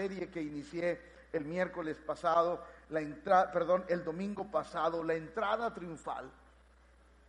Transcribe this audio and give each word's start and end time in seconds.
serie 0.00 0.30
que 0.30 0.40
inicié 0.40 0.98
el 1.30 1.44
miércoles 1.44 1.98
pasado, 1.98 2.64
la 2.88 3.00
entrada, 3.00 3.52
perdón, 3.52 3.84
el 3.88 4.02
domingo 4.02 4.50
pasado, 4.50 5.04
la 5.04 5.14
entrada 5.14 5.74
triunfal. 5.74 6.30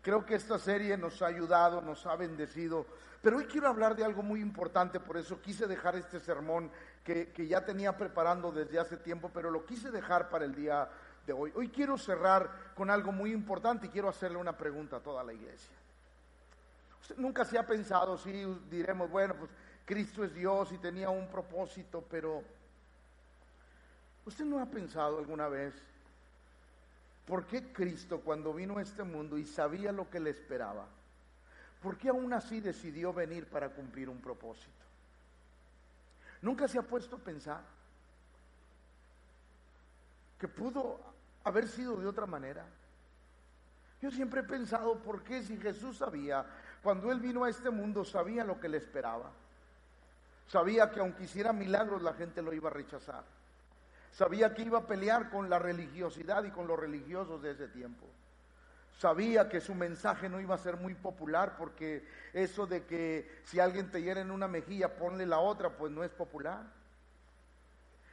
Creo 0.01 0.25
que 0.25 0.35
esta 0.35 0.57
serie 0.57 0.97
nos 0.97 1.21
ha 1.21 1.27
ayudado, 1.27 1.81
nos 1.81 2.05
ha 2.05 2.15
bendecido, 2.15 2.85
pero 3.21 3.37
hoy 3.37 3.45
quiero 3.45 3.67
hablar 3.67 3.93
de 3.95 4.05
algo 4.05 4.23
muy 4.23 4.39
importante, 4.39 5.01
por 5.01 5.17
eso 5.17 5.41
quise 5.41 5.67
dejar 5.67 5.97
este 5.97 6.21
sermón 6.21 6.71
que, 7.03 7.33
que 7.33 7.45
ya 7.45 7.65
tenía 7.65 7.97
preparando 7.97 8.53
desde 8.53 8.79
hace 8.79 8.95
tiempo, 8.95 9.29
pero 9.33 9.51
lo 9.51 9.65
quise 9.65 9.91
dejar 9.91 10.29
para 10.29 10.45
el 10.45 10.55
día 10.55 10.87
de 11.27 11.33
hoy. 11.33 11.51
Hoy 11.55 11.67
quiero 11.67 11.97
cerrar 11.97 12.49
con 12.73 12.89
algo 12.89 13.11
muy 13.11 13.33
importante 13.33 13.87
y 13.87 13.89
quiero 13.89 14.07
hacerle 14.07 14.37
una 14.37 14.57
pregunta 14.57 14.95
a 14.95 15.01
toda 15.01 15.25
la 15.25 15.33
iglesia. 15.33 15.75
Usted 17.01 17.17
nunca 17.17 17.43
se 17.43 17.59
ha 17.59 17.67
pensado, 17.67 18.17
si 18.17 18.31
diremos, 18.69 19.09
bueno, 19.09 19.35
pues 19.35 19.51
Cristo 19.85 20.23
es 20.23 20.33
Dios 20.33 20.71
y 20.71 20.77
tenía 20.77 21.09
un 21.09 21.27
propósito, 21.27 22.03
pero 22.09 22.41
¿usted 24.25 24.45
no 24.45 24.59
ha 24.59 24.65
pensado 24.65 25.17
alguna 25.17 25.47
vez 25.47 25.73
por 27.25 27.45
qué 27.45 27.71
Cristo 27.71 28.21
cuando 28.21 28.53
vino 28.53 28.77
a 28.77 28.81
este 28.81 29.03
mundo 29.03 29.37
y 29.37 29.45
sabía 29.45 29.91
lo 29.91 30.09
que 30.09 30.19
le 30.19 30.29
esperaba, 30.29 30.85
por 31.81 31.97
qué 31.97 32.09
aún 32.09 32.33
así 32.33 32.59
decidió 32.59 33.13
venir 33.13 33.47
para 33.47 33.69
cumplir 33.69 34.09
un 34.09 34.21
propósito? 34.21 34.85
¿Nunca 36.41 36.67
se 36.67 36.79
ha 36.79 36.83
puesto 36.83 37.17
a 37.17 37.19
pensar 37.19 37.61
que 40.39 40.47
pudo 40.47 40.99
haber 41.43 41.67
sido 41.67 41.95
de 41.97 42.07
otra 42.07 42.25
manera? 42.25 42.65
Yo 44.01 44.09
siempre 44.09 44.41
he 44.41 44.43
pensado, 44.43 44.95
¿por 44.95 45.23
qué 45.23 45.43
si 45.43 45.57
Jesús 45.57 45.97
sabía, 45.97 46.43
cuando 46.81 47.11
Él 47.11 47.19
vino 47.19 47.43
a 47.43 47.49
este 47.49 47.69
mundo, 47.69 48.03
sabía 48.03 48.43
lo 48.43 48.59
que 48.59 48.67
le 48.67 48.77
esperaba? 48.77 49.31
Sabía 50.47 50.89
que 50.89 50.99
aunque 50.99 51.25
hiciera 51.25 51.53
milagros 51.53 52.01
la 52.01 52.13
gente 52.13 52.41
lo 52.41 52.51
iba 52.51 52.69
a 52.69 52.73
rechazar. 52.73 53.23
Sabía 54.11 54.53
que 54.53 54.63
iba 54.63 54.79
a 54.79 54.87
pelear 54.87 55.29
con 55.29 55.49
la 55.49 55.57
religiosidad 55.57 56.43
y 56.43 56.51
con 56.51 56.67
los 56.67 56.79
religiosos 56.79 57.41
de 57.41 57.51
ese 57.51 57.67
tiempo. 57.67 58.07
Sabía 58.97 59.49
que 59.49 59.61
su 59.61 59.73
mensaje 59.73 60.29
no 60.29 60.39
iba 60.39 60.53
a 60.53 60.59
ser 60.59 60.77
muy 60.77 60.93
popular 60.93 61.55
porque 61.57 62.05
eso 62.33 62.67
de 62.67 62.85
que 62.85 63.41
si 63.45 63.59
alguien 63.59 63.89
te 63.89 64.01
hiera 64.01 64.21
en 64.21 64.29
una 64.29 64.47
mejilla, 64.47 64.95
ponle 64.95 65.25
la 65.25 65.39
otra, 65.39 65.71
pues 65.71 65.91
no 65.91 66.03
es 66.03 66.11
popular. 66.11 66.63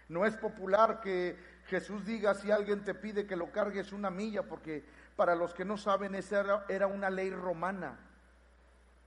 No 0.09 0.25
es 0.25 0.35
popular 0.37 1.01
que 1.01 1.37
Jesús 1.67 2.07
diga 2.07 2.33
si 2.35 2.51
alguien 2.51 2.85
te 2.85 2.95
pide 2.95 3.27
que 3.27 3.37
lo 3.37 3.53
cargues 3.53 3.93
una 3.93 4.09
milla, 4.09 4.45
porque 4.45 4.83
para 5.17 5.35
los 5.35 5.53
que 5.53 5.67
no 5.67 5.77
saben, 5.77 6.15
esa 6.15 6.41
era, 6.41 6.65
era 6.69 6.87
una 6.87 7.11
ley 7.11 7.31
romana 7.31 8.08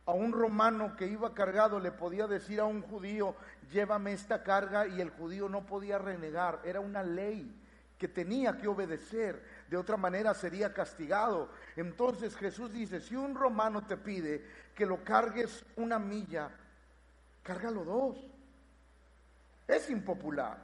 a 0.05 0.13
un 0.13 0.31
romano 0.31 0.95
que 0.95 1.07
iba 1.07 1.33
cargado 1.33 1.79
le 1.79 1.91
podía 1.91 2.27
decir 2.27 2.59
a 2.59 2.65
un 2.65 2.81
judío, 2.81 3.35
llévame 3.71 4.13
esta 4.13 4.43
carga 4.43 4.87
y 4.87 4.99
el 4.99 5.09
judío 5.11 5.47
no 5.47 5.65
podía 5.65 5.97
renegar. 5.97 6.59
Era 6.63 6.79
una 6.79 7.03
ley 7.03 7.57
que 7.97 8.07
tenía 8.07 8.57
que 8.57 8.67
obedecer, 8.67 9.43
de 9.69 9.77
otra 9.77 9.95
manera 9.95 10.33
sería 10.33 10.73
castigado. 10.73 11.49
Entonces 11.75 12.35
Jesús 12.35 12.73
dice, 12.73 12.99
si 12.99 13.15
un 13.15 13.35
romano 13.35 13.85
te 13.85 13.95
pide 13.95 14.43
que 14.73 14.87
lo 14.87 15.03
cargues 15.03 15.63
una 15.75 15.99
milla, 15.99 16.49
cárgalo 17.43 17.85
dos. 17.85 18.17
Es 19.67 19.89
impopular. 19.91 20.57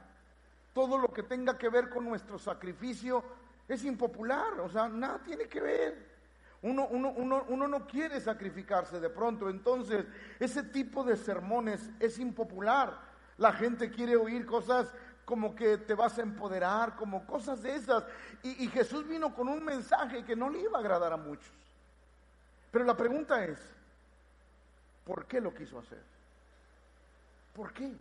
Todo 0.74 0.98
lo 0.98 1.12
que 1.12 1.22
tenga 1.22 1.56
que 1.56 1.68
ver 1.68 1.88
con 1.88 2.04
nuestro 2.04 2.38
sacrificio 2.40 3.22
es 3.68 3.84
impopular, 3.84 4.58
o 4.60 4.68
sea, 4.68 4.88
nada 4.88 5.20
tiene 5.22 5.46
que 5.46 5.60
ver. 5.60 6.17
Uno, 6.62 6.86
uno, 6.86 7.68
no 7.68 7.86
quiere 7.86 8.20
sacrificarse 8.20 8.98
de 8.98 9.10
pronto, 9.10 9.48
entonces 9.48 10.04
ese 10.40 10.64
tipo 10.64 11.04
de 11.04 11.16
sermones 11.16 11.90
es 12.00 12.18
impopular. 12.18 12.98
La 13.36 13.52
gente 13.52 13.90
quiere 13.90 14.16
oír 14.16 14.44
cosas 14.44 14.92
como 15.24 15.54
que 15.54 15.78
te 15.78 15.94
vas 15.94 16.18
a 16.18 16.22
empoderar, 16.22 16.96
como 16.96 17.24
cosas 17.26 17.62
de 17.62 17.76
esas. 17.76 18.04
Y, 18.42 18.64
y 18.64 18.68
Jesús 18.68 19.06
vino 19.06 19.34
con 19.34 19.46
un 19.48 19.64
mensaje 19.64 20.24
que 20.24 20.34
no 20.34 20.50
le 20.50 20.60
iba 20.60 20.78
a 20.78 20.80
agradar 20.80 21.12
a 21.12 21.16
muchos. 21.16 21.52
Pero 22.72 22.84
la 22.84 22.96
pregunta 22.96 23.44
es, 23.44 23.58
¿por 25.04 25.26
qué 25.26 25.40
lo 25.40 25.54
quiso 25.54 25.78
hacer? 25.78 26.02
¿Por 27.54 27.72
qué? 27.72 27.92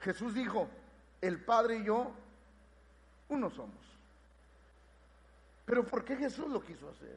Jesús 0.00 0.34
dijo, 0.34 0.68
el 1.20 1.42
Padre 1.44 1.76
y 1.76 1.84
yo, 1.84 2.10
uno 3.28 3.50
somos. 3.50 3.89
Pero 5.70 5.86
¿por 5.86 6.04
qué 6.04 6.16
Jesús 6.16 6.48
lo 6.48 6.60
quiso 6.60 6.88
hacer? 6.90 7.16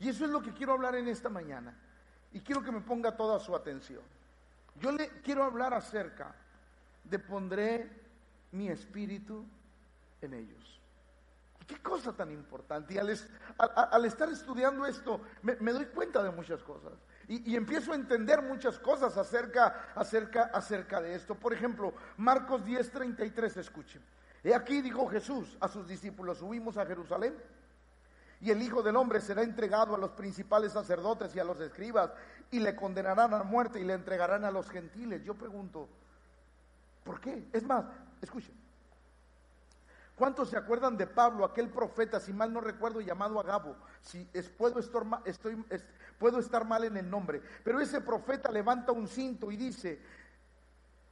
Y 0.00 0.08
eso 0.08 0.24
es 0.24 0.30
lo 0.32 0.42
que 0.42 0.52
quiero 0.52 0.72
hablar 0.72 0.96
en 0.96 1.06
esta 1.06 1.28
mañana. 1.28 1.72
Y 2.32 2.40
quiero 2.40 2.60
que 2.60 2.72
me 2.72 2.80
ponga 2.80 3.16
toda 3.16 3.38
su 3.38 3.54
atención. 3.54 4.02
Yo 4.80 4.90
le 4.90 5.08
quiero 5.22 5.44
hablar 5.44 5.72
acerca 5.72 6.34
de 7.04 7.20
pondré 7.20 7.88
mi 8.50 8.68
espíritu 8.68 9.44
en 10.20 10.34
ellos. 10.34 10.80
qué 11.68 11.80
cosa 11.80 12.12
tan 12.12 12.32
importante. 12.32 12.94
Y 12.94 12.98
al, 12.98 13.10
estar 14.04 14.28
estudiando 14.28 14.84
esto, 14.86 15.20
me, 15.42 15.72
doy 15.72 15.86
cuenta 15.86 16.20
de 16.20 16.32
muchas 16.32 16.64
cosas. 16.64 16.94
Y, 17.28 17.54
empiezo 17.54 17.92
a 17.92 17.94
entender 17.94 18.42
muchas 18.42 18.76
cosas 18.76 19.16
acerca, 19.16 19.92
acerca, 19.94 20.50
acerca 20.52 21.00
de 21.00 21.14
esto. 21.14 21.36
Por 21.36 21.52
ejemplo, 21.52 21.94
Marcos 22.16 22.64
10:33, 22.64 23.56
escuchen. 23.58 24.02
He 24.42 24.52
aquí, 24.52 24.82
dijo 24.82 25.06
Jesús 25.06 25.56
a 25.60 25.68
sus 25.68 25.86
discípulos, 25.86 26.38
subimos 26.38 26.76
a 26.76 26.84
Jerusalén 26.86 27.34
y 28.44 28.50
el 28.50 28.60
Hijo 28.60 28.82
del 28.82 28.96
Hombre 28.96 29.22
será 29.22 29.42
entregado 29.42 29.94
a 29.94 29.98
los 29.98 30.10
principales 30.10 30.72
sacerdotes 30.72 31.34
y 31.34 31.40
a 31.40 31.44
los 31.44 31.58
escribas 31.60 32.10
y 32.50 32.60
le 32.60 32.76
condenarán 32.76 33.32
a 33.32 33.42
muerte 33.42 33.80
y 33.80 33.84
le 33.84 33.94
entregarán 33.94 34.44
a 34.44 34.50
los 34.50 34.68
gentiles. 34.68 35.24
Yo 35.24 35.32
pregunto, 35.32 35.88
¿por 37.04 37.22
qué? 37.22 37.48
Es 37.54 37.62
más, 37.62 37.86
escuchen. 38.20 38.54
¿Cuántos 40.14 40.50
se 40.50 40.58
acuerdan 40.58 40.98
de 40.98 41.06
Pablo, 41.06 41.46
aquel 41.46 41.70
profeta, 41.70 42.20
si 42.20 42.34
mal 42.34 42.52
no 42.52 42.60
recuerdo, 42.60 43.00
llamado 43.00 43.40
Agabo? 43.40 43.76
Si 44.02 44.28
es, 44.34 44.50
puedo, 44.50 44.78
estar, 44.78 45.02
estoy, 45.24 45.64
puedo 46.18 46.38
estar 46.38 46.66
mal 46.66 46.84
en 46.84 46.98
el 46.98 47.08
nombre, 47.08 47.40
pero 47.64 47.80
ese 47.80 48.02
profeta 48.02 48.52
levanta 48.52 48.92
un 48.92 49.08
cinto 49.08 49.50
y 49.50 49.56
dice, 49.56 50.02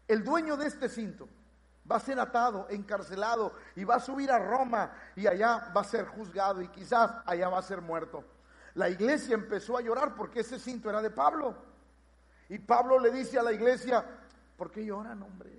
el 0.07 0.23
dueño 0.23 0.59
de 0.59 0.67
este 0.67 0.91
cinto, 0.91 1.31
va 1.91 1.97
a 1.97 2.01
ser 2.01 2.19
atado, 2.21 2.67
encarcelado 2.71 3.53
y 3.75 3.85
va 3.85 3.97
a 3.97 4.01
subir 4.01 4.31
a 4.31 4.39
Roma 4.39 4.93
y 5.17 5.27
allá 5.27 5.73
va 5.77 5.81
a 5.81 5.85
ser 5.85 6.07
juzgado 6.07 6.63
y 6.63 6.69
quizás 6.69 7.11
allá 7.27 7.49
va 7.49 7.59
a 7.59 7.63
ser 7.63 7.81
muerto. 7.81 8.25
La 8.75 8.89
iglesia 8.89 9.35
empezó 9.35 9.77
a 9.77 9.83
llorar 9.83 10.15
porque 10.15 10.41
ese 10.41 10.59
cinto 10.59 10.89
era 10.89 11.03
de 11.03 11.11
Pablo. 11.11 11.55
Y 12.49 12.59
Pablo 12.59 12.99
le 12.99 13.11
dice 13.11 13.39
a 13.39 13.43
la 13.43 13.53
iglesia, 13.53 14.05
¿por 14.57 14.71
qué 14.71 14.85
lloran, 14.85 15.23
hombre? 15.23 15.51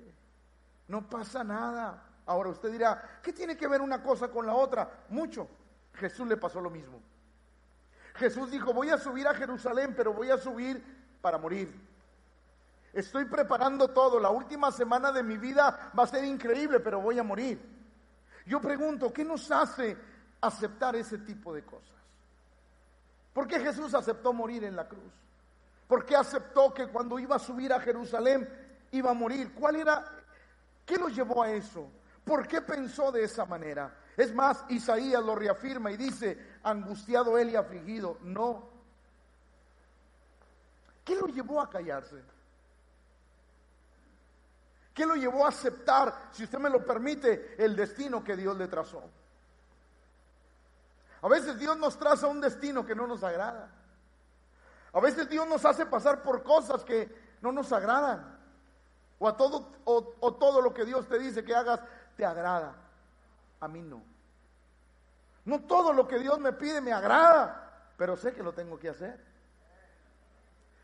No 0.87 1.07
pasa 1.09 1.43
nada. 1.43 2.03
Ahora 2.25 2.49
usted 2.49 2.71
dirá, 2.71 3.19
¿qué 3.21 3.33
tiene 3.33 3.57
que 3.57 3.67
ver 3.67 3.81
una 3.81 4.01
cosa 4.01 4.29
con 4.29 4.45
la 4.45 4.53
otra? 4.53 5.05
Mucho. 5.09 5.47
Jesús 5.93 6.27
le 6.27 6.37
pasó 6.37 6.61
lo 6.61 6.69
mismo. 6.69 7.01
Jesús 8.15 8.51
dijo, 8.51 8.73
voy 8.73 8.89
a 8.89 8.97
subir 8.97 9.27
a 9.27 9.33
Jerusalén, 9.33 9.93
pero 9.95 10.13
voy 10.13 10.29
a 10.29 10.37
subir 10.37 10.83
para 11.21 11.37
morir. 11.37 11.92
Estoy 12.93 13.25
preparando 13.25 13.87
todo. 13.89 14.19
La 14.19 14.29
última 14.29 14.71
semana 14.71 15.11
de 15.11 15.23
mi 15.23 15.37
vida 15.37 15.91
va 15.97 16.03
a 16.03 16.07
ser 16.07 16.23
increíble, 16.23 16.79
pero 16.79 17.01
voy 17.01 17.17
a 17.17 17.23
morir. 17.23 17.59
Yo 18.45 18.61
pregunto, 18.61 19.11
¿qué 19.11 19.25
nos 19.25 19.49
hace 19.49 19.97
aceptar 20.41 20.95
ese 20.95 21.17
tipo 21.19 21.53
de 21.53 21.63
cosas? 21.63 21.89
¿Por 23.33 23.47
qué 23.47 23.59
Jesús 23.59 23.95
aceptó 23.95 24.31
morir 24.31 24.63
en 24.63 24.75
la 24.75 24.87
cruz? 24.87 25.11
¿Por 25.87 26.05
qué 26.05 26.15
aceptó 26.15 26.73
que 26.73 26.87
cuando 26.87 27.17
iba 27.17 27.35
a 27.35 27.39
subir 27.39 27.73
a 27.73 27.79
Jerusalén 27.79 28.47
iba 28.91 29.09
a 29.09 29.15
morir? 29.15 29.53
¿Cuál 29.53 29.77
era? 29.77 30.05
¿Qué 30.85 30.97
lo 30.97 31.09
llevó 31.09 31.41
a 31.41 31.51
eso? 31.51 31.89
¿Por 32.23 32.47
qué 32.47 32.61
pensó 32.61 33.11
de 33.11 33.23
esa 33.23 33.45
manera? 33.45 33.95
Es 34.15 34.33
más, 34.33 34.63
Isaías 34.69 35.23
lo 35.23 35.35
reafirma 35.35 35.91
y 35.91 35.97
dice, 35.97 36.37
angustiado 36.63 37.37
él 37.37 37.49
y 37.49 37.55
afligido, 37.55 38.19
no. 38.21 38.69
¿Qué 41.03 41.15
lo 41.15 41.27
llevó 41.27 41.59
a 41.59 41.69
callarse? 41.69 42.32
¿Qué 44.93 45.05
lo 45.05 45.15
llevó 45.15 45.45
a 45.45 45.49
aceptar, 45.49 46.13
si 46.31 46.43
usted 46.43 46.59
me 46.59 46.69
lo 46.69 46.85
permite, 46.85 47.55
el 47.57 47.75
destino 47.75 48.23
que 48.23 48.35
Dios 48.35 48.55
le 48.57 48.67
trazó? 48.67 49.03
A 51.21 51.27
veces 51.27 51.57
Dios 51.57 51.77
nos 51.77 51.97
traza 51.97 52.27
un 52.27 52.41
destino 52.41 52.85
que 52.85 52.93
no 52.93 53.07
nos 53.07 53.23
agrada. 53.23 53.69
A 54.91 54.99
veces 54.99 55.27
Dios 55.27 55.47
nos 55.47 55.65
hace 55.65 55.85
pasar 55.85 56.21
por 56.21 56.43
cosas 56.43 56.83
que 56.83 57.37
no 57.41 57.51
nos 57.51 57.71
agradan. 57.71 58.37
O, 59.17 59.27
a 59.27 59.35
todo, 59.35 59.71
o, 59.85 60.33
todo 60.33 60.61
lo 60.61 60.73
que 60.73 60.85
Dios 60.85 61.07
te 61.07 61.17
dice 61.17 61.43
que 61.43 61.55
hagas 61.55 61.79
te 62.15 62.25
agrada. 62.25 62.75
A 63.61 63.67
mí 63.67 63.81
no. 63.81 64.03
No 65.45 65.61
todo 65.61 65.93
lo 65.93 66.07
que 66.07 66.19
Dios 66.19 66.39
me 66.39 66.53
pide 66.53 66.81
me 66.81 66.93
agrada, 66.93 67.89
pero 67.97 68.15
sé 68.15 68.33
que 68.33 68.43
lo 68.43 68.53
tengo 68.53 68.77
que 68.77 68.89
hacer. 68.89 69.32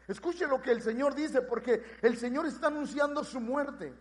Escuche 0.09 0.47
lo 0.47 0.59
que 0.59 0.71
el 0.71 0.81
Señor 0.81 1.13
dice, 1.13 1.43
porque 1.43 1.83
el 2.01 2.17
Señor 2.17 2.47
está 2.47 2.65
anunciando 2.67 3.23
su 3.23 3.39
muerte. 3.39 3.93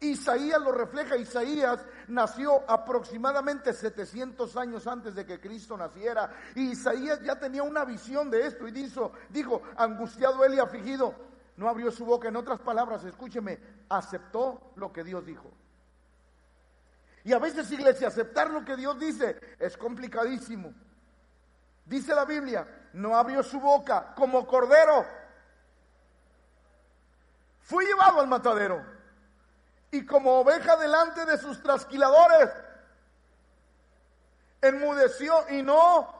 Isaías 0.00 0.58
lo 0.58 0.72
refleja, 0.72 1.18
Isaías 1.18 1.80
nació 2.08 2.68
aproximadamente 2.68 3.74
700 3.74 4.56
años 4.56 4.86
antes 4.86 5.14
de 5.14 5.26
que 5.26 5.38
Cristo 5.38 5.76
naciera. 5.76 6.30
Y 6.54 6.70
Isaías 6.70 7.20
ya 7.20 7.38
tenía 7.38 7.62
una 7.62 7.84
visión 7.84 8.30
de 8.30 8.46
esto 8.46 8.66
y 8.66 8.70
dijo, 8.72 9.12
dijo 9.28 9.60
angustiado 9.76 10.46
él 10.46 10.54
y 10.54 10.60
afligido, 10.60 11.14
no 11.58 11.68
abrió 11.68 11.90
su 11.90 12.06
boca. 12.06 12.28
En 12.28 12.36
otras 12.36 12.60
palabras, 12.60 13.04
escúcheme, 13.04 13.60
aceptó 13.90 14.72
lo 14.76 14.94
que 14.94 15.04
Dios 15.04 15.26
dijo. 15.26 15.52
Y 17.22 17.34
a 17.34 17.38
veces, 17.38 17.70
iglesia, 17.70 18.08
aceptar 18.08 18.48
lo 18.48 18.64
que 18.64 18.76
Dios 18.76 18.98
dice 18.98 19.38
es 19.60 19.76
complicadísimo. 19.76 20.72
Dice 21.84 22.14
la 22.14 22.24
Biblia, 22.24 22.66
no 22.92 23.16
abrió 23.16 23.42
su 23.42 23.60
boca 23.60 24.12
como 24.14 24.46
cordero. 24.46 25.06
Fui 27.60 27.84
llevado 27.86 28.20
al 28.20 28.26
matadero 28.26 28.84
y 29.90 30.04
como 30.04 30.40
oveja 30.40 30.76
delante 30.76 31.24
de 31.24 31.38
sus 31.38 31.62
trasquiladores, 31.62 32.50
enmudeció 34.60 35.44
y 35.50 35.62
no. 35.62 36.12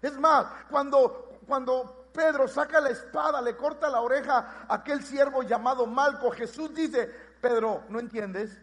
Es 0.00 0.16
más, 0.18 0.46
cuando, 0.70 1.40
cuando 1.46 2.08
Pedro 2.12 2.46
saca 2.48 2.80
la 2.80 2.90
espada, 2.90 3.42
le 3.42 3.56
corta 3.56 3.88
la 3.88 4.00
oreja 4.00 4.66
a 4.68 4.74
aquel 4.74 5.02
siervo 5.04 5.42
llamado 5.42 5.86
Malco, 5.86 6.30
Jesús 6.30 6.72
dice, 6.74 7.06
Pedro, 7.40 7.84
¿no 7.88 7.98
entiendes? 7.98 8.56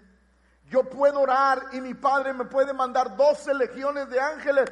Yo 0.65 0.89
puedo 0.89 1.21
orar 1.21 1.67
y 1.73 1.81
mi 1.81 1.93
Padre 1.93 2.33
me 2.33 2.45
puede 2.45 2.73
mandar 2.73 3.15
doce 3.15 3.53
legiones 3.53 4.09
de 4.09 4.19
ángeles 4.19 4.71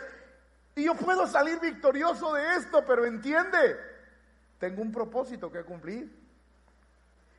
y 0.76 0.86
yo 0.86 0.96
puedo 0.96 1.28
salir 1.28 1.60
victorioso 1.60 2.34
de 2.34 2.56
esto, 2.56 2.84
pero 2.86 3.06
entiende, 3.06 3.78
tengo 4.58 4.82
un 4.82 4.92
propósito 4.92 5.52
que 5.52 5.64
cumplir. 5.64 6.20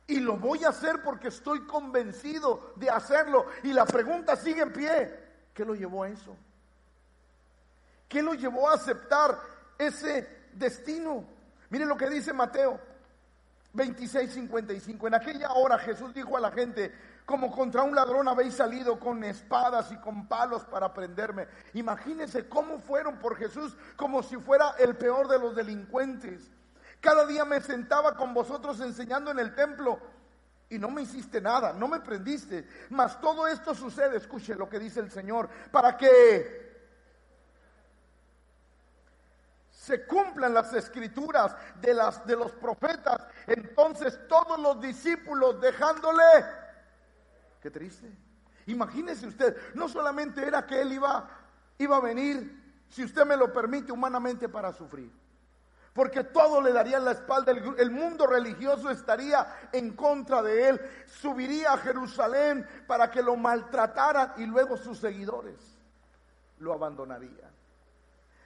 Y 0.05 0.19
lo 0.19 0.37
voy 0.37 0.63
a 0.63 0.69
hacer 0.69 1.01
porque 1.03 1.29
estoy 1.29 1.65
convencido 1.65 2.73
de 2.75 2.89
hacerlo. 2.89 3.47
Y 3.63 3.73
la 3.73 3.85
pregunta 3.85 4.35
sigue 4.35 4.61
en 4.61 4.73
pie. 4.73 5.19
¿Qué 5.53 5.63
lo 5.63 5.75
llevó 5.75 6.03
a 6.03 6.09
eso? 6.09 6.35
¿Qué 8.07 8.21
lo 8.21 8.33
llevó 8.33 8.69
a 8.69 8.75
aceptar 8.75 9.39
ese 9.77 10.47
destino? 10.53 11.25
Miren 11.69 11.87
lo 11.87 11.97
que 11.97 12.09
dice 12.09 12.33
Mateo 12.33 12.79
26, 13.73 14.31
55. 14.31 15.07
En 15.07 15.15
aquella 15.15 15.53
hora 15.53 15.79
Jesús 15.79 16.13
dijo 16.13 16.37
a 16.37 16.39
la 16.39 16.51
gente, 16.51 16.93
como 17.25 17.51
contra 17.51 17.83
un 17.83 17.95
ladrón 17.95 18.27
habéis 18.27 18.55
salido 18.55 18.99
con 18.99 19.23
espadas 19.23 19.91
y 19.91 19.97
con 19.97 20.27
palos 20.27 20.63
para 20.65 20.93
prenderme. 20.93 21.47
Imagínense 21.73 22.49
cómo 22.49 22.79
fueron 22.79 23.17
por 23.17 23.35
Jesús 23.35 23.75
como 23.95 24.23
si 24.23 24.37
fuera 24.37 24.75
el 24.79 24.95
peor 24.95 25.27
de 25.27 25.39
los 25.39 25.55
delincuentes. 25.55 26.51
Cada 26.99 27.25
día 27.25 27.45
me 27.45 27.61
sentaba 27.61 28.15
con 28.15 28.33
vosotros 28.33 28.79
enseñando 28.79 29.31
en 29.31 29.39
el 29.39 29.53
templo 29.55 29.99
y 30.69 30.79
no 30.79 30.89
me 30.89 31.03
hiciste 31.03 31.39
nada, 31.39 31.73
no 31.73 31.87
me 31.87 31.99
prendiste. 31.99 32.67
Mas 32.89 33.19
todo 33.21 33.47
esto 33.47 33.75
sucede, 33.75 34.17
escuche 34.17 34.55
lo 34.55 34.69
que 34.69 34.79
dice 34.79 34.99
el 34.99 35.11
Señor, 35.11 35.49
para 35.71 35.95
que 35.97 36.63
se 39.83 40.05
cumplan 40.05 40.53
las 40.53 40.73
escrituras 40.73 41.55
de, 41.81 41.93
las, 41.93 42.25
de 42.25 42.37
los 42.37 42.53
profetas. 42.53 43.21
Entonces 43.47 44.17
todos 44.29 44.57
los 44.57 44.79
discípulos 44.79 45.59
dejándole, 45.59 46.23
qué 47.63 47.71
triste. 47.71 48.07
Imagínese 48.67 49.25
usted, 49.25 49.57
no 49.73 49.89
solamente 49.89 50.45
era 50.45 50.67
que 50.67 50.79
él 50.79 50.93
iba, 50.93 51.27
iba 51.79 51.97
a 51.97 52.01
venir, 52.01 52.85
si 52.89 53.03
usted 53.03 53.25
me 53.25 53.35
lo 53.35 53.51
permite, 53.51 53.91
humanamente 53.91 54.47
para 54.47 54.71
sufrir 54.71 55.11
porque 55.93 56.23
todo 56.23 56.59
le 56.59 56.73
daría 56.73 56.99
la 56.99 57.11
espalda, 57.11 57.51
el, 57.51 57.91
mundo 57.91 58.25
religioso 58.25 58.89
estaría 58.89 59.69
en 59.71 59.95
contra 59.95 60.41
de 60.41 60.69
él, 60.69 60.81
subiría 61.05 61.73
a 61.73 61.77
Jerusalén 61.77 62.67
para 62.87 63.11
que 63.11 63.21
lo 63.21 63.35
maltrataran 63.35 64.33
y 64.37 64.45
luego 64.45 64.75
sus 64.75 64.97
seguidores 64.97 65.55
lo 66.59 66.73
abandonarían. 66.73 67.51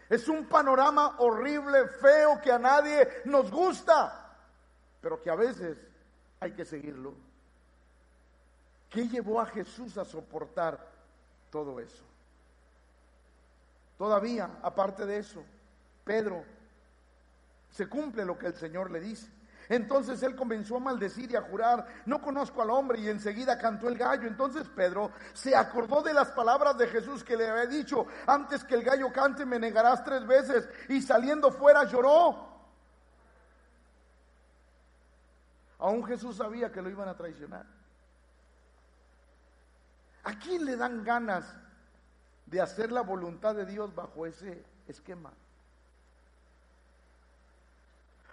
Es 0.10 0.28
un 0.28 0.46
panorama 0.46 1.16
horrible, 1.20 1.88
feo, 1.88 2.42
que 2.42 2.52
a 2.52 2.60
nadie 2.60 3.08
nos 3.26 3.50
gusta, 3.50 4.36
pero 5.02 5.22
que 5.22 5.30
a 5.30 5.36
veces 5.36 5.78
hay 6.40 6.52
que 6.52 6.66
seguirlo. 6.66 7.16
¿Qué 8.90 9.08
llevó 9.08 9.42
a 9.42 9.46
Jesús 9.46 9.98
a 9.98 10.06
soportar 10.06 10.80
todo 11.52 11.80
eso? 11.80 12.04
Todavía, 13.98 14.50
aparte 14.62 15.06
de 15.06 15.18
eso, 15.18 15.44
Pedro 16.04 16.44
se 17.72 17.88
cumple 17.88 18.26
lo 18.26 18.38
que 18.38 18.48
el 18.48 18.56
Señor 18.56 18.92
le 18.92 19.00
dice. 19.00 19.28
Entonces 19.70 20.24
él 20.24 20.36
comenzó 20.36 20.78
a 20.78 20.80
maldecir 20.80 21.30
y 21.32 21.36
a 21.36 21.42
jurar, 21.42 21.86
no 22.06 22.22
conozco 22.22 22.62
al 22.62 22.70
hombre 22.70 23.00
y 23.00 23.10
enseguida 23.10 23.58
cantó 23.58 23.90
el 23.90 23.98
gallo. 23.98 24.28
Entonces 24.28 24.68
Pedro 24.70 25.12
se 25.34 25.56
acordó 25.56 26.02
de 26.02 26.14
las 26.14 26.32
palabras 26.32 26.78
de 26.78 26.88
Jesús 26.88 27.24
que 27.24 27.36
le 27.36 27.50
había 27.50 27.66
dicho, 27.66 28.08
antes 28.26 28.64
que 28.64 28.76
el 28.76 28.84
gallo 28.84 29.12
cante 29.12 29.46
me 29.46 29.60
negarás 29.60 30.04
tres 30.04 30.26
veces 30.26 30.70
y 30.88 31.02
saliendo 31.02 31.52
fuera 31.52 31.84
lloró. 31.84 32.48
Aún 35.80 36.04
Jesús 36.06 36.38
sabía 36.38 36.72
que 36.72 36.82
lo 36.82 36.90
iban 36.90 37.10
a 37.10 37.18
traicionar. 37.18 37.66
¿A 40.28 40.38
quién 40.38 40.66
le 40.66 40.76
dan 40.76 41.06
ganas 41.06 41.56
de 42.48 42.60
hacer 42.60 42.92
la 42.92 43.00
voluntad 43.00 43.56
de 43.56 43.66
Dios 43.66 43.96
bajo 43.96 44.26
ese 44.26 44.62
esquema? 44.86 45.32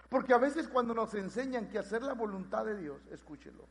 Porque 0.09 0.33
a 0.33 0.37
veces 0.37 0.67
cuando 0.67 0.93
nos 0.93 1.13
enseñan 1.13 1.69
que 1.69 1.79
hacer 1.79 2.03
la 2.03 2.11
voluntad 2.11 2.65
de 2.65 2.75
Dios, 2.75 2.99
escúchelo, 3.11 3.63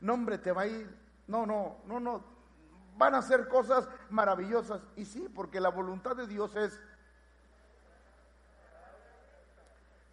no 0.00 0.14
hombre, 0.14 0.38
te 0.38 0.52
va 0.52 0.62
a 0.62 0.66
ir, 0.68 0.96
no, 1.26 1.44
no, 1.44 1.78
no, 1.86 1.98
no, 1.98 2.22
van 2.96 3.16
a 3.16 3.18
hacer 3.18 3.48
cosas 3.48 3.88
maravillosas. 4.10 4.80
Y 4.94 5.04
sí, 5.04 5.28
porque 5.34 5.60
la 5.60 5.70
voluntad 5.70 6.14
de 6.14 6.28
Dios 6.28 6.54
es, 6.54 6.80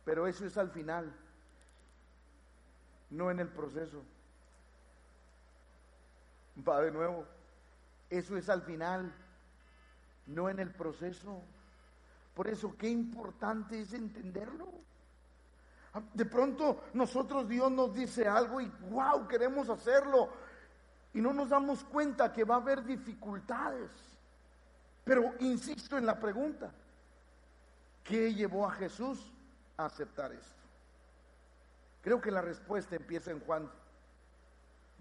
pero 0.06 0.26
eso 0.26 0.44
es 0.44 0.58
al 0.58 0.72
final, 0.72 1.14
no 3.12 3.30
en 3.30 3.40
el 3.40 3.48
proceso. 3.48 4.02
Va 6.68 6.82
de 6.82 6.90
nuevo, 6.90 7.28
eso 8.10 8.38
es 8.38 8.50
al 8.50 8.62
final, 8.62 9.14
no 10.28 10.50
en 10.50 10.60
el 10.60 10.72
proceso. 10.72 11.42
Por 12.34 12.48
eso, 12.48 12.76
qué 12.78 12.90
importante 12.90 13.82
es 13.82 13.94
entenderlo. 13.94 14.68
De 16.14 16.26
pronto 16.26 16.84
nosotros 16.94 17.48
Dios 17.48 17.72
nos 17.72 17.94
dice 17.94 18.28
algo 18.28 18.62
y 18.62 18.68
wow, 18.90 19.28
queremos 19.28 19.70
hacerlo. 19.70 20.30
Y 21.14 21.22
no 21.22 21.34
nos 21.34 21.50
damos 21.50 21.84
cuenta 21.84 22.32
que 22.32 22.44
va 22.44 22.56
a 22.56 22.60
haber 22.60 22.84
dificultades. 22.84 23.90
Pero 25.04 25.34
insisto 25.40 25.98
en 25.98 26.06
la 26.06 26.20
pregunta, 26.20 26.72
¿qué 28.04 28.34
llevó 28.34 28.68
a 28.68 28.72
Jesús 28.72 29.34
a 29.76 29.86
aceptar 29.86 30.32
esto? 30.32 30.64
Creo 32.02 32.22
que 32.22 32.32
la 32.32 32.42
respuesta 32.42 32.96
empieza 32.96 33.32
en 33.32 33.40
Juan 33.40 33.70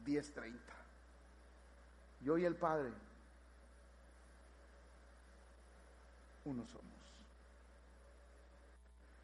10:30. 0.05 0.78
Yo 2.21 2.37
y 2.37 2.45
el 2.45 2.57
Padre, 2.57 2.93
uno 6.45 6.67
somos. 6.67 6.99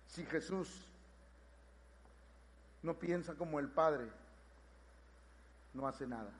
Si 0.07 0.25
Jesús 0.27 0.69
no 2.83 2.99
piensa 2.99 3.35
como 3.35 3.59
el 3.59 3.69
Padre, 3.69 4.11
no 5.73 5.89
hace 5.89 6.07
nada. 6.07 6.31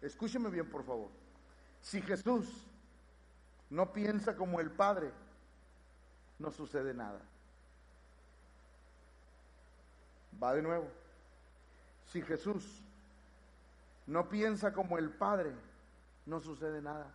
Escúcheme 0.00 0.50
bien, 0.50 0.70
por 0.70 0.84
favor. 0.84 1.10
Si 1.80 2.00
Jesús 2.02 2.46
no 3.70 3.92
piensa 3.92 4.36
como 4.36 4.60
el 4.60 4.70
Padre, 4.70 5.10
no 6.38 6.50
sucede 6.50 6.94
nada. 6.94 7.20
Va 10.40 10.54
de 10.54 10.62
nuevo. 10.62 10.88
Si 12.06 12.22
Jesús 12.22 12.82
no 14.08 14.28
piensa 14.28 14.72
como 14.72 14.98
el 14.98 15.10
Padre, 15.10 15.54
no 16.26 16.40
sucede 16.40 16.82
nada. 16.82 17.14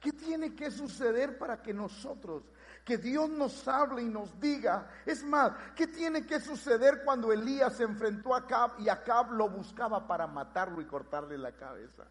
¿Qué 0.00 0.12
tiene 0.12 0.54
que 0.54 0.70
suceder 0.70 1.38
para 1.38 1.60
que 1.60 1.74
nosotros 1.74 2.44
que 2.84 2.98
Dios 2.98 3.28
nos 3.30 3.68
hable 3.68 4.02
y 4.02 4.08
nos 4.08 4.40
diga. 4.40 4.88
Es 5.06 5.22
más, 5.22 5.52
¿qué 5.76 5.86
tiene 5.86 6.26
que 6.26 6.40
suceder 6.40 7.02
cuando 7.04 7.32
Elías 7.32 7.76
se 7.76 7.84
enfrentó 7.84 8.34
a 8.34 8.38
Acab 8.38 8.80
y 8.80 8.88
Acab 8.88 9.32
lo 9.32 9.48
buscaba 9.48 10.06
para 10.06 10.26
matarlo 10.26 10.80
y 10.80 10.86
cortarle 10.86 11.38
la 11.38 11.52
cabeza? 11.52 12.04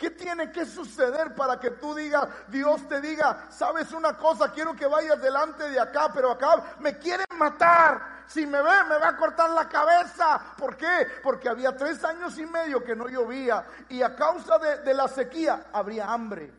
¿Qué 0.00 0.12
tiene 0.12 0.50
que 0.50 0.64
suceder 0.64 1.34
para 1.34 1.60
que 1.60 1.72
tú 1.72 1.94
digas, 1.94 2.26
Dios 2.48 2.88
te 2.88 3.02
diga, 3.02 3.50
sabes 3.50 3.92
una 3.92 4.16
cosa, 4.16 4.50
quiero 4.50 4.74
que 4.74 4.86
vayas 4.86 5.20
delante 5.20 5.68
de 5.68 5.78
acá, 5.78 6.10
pero 6.10 6.30
acá 6.30 6.78
me 6.78 6.96
quieren 6.96 7.26
matar. 7.36 8.22
Si 8.26 8.46
me 8.46 8.62
ve, 8.62 8.84
me 8.88 8.96
va 8.96 9.08
a 9.08 9.16
cortar 9.18 9.50
la 9.50 9.68
cabeza. 9.68 10.40
¿Por 10.56 10.74
qué? 10.78 11.06
Porque 11.22 11.50
había 11.50 11.76
tres 11.76 12.02
años 12.02 12.38
y 12.38 12.46
medio 12.46 12.82
que 12.82 12.96
no 12.96 13.08
llovía 13.08 13.66
y 13.90 14.00
a 14.00 14.16
causa 14.16 14.58
de, 14.58 14.94
la 14.94 15.06
sequía 15.06 15.66
habría 15.70 16.10
hambre. 16.10 16.50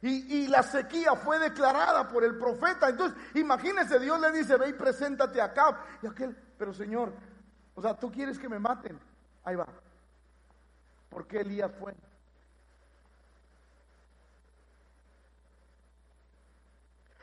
Y, 0.00 0.46
la 0.46 0.62
sequía 0.62 1.16
fue 1.16 1.38
declarada 1.38 2.08
por 2.08 2.24
el 2.24 2.38
profeta. 2.38 2.88
Entonces, 2.88 3.18
imagínense, 3.34 3.98
Dios 3.98 4.18
le 4.18 4.32
dice, 4.32 4.56
ve 4.56 4.70
y 4.70 4.72
preséntate 4.72 5.42
acá. 5.42 5.82
Y 6.00 6.06
aquel, 6.06 6.34
pero 6.56 6.72
Señor, 6.72 7.12
o 7.74 7.82
sea, 7.82 7.92
tú 7.92 8.10
quieres 8.10 8.38
que 8.38 8.48
me 8.48 8.58
maten. 8.58 8.98
Ahí 9.44 9.54
va. 9.54 9.66
¿Por 11.08 11.26
qué 11.26 11.40
Elías 11.40 11.72
fue? 11.78 11.94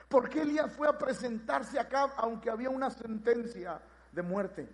¿Por 0.10 0.30
qué 0.30 0.44
Elías 0.44 0.72
fue 0.72 0.88
a 0.88 0.98
presentarse 0.98 1.80
acá 1.80 2.14
aunque 2.18 2.50
había 2.50 2.70
una 2.70 2.92
sentencia 2.92 3.82
de 4.12 4.22
muerte? 4.22 4.70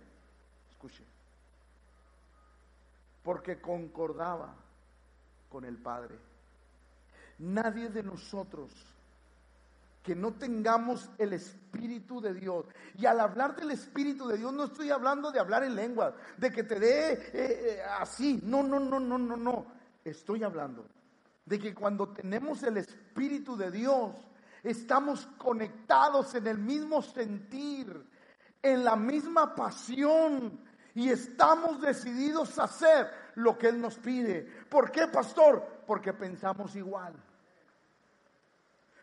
Escuche. 0.70 1.02
Porque 3.22 3.60
concordaba 3.60 4.54
con 5.48 5.64
el 5.64 5.78
Padre. 5.78 6.18
Nadie 7.38 7.88
de 7.88 8.02
nosotros 8.02 8.70
que 10.02 10.14
no 10.14 10.34
tengamos 10.34 11.10
el 11.18 11.32
Espíritu 11.34 12.20
de 12.20 12.34
Dios. 12.34 12.66
Y 12.96 13.06
al 13.06 13.20
hablar 13.20 13.54
del 13.54 13.70
Espíritu 13.72 14.26
de 14.26 14.38
Dios 14.38 14.52
no 14.52 14.64
estoy 14.64 14.90
hablando 14.90 15.30
de 15.30 15.40
hablar 15.40 15.64
en 15.64 15.74
lengua, 15.74 16.14
de 16.36 16.50
que 16.50 16.64
te 16.64 16.80
dé 16.80 17.12
eh, 17.12 17.30
eh, 17.34 17.82
así. 17.98 18.40
No, 18.42 18.62
no, 18.62 18.80
no, 18.80 18.98
no, 18.98 19.18
no, 19.18 19.36
no. 19.36 19.66
Estoy 20.04 20.42
hablando 20.42 20.86
de 21.44 21.58
que 21.58 21.74
cuando 21.74 22.08
tenemos 22.08 22.62
el 22.62 22.78
Espíritu 22.78 23.56
de 23.56 23.70
Dios, 23.70 24.14
estamos 24.62 25.26
conectados 25.38 26.34
en 26.34 26.46
el 26.46 26.58
mismo 26.58 27.02
sentir, 27.02 28.06
en 28.62 28.84
la 28.84 28.96
misma 28.96 29.54
pasión 29.54 30.60
y 30.94 31.10
estamos 31.10 31.80
decididos 31.80 32.58
a 32.58 32.64
hacer 32.64 33.10
lo 33.34 33.56
que 33.56 33.68
Él 33.68 33.80
nos 33.80 33.96
pide. 33.98 34.42
¿Por 34.68 34.90
qué, 34.90 35.06
pastor? 35.06 35.82
Porque 35.86 36.12
pensamos 36.12 36.74
igual. 36.76 37.14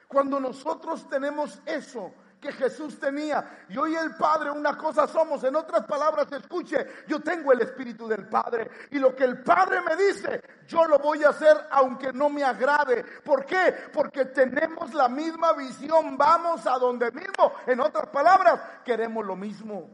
Cuando 0.08 0.40
nosotros 0.40 1.08
tenemos 1.10 1.62
eso 1.66 2.14
que 2.40 2.52
Jesús 2.52 3.00
tenía, 3.00 3.66
y 3.68 3.74
el 3.76 4.16
Padre 4.16 4.52
una 4.52 4.78
cosa 4.78 5.08
somos, 5.08 5.44
en 5.44 5.56
otras 5.56 5.86
palabras, 5.86 6.32
escuche, 6.32 6.86
yo 7.08 7.20
tengo 7.20 7.52
el 7.52 7.62
Espíritu 7.62 8.08
del 8.08 8.28
Padre 8.30 8.70
y 8.92 9.00
lo 9.00 9.16
que 9.16 9.24
el 9.24 9.42
Padre 9.42 9.82
me 9.82 9.96
dice, 9.96 10.42
yo 10.68 10.86
lo 10.86 11.00
voy 11.00 11.24
a 11.24 11.30
hacer 11.30 11.58
aunque 11.72 12.14
no 12.14 12.30
me 12.30 12.44
agrade. 12.44 13.04
¿Por 13.24 13.46
qué? 13.46 13.74
Porque 13.92 14.26
tenemos 14.26 14.94
la 14.94 15.10
misma 15.10 15.54
visión, 15.54 16.18
vamos 16.18 16.66
a 16.68 16.78
donde 16.78 17.12
mismo, 17.12 17.54
en 17.66 17.80
otras 17.80 18.08
palabras, 18.08 18.62
queremos 18.86 19.26
lo 19.26 19.36
mismo. 19.36 19.90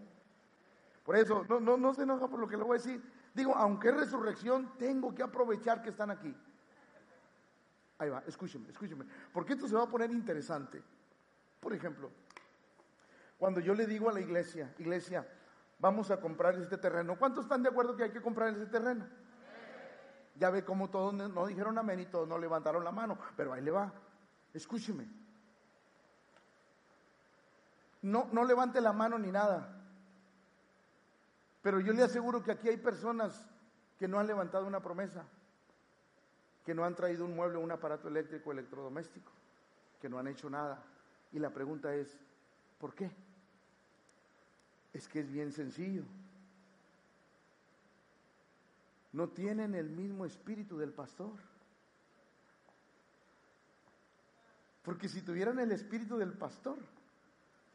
Por 1.03 1.15
eso, 1.15 1.45
no, 1.49 1.59
no, 1.59 1.77
no 1.77 1.93
se 1.93 2.03
enoja 2.03 2.27
por 2.27 2.39
lo 2.39 2.47
que 2.47 2.57
le 2.57 2.63
voy 2.63 2.77
a 2.77 2.81
decir. 2.81 3.01
Digo, 3.33 3.55
aunque 3.55 3.89
es 3.89 3.95
resurrección, 3.95 4.73
tengo 4.77 5.13
que 5.15 5.23
aprovechar 5.23 5.81
que 5.81 5.89
están 5.89 6.11
aquí. 6.11 6.35
Ahí 8.03 8.09
va, 8.09 8.21
escúcheme, 8.27 8.69
escúcheme. 8.69 9.05
Porque 9.31 9.53
esto 9.53 9.65
se 9.65 9.75
va 9.75 9.83
a 9.83 9.87
poner 9.87 10.11
interesante. 10.11 10.83
Por 11.61 11.73
ejemplo, 11.73 12.11
cuando 13.37 13.61
yo 13.61 13.73
le 13.73 13.87
digo 13.87 14.09
a 14.09 14.13
la 14.13 14.19
iglesia, 14.19 14.75
iglesia, 14.77 15.25
vamos 15.79 16.11
a 16.11 16.19
comprar 16.19 16.53
este 16.55 16.77
terreno, 16.77 17.17
¿cuántos 17.17 17.45
están 17.45 17.63
de 17.63 17.69
acuerdo 17.69 17.95
que 17.95 18.03
hay 18.03 18.11
que 18.11 18.21
comprar 18.21 18.49
ese 18.49 18.65
terreno? 18.65 19.07
Ya 20.35 20.49
ve 20.49 20.65
cómo 20.65 20.89
todos 20.89 21.13
no 21.13 21.47
dijeron 21.47 21.77
amén 21.77 22.01
y 22.01 22.05
todos 22.07 22.27
no 22.27 22.37
levantaron 22.37 22.83
la 22.83 22.91
mano, 22.91 23.17
pero 23.37 23.53
ahí 23.53 23.61
le 23.61 23.71
va. 23.71 23.93
Escúcheme. 24.53 25.07
No, 28.01 28.27
no 28.33 28.43
levante 28.43 28.81
la 28.81 28.91
mano 28.91 29.17
ni 29.17 29.31
nada. 29.31 29.81
Pero 31.61 31.79
yo 31.79 31.93
le 31.93 32.03
aseguro 32.03 32.43
que 32.43 32.51
aquí 32.51 32.67
hay 32.67 32.75
personas 32.75 33.49
que 33.97 34.09
no 34.09 34.19
han 34.19 34.27
levantado 34.27 34.65
una 34.67 34.81
promesa 34.81 35.23
que 36.65 36.73
no 36.73 36.85
han 36.85 36.95
traído 36.95 37.25
un 37.25 37.35
mueble, 37.35 37.57
un 37.57 37.71
aparato 37.71 38.07
eléctrico, 38.07 38.51
electrodoméstico, 38.51 39.31
que 40.01 40.09
no 40.09 40.17
han 40.17 40.27
hecho 40.27 40.49
nada. 40.49 40.83
Y 41.31 41.39
la 41.39 41.49
pregunta 41.49 41.93
es, 41.93 42.17
¿por 42.79 42.93
qué? 42.93 43.11
Es 44.93 45.07
que 45.07 45.19
es 45.19 45.31
bien 45.31 45.51
sencillo. 45.51 46.03
No 49.11 49.29
tienen 49.29 49.75
el 49.75 49.89
mismo 49.89 50.25
espíritu 50.25 50.77
del 50.77 50.91
pastor. 50.91 51.33
Porque 54.83 55.07
si 55.07 55.21
tuvieran 55.21 55.59
el 55.59 55.71
espíritu 55.71 56.17
del 56.17 56.33
pastor, 56.33 56.77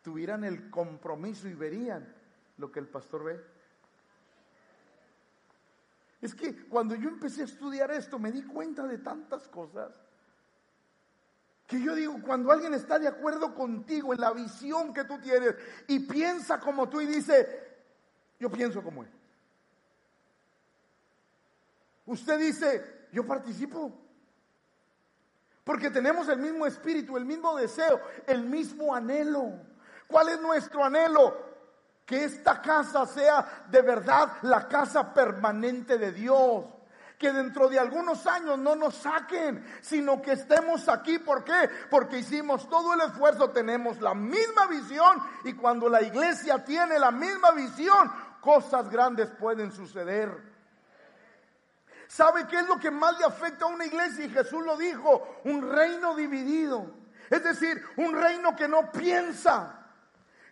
tuvieran 0.02 0.44
el 0.44 0.70
compromiso 0.70 1.48
y 1.48 1.54
verían 1.54 2.14
lo 2.58 2.70
que 2.70 2.80
el 2.80 2.86
pastor 2.86 3.24
ve. 3.24 3.57
Es 6.20 6.34
que 6.34 6.66
cuando 6.66 6.94
yo 6.94 7.08
empecé 7.08 7.42
a 7.42 7.44
estudiar 7.44 7.90
esto 7.90 8.18
me 8.18 8.32
di 8.32 8.42
cuenta 8.42 8.86
de 8.86 8.98
tantas 8.98 9.46
cosas. 9.48 9.94
Que 11.66 11.80
yo 11.80 11.94
digo, 11.94 12.20
cuando 12.22 12.50
alguien 12.50 12.74
está 12.74 12.98
de 12.98 13.06
acuerdo 13.06 13.54
contigo 13.54 14.12
en 14.12 14.20
la 14.20 14.32
visión 14.32 14.92
que 14.92 15.04
tú 15.04 15.20
tienes 15.20 15.54
y 15.86 16.00
piensa 16.00 16.58
como 16.58 16.88
tú 16.88 17.00
y 17.00 17.06
dice, 17.06 17.46
yo 18.40 18.50
pienso 18.50 18.82
como 18.82 19.04
él. 19.04 19.10
Usted 22.06 22.38
dice, 22.38 23.06
yo 23.12 23.26
participo. 23.26 23.92
Porque 25.62 25.90
tenemos 25.90 26.26
el 26.28 26.38
mismo 26.38 26.64
espíritu, 26.64 27.18
el 27.18 27.26
mismo 27.26 27.54
deseo, 27.54 28.00
el 28.26 28.42
mismo 28.44 28.94
anhelo. 28.94 29.60
¿Cuál 30.06 30.30
es 30.30 30.40
nuestro 30.40 30.82
anhelo? 30.82 31.47
Que 32.08 32.24
esta 32.24 32.62
casa 32.62 33.04
sea 33.04 33.66
de 33.68 33.82
verdad 33.82 34.38
la 34.40 34.66
casa 34.66 35.12
permanente 35.12 35.98
de 35.98 36.10
Dios. 36.10 36.64
Que 37.18 37.30
dentro 37.32 37.68
de 37.68 37.78
algunos 37.78 38.26
años 38.26 38.58
no 38.58 38.74
nos 38.74 38.94
saquen, 38.94 39.62
sino 39.82 40.22
que 40.22 40.32
estemos 40.32 40.88
aquí. 40.88 41.18
¿Por 41.18 41.44
qué? 41.44 41.68
Porque 41.90 42.20
hicimos 42.20 42.66
todo 42.70 42.94
el 42.94 43.02
esfuerzo, 43.02 43.50
tenemos 43.50 44.00
la 44.00 44.14
misma 44.14 44.66
visión 44.68 45.22
y 45.44 45.52
cuando 45.52 45.90
la 45.90 46.00
iglesia 46.00 46.64
tiene 46.64 46.98
la 46.98 47.10
misma 47.10 47.50
visión, 47.50 48.10
cosas 48.40 48.88
grandes 48.88 49.28
pueden 49.28 49.70
suceder. 49.70 50.34
¿Sabe 52.06 52.46
qué 52.46 52.60
es 52.60 52.66
lo 52.66 52.80
que 52.80 52.90
más 52.90 53.18
le 53.18 53.26
afecta 53.26 53.66
a 53.66 53.68
una 53.68 53.84
iglesia? 53.84 54.24
Y 54.24 54.30
Jesús 54.30 54.64
lo 54.64 54.78
dijo, 54.78 55.40
un 55.44 55.70
reino 55.70 56.16
dividido. 56.16 56.90
Es 57.28 57.44
decir, 57.44 57.84
un 57.98 58.18
reino 58.18 58.56
que 58.56 58.66
no 58.66 58.90
piensa, 58.90 59.77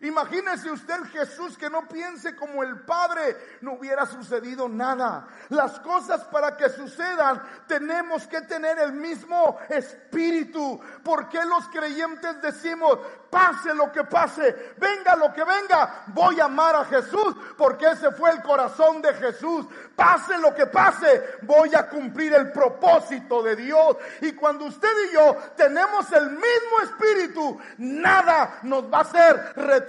Imagínese 0.00 0.70
usted 0.70 1.04
Jesús 1.10 1.56
que 1.56 1.70
no 1.70 1.88
piense 1.88 2.36
como 2.36 2.62
el 2.62 2.80
Padre, 2.80 3.36
no 3.62 3.74
hubiera 3.74 4.04
sucedido 4.04 4.68
nada. 4.68 5.26
Las 5.48 5.80
cosas 5.80 6.22
para 6.24 6.54
que 6.54 6.68
sucedan 6.68 7.42
tenemos 7.66 8.26
que 8.26 8.42
tener 8.42 8.78
el 8.78 8.92
mismo 8.92 9.58
espíritu. 9.68 10.80
porque 11.02 11.44
los 11.44 11.68
creyentes 11.68 12.42
decimos, 12.42 12.98
pase 13.30 13.74
lo 13.74 13.92
que 13.92 14.04
pase, 14.04 14.74
venga 14.78 15.14
lo 15.14 15.32
que 15.32 15.44
venga, 15.44 16.04
voy 16.08 16.40
a 16.40 16.46
amar 16.46 16.74
a 16.74 16.84
Jesús 16.84 17.34
porque 17.56 17.86
ese 17.86 18.10
fue 18.12 18.30
el 18.30 18.42
corazón 18.42 19.00
de 19.02 19.14
Jesús. 19.14 19.66
Pase 19.94 20.36
lo 20.38 20.54
que 20.54 20.66
pase, 20.66 21.38
voy 21.42 21.74
a 21.74 21.88
cumplir 21.88 22.34
el 22.34 22.50
propósito 22.52 23.42
de 23.42 23.56
Dios. 23.56 23.96
Y 24.20 24.32
cuando 24.32 24.66
usted 24.66 24.90
y 25.08 25.14
yo 25.14 25.36
tenemos 25.56 26.10
el 26.12 26.30
mismo 26.30 26.80
espíritu, 26.82 27.58
nada 27.78 28.58
nos 28.62 28.92
va 28.92 28.98
a 28.98 29.02
hacer 29.02 29.52
retroceder 29.56 29.85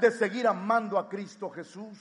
de 0.00 0.10
seguir 0.10 0.46
amando 0.46 0.98
a 0.98 1.08
Cristo 1.08 1.50
Jesús. 1.50 1.98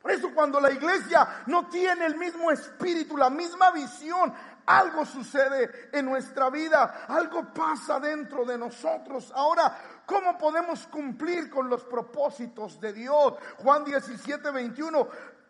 Por 0.00 0.10
eso 0.12 0.32
cuando 0.34 0.60
la 0.60 0.70
iglesia 0.70 1.42
no 1.46 1.68
tiene 1.68 2.06
el 2.06 2.16
mismo 2.16 2.50
espíritu, 2.50 3.16
la 3.18 3.28
misma 3.28 3.70
visión, 3.70 4.32
algo 4.64 5.04
sucede 5.04 5.90
en 5.92 6.06
nuestra 6.06 6.48
vida, 6.48 7.04
algo 7.08 7.52
pasa 7.52 8.00
dentro 8.00 8.46
de 8.46 8.56
nosotros. 8.56 9.30
Ahora, 9.34 9.76
¿cómo 10.06 10.38
podemos 10.38 10.86
cumplir 10.86 11.50
con 11.50 11.68
los 11.68 11.84
propósitos 11.84 12.80
de 12.80 12.94
Dios? 12.94 13.34
Juan 13.58 13.84
17, 13.84 14.50
21. 14.50 15.08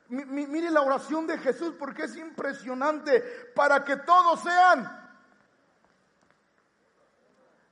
mire 0.08 0.70
la 0.70 0.82
oración 0.82 1.28
de 1.28 1.38
Jesús 1.38 1.74
porque 1.78 2.04
es 2.04 2.16
impresionante 2.16 3.20
para 3.54 3.84
que 3.84 3.98
todos 3.98 4.40
sean. 4.42 5.00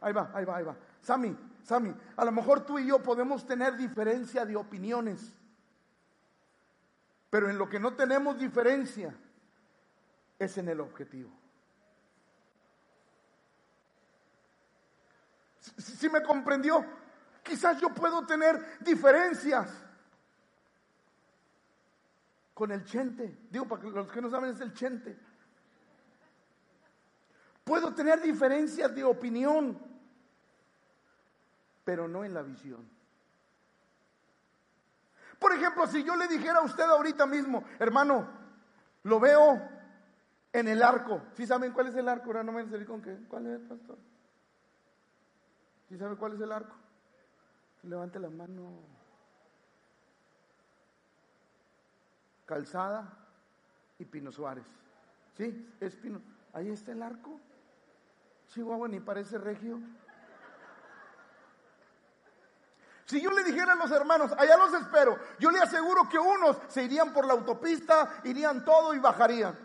Ahí 0.00 0.12
va, 0.12 0.30
ahí 0.32 0.44
va, 0.44 0.56
ahí 0.56 0.64
va. 0.64 0.76
Sami, 1.02 1.36
A 1.70 2.24
lo 2.24 2.32
mejor 2.32 2.64
tú 2.64 2.78
y 2.78 2.86
yo 2.86 3.02
podemos 3.02 3.46
tener 3.46 3.76
diferencia 3.76 4.46
de 4.46 4.56
opiniones, 4.56 5.34
pero 7.28 7.50
en 7.50 7.58
lo 7.58 7.68
que 7.68 7.78
no 7.78 7.94
tenemos 7.94 8.38
diferencia 8.38 9.14
es 10.38 10.56
en 10.56 10.68
el 10.68 10.80
objetivo. 10.80 11.30
Si, 15.60 16.08
me 16.08 16.22
comprendió, 16.22 16.84
quizás 17.42 17.78
yo 17.78 17.90
puedo 17.90 18.24
tener 18.24 18.78
diferencias 18.80 19.70
con 22.54 22.72
el 22.72 22.82
chente. 22.84 23.36
Digo, 23.50 23.68
para 23.68 23.82
los 23.82 24.10
que 24.10 24.22
no 24.22 24.30
saben, 24.30 24.50
es 24.50 24.60
el 24.60 24.72
chente. 24.72 25.18
Puedo 27.62 27.92
tener 27.92 28.22
diferencias 28.22 28.94
de 28.94 29.04
opinión 29.04 29.87
pero 31.88 32.06
no 32.06 32.22
en 32.22 32.34
la 32.34 32.42
visión. 32.42 32.86
Por 35.38 35.54
ejemplo, 35.54 35.86
si 35.86 36.04
yo 36.04 36.16
le 36.16 36.28
dijera 36.28 36.58
a 36.58 36.62
usted 36.62 36.84
ahorita 36.84 37.24
mismo, 37.24 37.64
hermano, 37.78 38.28
lo 39.04 39.18
veo 39.18 39.58
en 40.52 40.68
el 40.68 40.82
arco. 40.82 41.22
¿Sí 41.32 41.46
saben 41.46 41.72
cuál 41.72 41.86
es 41.86 41.96
el 41.96 42.06
arco? 42.06 42.26
Ahora 42.26 42.42
no 42.42 42.52
me 42.52 42.60
enseñé 42.60 42.84
con 42.84 43.00
qué. 43.00 43.16
¿Cuál 43.26 43.46
es, 43.46 43.62
pastor? 43.62 43.96
¿Sí 45.88 45.96
sabe 45.96 46.16
cuál 46.16 46.34
es 46.34 46.40
el 46.42 46.52
arco? 46.52 46.76
Levante 47.84 48.18
la 48.18 48.28
mano. 48.28 48.82
Calzada 52.44 53.16
y 53.98 54.04
Pino 54.04 54.30
Suárez. 54.30 54.66
¿Sí? 55.38 55.74
Es 55.80 55.96
Pino. 55.96 56.20
Ahí 56.52 56.68
está 56.68 56.92
el 56.92 57.02
arco. 57.02 57.40
Chihuahua 58.48 58.88
ni 58.88 59.00
parece 59.00 59.38
regio. 59.38 59.80
Si 63.08 63.22
yo 63.22 63.30
le 63.30 63.42
dijera 63.42 63.72
a 63.72 63.76
los 63.76 63.90
hermanos, 63.90 64.32
allá 64.36 64.58
los 64.58 64.74
espero, 64.74 65.18
yo 65.38 65.50
le 65.50 65.60
aseguro 65.60 66.06
que 66.10 66.18
unos 66.18 66.58
se 66.68 66.82
irían 66.82 67.10
por 67.10 67.24
la 67.24 67.32
autopista, 67.32 68.20
irían 68.24 68.66
todo 68.66 68.92
y 68.92 68.98
bajarían. 68.98 69.58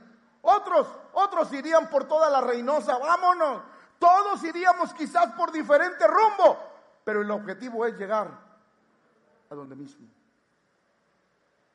Otros, 0.43 0.87
otros 1.11 1.51
irían 1.51 1.89
por 1.89 2.05
toda 2.07 2.29
la 2.29 2.39
Reynosa, 2.39 2.97
vámonos. 2.97 3.63
Todos 3.99 4.41
iríamos 4.45 4.93
quizás 4.93 5.33
por 5.33 5.51
diferente 5.51 6.07
rumbo, 6.07 6.57
pero 7.03 7.21
el 7.21 7.29
objetivo 7.31 7.85
es 7.85 7.97
llegar 7.99 8.29
a 9.49 9.55
donde 9.55 9.75
mismo. 9.75 10.07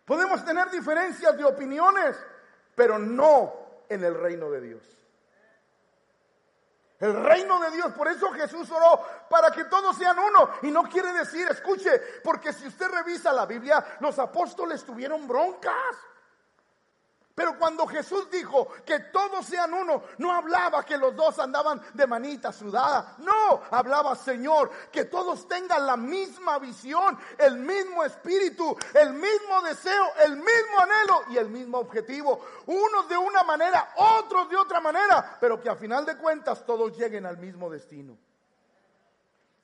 Podemos 0.06 0.42
tener 0.46 0.70
diferencias 0.70 1.36
de 1.36 1.44
opiniones, 1.44 2.16
pero 2.74 2.98
no 2.98 3.52
en 3.90 4.04
el 4.04 4.14
reino 4.14 4.50
de 4.50 4.62
Dios. 4.62 4.97
El 7.00 7.14
reino 7.24 7.60
de 7.60 7.70
Dios, 7.70 7.92
por 7.92 8.08
eso 8.08 8.30
Jesús 8.32 8.68
oró 8.72 9.00
para 9.30 9.52
que 9.52 9.64
todos 9.64 9.96
sean 9.96 10.18
uno. 10.18 10.50
Y 10.62 10.70
no 10.70 10.82
quiere 10.82 11.12
decir, 11.12 11.46
escuche, 11.48 11.90
porque 12.24 12.52
si 12.52 12.66
usted 12.66 12.88
revisa 12.88 13.32
la 13.32 13.46
Biblia, 13.46 13.98
los 14.00 14.18
apóstoles 14.18 14.84
tuvieron 14.84 15.28
broncas. 15.28 15.96
Pero 17.38 17.56
cuando 17.56 17.86
Jesús 17.86 18.28
dijo 18.32 18.66
que 18.84 18.98
todos 18.98 19.46
sean 19.46 19.72
uno, 19.72 20.02
no 20.18 20.32
hablaba 20.32 20.84
que 20.84 20.98
los 20.98 21.14
dos 21.14 21.38
andaban 21.38 21.80
de 21.94 22.04
manita 22.04 22.50
sudada. 22.52 23.14
No, 23.18 23.62
hablaba 23.70 24.16
Señor, 24.16 24.72
que 24.90 25.04
todos 25.04 25.46
tengan 25.46 25.86
la 25.86 25.96
misma 25.96 26.58
visión, 26.58 27.16
el 27.38 27.58
mismo 27.58 28.02
espíritu, 28.02 28.76
el 28.92 29.12
mismo 29.12 29.62
deseo, 29.62 30.04
el 30.26 30.32
mismo 30.32 30.80
anhelo 30.80 31.22
y 31.30 31.36
el 31.36 31.48
mismo 31.48 31.78
objetivo. 31.78 32.44
Unos 32.66 33.08
de 33.08 33.16
una 33.16 33.44
manera, 33.44 33.88
otros 33.94 34.50
de 34.50 34.56
otra 34.56 34.80
manera, 34.80 35.38
pero 35.40 35.60
que 35.60 35.70
a 35.70 35.76
final 35.76 36.04
de 36.04 36.16
cuentas 36.16 36.66
todos 36.66 36.98
lleguen 36.98 37.24
al 37.24 37.38
mismo 37.38 37.70
destino. 37.70 38.18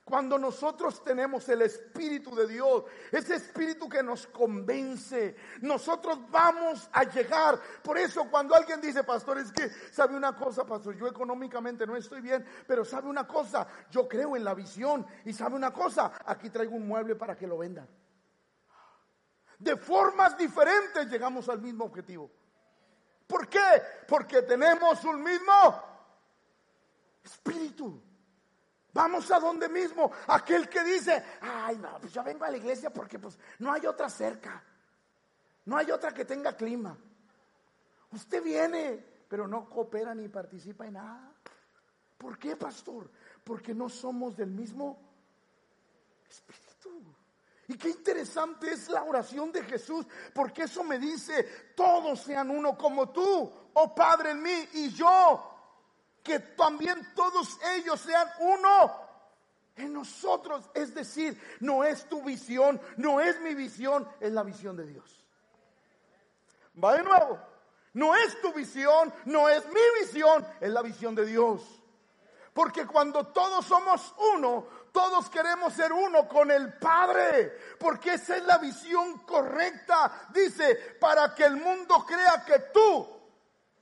Cuando 0.04 0.38
nosotros 0.38 1.02
tenemos 1.02 1.48
el 1.48 1.62
Espíritu 1.62 2.34
de 2.34 2.46
Dios, 2.46 2.84
ese 3.10 3.36
Espíritu 3.36 3.88
que 3.88 4.02
nos 4.02 4.26
convence, 4.26 5.34
nosotros 5.62 6.18
vamos 6.30 6.90
a 6.92 7.04
llegar. 7.04 7.58
Por 7.82 7.96
eso 7.96 8.28
cuando 8.30 8.54
alguien 8.54 8.82
dice, 8.82 9.02
pastor, 9.02 9.38
es 9.38 9.50
que 9.50 9.70
sabe 9.90 10.14
una 10.14 10.36
cosa, 10.36 10.66
pastor, 10.66 10.94
yo 10.94 11.06
económicamente 11.06 11.86
no 11.86 11.96
estoy 11.96 12.20
bien, 12.20 12.44
pero 12.66 12.84
sabe 12.84 13.08
una 13.08 13.26
cosa, 13.26 13.66
yo 13.90 14.06
creo 14.06 14.36
en 14.36 14.44
la 14.44 14.52
visión 14.52 15.06
y 15.24 15.32
sabe 15.32 15.56
una 15.56 15.72
cosa, 15.72 16.12
aquí 16.26 16.50
traigo 16.50 16.76
un 16.76 16.86
mueble 16.86 17.16
para 17.16 17.34
que 17.34 17.46
lo 17.46 17.56
vendan. 17.56 17.88
De 19.58 19.76
formas 19.78 20.36
diferentes 20.36 21.10
llegamos 21.10 21.48
al 21.48 21.62
mismo 21.62 21.86
objetivo. 21.86 22.30
¿Por 23.26 23.48
qué? 23.48 23.82
Porque 24.06 24.42
tenemos 24.42 25.02
un 25.04 25.22
mismo 25.22 25.82
espíritu. 27.22 28.02
Vamos 28.94 29.28
a 29.32 29.40
donde 29.40 29.68
mismo. 29.68 30.10
Aquel 30.28 30.68
que 30.68 30.84
dice, 30.84 31.22
ay, 31.40 31.76
no, 31.78 31.98
pues 32.00 32.12
yo 32.12 32.22
vengo 32.22 32.44
a 32.44 32.50
la 32.50 32.56
iglesia 32.56 32.90
porque 32.90 33.18
pues 33.18 33.36
no 33.58 33.72
hay 33.72 33.84
otra 33.86 34.08
cerca. 34.08 34.62
No 35.64 35.76
hay 35.76 35.90
otra 35.90 36.14
que 36.14 36.24
tenga 36.24 36.56
clima. 36.56 36.96
Usted 38.12 38.40
viene, 38.40 39.04
pero 39.28 39.48
no 39.48 39.68
coopera 39.68 40.14
ni 40.14 40.28
participa 40.28 40.86
en 40.86 40.92
nada. 40.92 41.32
¿Por 42.16 42.38
qué, 42.38 42.54
pastor? 42.54 43.10
Porque 43.42 43.74
no 43.74 43.88
somos 43.88 44.36
del 44.36 44.50
mismo 44.50 44.96
espíritu. 46.28 46.64
Y 47.66 47.76
qué 47.76 47.88
interesante 47.88 48.72
es 48.72 48.88
la 48.90 49.02
oración 49.02 49.50
de 49.50 49.64
Jesús, 49.64 50.06
porque 50.34 50.64
eso 50.64 50.84
me 50.84 50.98
dice, 50.98 51.72
todos 51.74 52.20
sean 52.20 52.50
uno 52.50 52.76
como 52.76 53.08
tú, 53.08 53.50
oh 53.72 53.94
Padre 53.94 54.32
en 54.32 54.42
mí 54.42 54.68
y 54.74 54.90
yo 54.90 55.53
que 56.24 56.40
también 56.40 57.12
todos 57.14 57.58
ellos 57.76 58.00
sean 58.00 58.28
uno 58.40 59.04
en 59.76 59.92
nosotros. 59.92 60.68
Es 60.74 60.94
decir, 60.94 61.40
no 61.60 61.84
es 61.84 62.08
tu 62.08 62.22
visión, 62.22 62.80
no 62.96 63.20
es 63.20 63.38
mi 63.40 63.54
visión, 63.54 64.08
es 64.18 64.32
la 64.32 64.42
visión 64.42 64.76
de 64.76 64.86
Dios. 64.86 65.24
Va 66.82 66.96
de 66.96 67.02
nuevo. 67.02 67.38
No 67.92 68.16
es 68.16 68.40
tu 68.40 68.52
visión, 68.52 69.12
no 69.26 69.48
es 69.48 69.64
mi 69.66 70.00
visión, 70.00 70.44
es 70.60 70.70
la 70.70 70.82
visión 70.82 71.14
de 71.14 71.26
Dios. 71.26 71.62
Porque 72.52 72.86
cuando 72.86 73.26
todos 73.28 73.64
somos 73.66 74.14
uno, 74.34 74.66
todos 74.92 75.28
queremos 75.28 75.74
ser 75.74 75.92
uno 75.92 76.26
con 76.26 76.50
el 76.50 76.72
Padre. 76.78 77.58
Porque 77.78 78.14
esa 78.14 78.36
es 78.36 78.44
la 78.44 78.58
visión 78.58 79.18
correcta. 79.18 80.28
Dice, 80.32 80.96
para 80.98 81.34
que 81.34 81.44
el 81.44 81.56
mundo 81.56 82.04
crea 82.06 82.44
que 82.44 82.58
tú 82.72 83.08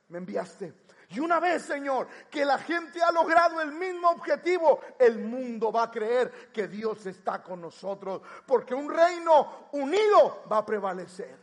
me 0.09 0.19
enviaste. 0.19 0.82
Y 1.13 1.21
una 1.21 1.39
vez, 1.39 1.63
Señor, 1.63 2.09
que 2.31 2.43
la 2.43 2.57
gente 2.59 3.03
ha 3.03 3.13
logrado 3.13 3.61
el 3.61 3.73
mismo 3.73 4.09
objetivo, 4.11 4.81
el 4.99 5.19
mundo 5.19 5.71
va 5.71 5.85
a 5.85 5.91
creer 5.91 6.51
que 6.51 6.69
Dios 6.69 7.05
está 7.05 7.43
con 7.43 7.61
nosotros, 7.61 8.23
porque 8.47 8.75
un 8.75 8.91
reino 8.91 9.69
unido 9.73 10.45
va 10.51 10.59
a 10.59 10.67
prevalecer. 10.67 11.37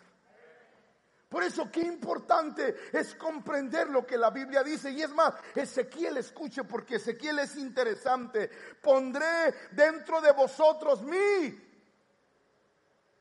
Por 1.30 1.44
eso 1.44 1.70
qué 1.72 1.82
importante 1.82 2.90
es 2.92 3.14
comprender 3.14 3.90
lo 3.90 4.04
que 4.08 4.18
la 4.18 4.32
Biblia 4.32 4.64
dice. 4.64 4.90
Y 4.90 5.04
es 5.04 5.12
más, 5.12 5.36
Ezequiel 5.54 6.18
escuche 6.18 6.64
porque 6.64 6.96
Ezequiel 6.96 7.38
es 7.38 7.56
interesante. 7.56 8.50
Pondré 8.82 9.54
dentro 9.72 10.20
de 10.20 10.32
vosotros 10.32 11.04
mi 11.04 11.62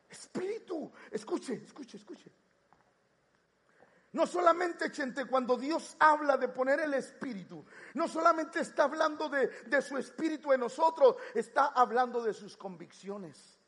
espíritu. 0.09 0.91
Escuche, 1.11 1.63
escuche, 1.67 1.99
escuche. 1.99 2.31
No 4.13 4.27
solamente, 4.27 4.91
gente, 4.91 5.27
cuando 5.27 5.57
Dios 5.57 5.97
habla 5.99 6.37
de 6.37 6.49
poner 6.49 6.81
el 6.81 6.95
espíritu, 6.95 7.65
no 7.95 8.09
solamente 8.09 8.61
está 8.61 8.85
hablando 8.85 9.29
de, 9.29 9.49
de, 9.67 9.83
su 9.83 9.99
espíritu 9.99 10.53
en 10.53 10.61
nosotros, 10.61 11.17
está 11.35 11.67
hablando 11.67 12.23
de 12.23 12.33
sus 12.33 12.57
convicciones. 12.57 13.59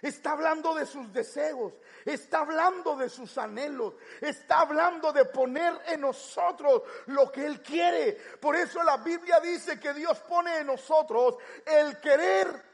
Está 0.00 0.32
hablando 0.32 0.74
de 0.74 0.86
sus 0.86 1.12
deseos, 1.12 1.72
está 2.04 2.40
hablando 2.40 2.94
de 2.94 3.08
sus 3.08 3.36
anhelos, 3.36 3.94
está 4.20 4.60
hablando 4.60 5.12
de 5.12 5.24
poner 5.24 5.74
en 5.86 6.02
nosotros 6.02 6.82
lo 7.06 7.32
que 7.32 7.44
Él 7.44 7.60
quiere. 7.60 8.12
Por 8.40 8.54
eso 8.54 8.82
la 8.84 8.98
Biblia 8.98 9.40
dice 9.40 9.80
que 9.80 9.92
Dios 9.92 10.20
pone 10.20 10.58
en 10.58 10.68
nosotros 10.68 11.36
el 11.66 11.98
querer 11.98 12.67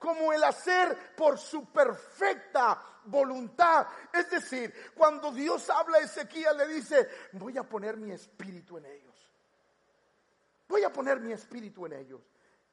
como 0.00 0.32
el 0.32 0.42
hacer 0.42 1.14
por 1.14 1.38
su 1.38 1.70
perfecta 1.70 2.82
voluntad. 3.04 3.86
Es 4.12 4.30
decir, 4.30 4.92
cuando 4.94 5.30
Dios 5.30 5.68
habla 5.68 5.98
a 5.98 6.00
Ezequiel 6.00 6.56
le 6.56 6.66
dice, 6.68 7.08
voy 7.32 7.58
a 7.58 7.64
poner 7.64 7.98
mi 7.98 8.10
espíritu 8.10 8.78
en 8.78 8.86
ellos. 8.86 9.14
Voy 10.66 10.82
a 10.84 10.92
poner 10.92 11.20
mi 11.20 11.32
espíritu 11.32 11.84
en 11.84 11.92
ellos. 11.92 12.22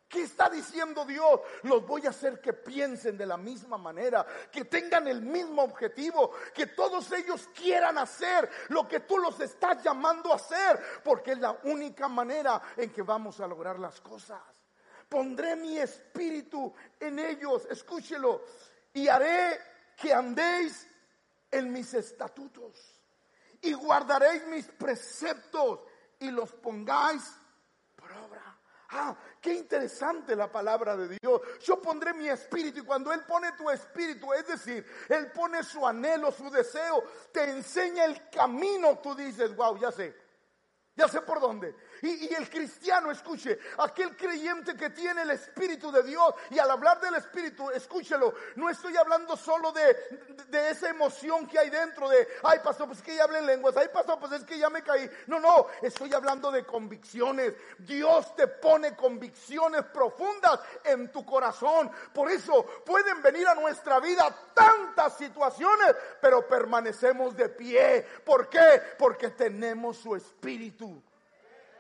¿Qué 0.07 0.21
está 0.21 0.49
diciendo 0.49 1.03
Dios? 1.03 1.41
Los 1.63 1.85
voy 1.85 2.05
a 2.05 2.11
hacer 2.11 2.39
que 2.39 2.53
piensen 2.53 3.17
de 3.17 3.25
la 3.25 3.35
misma 3.35 3.77
manera, 3.77 4.25
que 4.49 4.63
tengan 4.63 5.05
el 5.09 5.21
mismo 5.21 5.63
objetivo, 5.63 6.31
que 6.53 6.67
todos 6.67 7.11
ellos 7.11 7.49
quieran 7.53 7.97
hacer 7.97 8.49
lo 8.69 8.87
que 8.87 9.01
tú 9.01 9.17
los 9.17 9.37
estás 9.41 9.83
llamando 9.83 10.31
a 10.31 10.37
hacer, 10.37 10.81
porque 11.03 11.33
es 11.33 11.39
la 11.39 11.59
única 11.63 12.07
manera 12.07 12.61
en 12.77 12.89
que 12.93 13.01
vamos 13.01 13.41
a 13.41 13.47
lograr 13.47 13.79
las 13.79 13.99
cosas. 13.99 14.56
Pondré 15.09 15.55
mi 15.55 15.77
espíritu 15.77 16.73
en 16.99 17.19
ellos, 17.19 17.65
escúchelo, 17.69 18.43
y 18.93 19.07
haré 19.07 19.59
que 19.95 20.13
andéis 20.13 20.87
en 21.51 21.71
mis 21.71 21.93
estatutos 21.93 22.97
y 23.61 23.73
guardaréis 23.73 24.45
mis 24.47 24.67
preceptos 24.67 25.79
y 26.19 26.31
los 26.31 26.51
pongáis 26.53 27.23
por 27.95 28.11
obra. 28.11 28.57
Ah, 28.89 29.15
qué 29.41 29.53
interesante 29.53 30.35
la 30.35 30.49
palabra 30.49 30.95
de 30.95 31.17
Dios. 31.21 31.41
Yo 31.61 31.81
pondré 31.81 32.13
mi 32.13 32.29
espíritu 32.29 32.79
y 32.79 32.85
cuando 32.85 33.11
Él 33.11 33.21
pone 33.25 33.51
tu 33.53 33.69
espíritu, 33.69 34.31
es 34.33 34.47
decir, 34.47 34.85
Él 35.09 35.31
pone 35.31 35.61
su 35.63 35.85
anhelo, 35.85 36.31
su 36.31 36.49
deseo, 36.49 37.03
te 37.33 37.43
enseña 37.49 38.05
el 38.05 38.29
camino, 38.29 38.99
tú 38.99 39.13
dices, 39.13 39.53
wow, 39.55 39.77
ya 39.77 39.91
sé, 39.91 40.15
ya 40.95 41.07
sé 41.09 41.21
por 41.21 41.41
dónde. 41.41 41.75
Y, 42.01 42.33
el 42.33 42.49
cristiano, 42.49 43.11
escuche, 43.11 43.59
aquel 43.77 44.15
creyente 44.15 44.75
que 44.75 44.89
tiene 44.89 45.23
el 45.23 45.31
Espíritu 45.31 45.91
de 45.91 46.03
Dios, 46.03 46.33
y 46.49 46.59
al 46.59 46.69
hablar 46.69 46.99
del 46.99 47.15
Espíritu, 47.15 47.69
escúchelo, 47.71 48.33
no 48.55 48.69
estoy 48.69 48.95
hablando 48.97 49.35
solo 49.35 49.71
de, 49.71 49.93
de, 50.49 50.69
esa 50.69 50.89
emoción 50.89 51.47
que 51.47 51.59
hay 51.59 51.69
dentro 51.69 52.09
de, 52.09 52.27
ay 52.43 52.59
pastor, 52.63 52.87
pues 52.87 52.99
es 52.99 53.05
que 53.05 53.15
ya 53.15 53.23
hablé 53.23 53.39
en 53.39 53.45
lenguas, 53.45 53.75
ay 53.77 53.87
pastor, 53.91 54.19
pues 54.19 54.31
es 54.33 54.43
que 54.43 54.57
ya 54.57 54.69
me 54.69 54.83
caí. 54.83 55.09
No, 55.27 55.39
no, 55.39 55.67
estoy 55.81 56.13
hablando 56.13 56.51
de 56.51 56.65
convicciones. 56.65 57.53
Dios 57.79 58.35
te 58.35 58.47
pone 58.47 58.95
convicciones 58.95 59.83
profundas 59.85 60.59
en 60.83 61.11
tu 61.11 61.25
corazón. 61.25 61.91
Por 62.13 62.29
eso 62.29 62.65
pueden 62.85 63.21
venir 63.21 63.47
a 63.47 63.55
nuestra 63.55 63.99
vida 63.99 64.35
tantas 64.53 65.17
situaciones, 65.17 65.95
pero 66.21 66.47
permanecemos 66.47 67.35
de 67.35 67.49
pie. 67.49 68.05
¿Por 68.25 68.49
qué? 68.49 68.81
Porque 68.97 69.29
tenemos 69.29 69.97
su 69.97 70.15
Espíritu 70.15 71.01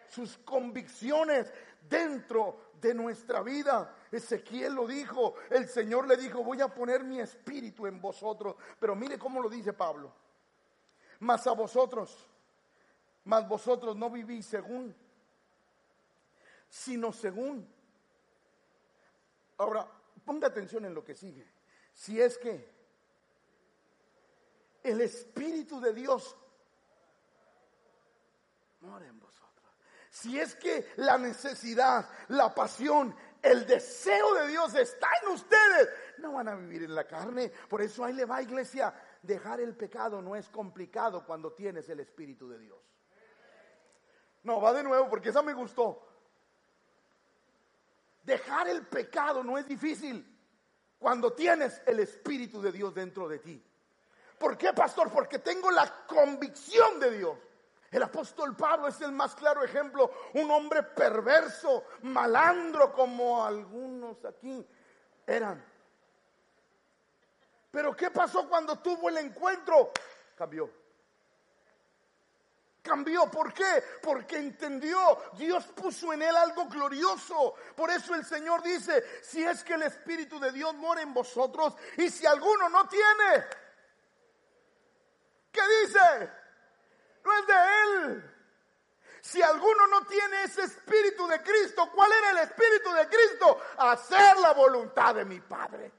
sus 0.09 0.37
convicciones 0.39 1.51
dentro 1.89 2.71
de 2.81 2.93
nuestra 2.93 3.41
vida. 3.41 3.95
Ezequiel 4.11 4.73
lo 4.73 4.87
dijo, 4.87 5.35
el 5.49 5.67
Señor 5.67 6.07
le 6.07 6.17
dijo, 6.17 6.43
voy 6.43 6.61
a 6.61 6.67
poner 6.67 7.03
mi 7.03 7.19
espíritu 7.19 7.87
en 7.87 8.01
vosotros. 8.01 8.55
Pero 8.79 8.95
mire 8.95 9.17
cómo 9.17 9.41
lo 9.41 9.49
dice 9.49 9.73
Pablo. 9.73 10.13
Mas 11.19 11.47
a 11.47 11.53
vosotros, 11.53 12.27
mas 13.25 13.47
vosotros 13.47 13.95
no 13.95 14.09
vivís 14.09 14.45
según, 14.45 14.95
sino 16.69 17.11
según. 17.11 17.67
Ahora, 19.57 19.87
ponga 20.23 20.47
atención 20.47 20.85
en 20.85 20.93
lo 20.93 21.03
que 21.03 21.15
sigue. 21.15 21.47
Si 21.93 22.21
es 22.21 22.37
que 22.37 22.77
el 24.83 25.01
Espíritu 25.01 25.79
de 25.79 25.93
Dios. 25.93 26.35
Si 30.19 30.39
es 30.39 30.55
que 30.55 30.93
la 30.95 31.15
necesidad, 31.19 32.09
la 32.29 32.51
pasión, 32.51 33.15
el 33.39 33.67
deseo 33.67 34.33
de 34.33 34.47
Dios 34.47 34.73
está 34.73 35.07
en 35.21 35.29
ustedes, 35.29 35.89
no 36.17 36.33
van 36.33 36.47
a 36.47 36.55
vivir 36.55 36.81
en 36.85 36.95
la 36.95 37.05
carne. 37.05 37.51
Por 37.69 37.83
eso 37.83 38.03
ahí 38.03 38.13
le 38.13 38.25
va, 38.25 38.41
iglesia. 38.41 38.91
Dejar 39.21 39.59
el 39.59 39.75
pecado 39.75 40.19
no 40.19 40.35
es 40.35 40.49
complicado 40.49 41.23
cuando 41.23 41.53
tienes 41.53 41.87
el 41.89 41.99
Espíritu 41.99 42.49
de 42.49 42.57
Dios. 42.57 42.79
No, 44.41 44.59
va 44.59 44.73
de 44.73 44.81
nuevo 44.81 45.07
porque 45.07 45.29
esa 45.29 45.43
me 45.43 45.53
gustó. 45.53 46.03
Dejar 48.23 48.69
el 48.69 48.87
pecado 48.87 49.43
no 49.43 49.55
es 49.55 49.67
difícil 49.67 50.25
cuando 50.97 51.33
tienes 51.33 51.79
el 51.85 51.99
Espíritu 51.99 52.59
de 52.59 52.71
Dios 52.71 52.95
dentro 52.95 53.29
de 53.29 53.37
ti. 53.37 53.63
¿Por 54.39 54.57
qué, 54.57 54.73
pastor? 54.73 55.11
Porque 55.11 55.37
tengo 55.37 55.69
la 55.69 56.07
convicción 56.07 56.99
de 56.99 57.17
Dios. 57.19 57.37
El 57.91 58.03
apóstol 58.03 58.55
Pablo 58.55 58.87
es 58.89 58.99
el 59.01 59.11
más 59.11 59.33
claro 59.33 59.63
ejemplo, 59.63 60.11
un 60.33 60.51
hombre 60.51 60.83
perverso, 60.83 61.85
malandro 62.01 62.91
como 62.91 63.45
algunos 63.45 64.23
aquí 64.25 64.65
eran. 65.25 65.63
Pero 67.71 67.95
¿qué 67.95 68.11
pasó 68.11 68.47
cuando 68.49 68.79
tuvo 68.79 69.07
el 69.09 69.17
encuentro? 69.17 69.91
Cambió. 70.35 70.69
Cambió, 72.81 73.29
¿por 73.29 73.53
qué? 73.53 73.83
Porque 74.01 74.37
entendió, 74.37 75.21
Dios 75.33 75.65
puso 75.67 76.13
en 76.13 76.21
él 76.21 76.35
algo 76.35 76.67
glorioso. 76.67 77.55
Por 77.75 77.89
eso 77.89 78.15
el 78.15 78.25
Señor 78.25 78.63
dice, 78.63 79.03
si 79.21 79.43
es 79.43 79.63
que 79.63 79.73
el 79.73 79.83
Espíritu 79.83 80.39
de 80.39 80.51
Dios 80.51 80.73
mora 80.75 81.01
en 81.01 81.13
vosotros 81.13 81.75
y 81.97 82.09
si 82.09 82.25
alguno 82.25 82.69
no 82.69 82.87
tiene, 82.87 83.45
¿qué 85.51 85.61
dice? 85.83 86.46
No 87.27 87.39
es 87.39 87.47
de 87.47 87.53
él. 87.83 88.33
Si 89.21 89.41
alguno 89.41 89.87
no 89.87 90.05
tiene 90.05 90.43
ese 90.43 90.63
espíritu 90.63 91.27
de 91.27 91.41
Cristo, 91.41 91.91
¿cuál 91.93 92.09
era 92.13 92.31
el 92.31 92.37
espíritu 92.37 92.93
de 92.93 93.07
Cristo? 93.07 93.59
Hacer 93.77 94.37
la 94.37 94.53
voluntad 94.53 95.15
de 95.15 95.25
mi 95.25 95.41
Padre. 95.41 95.91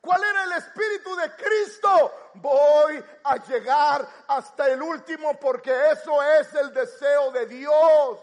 ¿Cuál 0.00 0.24
era 0.24 0.44
el 0.44 0.52
espíritu 0.52 1.14
de 1.14 1.30
Cristo? 1.36 2.30
Voy 2.34 3.04
a 3.22 3.36
llegar 3.36 4.08
hasta 4.26 4.68
el 4.68 4.82
último 4.82 5.38
porque 5.38 5.72
eso 5.92 6.20
es 6.22 6.52
el 6.54 6.74
deseo 6.74 7.30
de 7.30 7.46
Dios. 7.46 8.18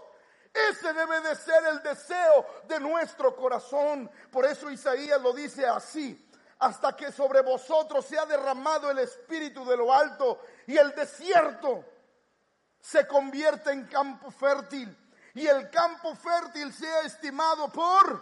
Ese 0.54 0.92
debe 0.92 1.22
de 1.22 1.36
ser 1.36 1.63
el 1.66 1.82
deseo 1.82 2.46
de 2.66 2.82
nuestro 2.82 3.34
corazón. 3.36 4.12
Por 4.30 4.46
eso 4.46 4.70
Isaías 4.70 5.22
lo 5.22 5.32
dice 5.32 5.66
así. 5.66 6.30
Hasta 6.60 6.96
que 6.96 7.12
sobre 7.12 7.42
vosotros 7.42 8.06
sea 8.06 8.26
derramado 8.26 8.92
el 8.92 9.00
espíritu 9.00 9.66
de 9.66 9.78
lo 9.78 9.94
alto 9.94 10.42
y 10.68 10.78
el 10.78 10.94
desierto 10.94 11.93
se 12.84 13.08
convierte 13.08 13.72
en 13.72 13.86
campo 13.86 14.30
fértil 14.30 14.93
y 15.34 15.48
el 15.48 15.69
campo 15.69 16.13
fértil 16.15 16.74
sea 16.74 17.04
estimado 17.04 17.69
por 17.69 18.22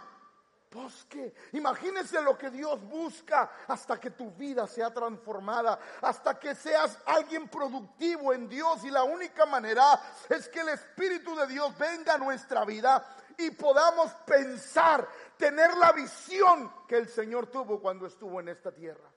bosque. 0.70 1.34
Imagínense 1.52 2.22
lo 2.22 2.38
que 2.38 2.48
Dios 2.48 2.80
busca 2.84 3.50
hasta 3.66 3.98
que 3.98 4.12
tu 4.12 4.30
vida 4.30 4.68
sea 4.68 4.94
transformada, 4.94 5.80
hasta 6.00 6.38
que 6.38 6.54
seas 6.54 6.96
alguien 7.06 7.48
productivo 7.48 8.32
en 8.32 8.48
Dios. 8.48 8.84
Y 8.84 8.90
la 8.92 9.02
única 9.02 9.46
manera 9.46 10.00
es 10.28 10.48
que 10.48 10.60
el 10.60 10.68
Espíritu 10.68 11.34
de 11.34 11.48
Dios 11.48 11.76
venga 11.76 12.14
a 12.14 12.18
nuestra 12.18 12.64
vida 12.64 13.04
y 13.36 13.50
podamos 13.50 14.12
pensar, 14.24 15.08
tener 15.36 15.76
la 15.76 15.90
visión 15.90 16.72
que 16.86 16.98
el 16.98 17.08
Señor 17.08 17.48
tuvo 17.48 17.80
cuando 17.80 18.06
estuvo 18.06 18.38
en 18.38 18.48
esta 18.48 18.70
tierra. 18.70 19.10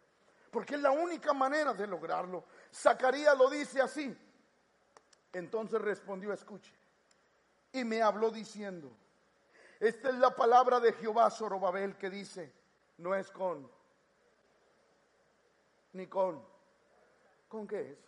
Porque 0.50 0.74
es 0.74 0.82
la 0.82 0.92
única 0.92 1.34
manera 1.34 1.76
de 1.76 1.86
lograrlo. 1.86 2.46
Zacarías 2.74 3.38
lo 3.38 3.48
dice 3.48 3.80
así. 3.80 4.25
Entonces 5.36 5.82
respondió, 5.82 6.32
escuche. 6.32 6.72
Y 7.74 7.84
me 7.84 8.02
habló 8.02 8.32
diciendo, 8.32 8.90
esta 9.82 10.08
es 10.08 10.16
la 10.16 10.34
palabra 10.34 10.80
de 10.80 10.94
Jehová 10.94 11.30
Zorobabel 11.30 11.98
que 11.98 12.10
dice, 12.10 12.54
no 13.00 13.14
es 13.14 13.30
con, 13.32 13.70
ni 15.92 16.08
con, 16.08 16.42
¿con 17.50 17.68
qué 17.68 17.92
es? 17.92 18.00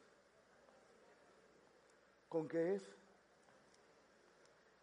¿Con 2.30 2.48
qué 2.48 2.76
es? 2.76 2.96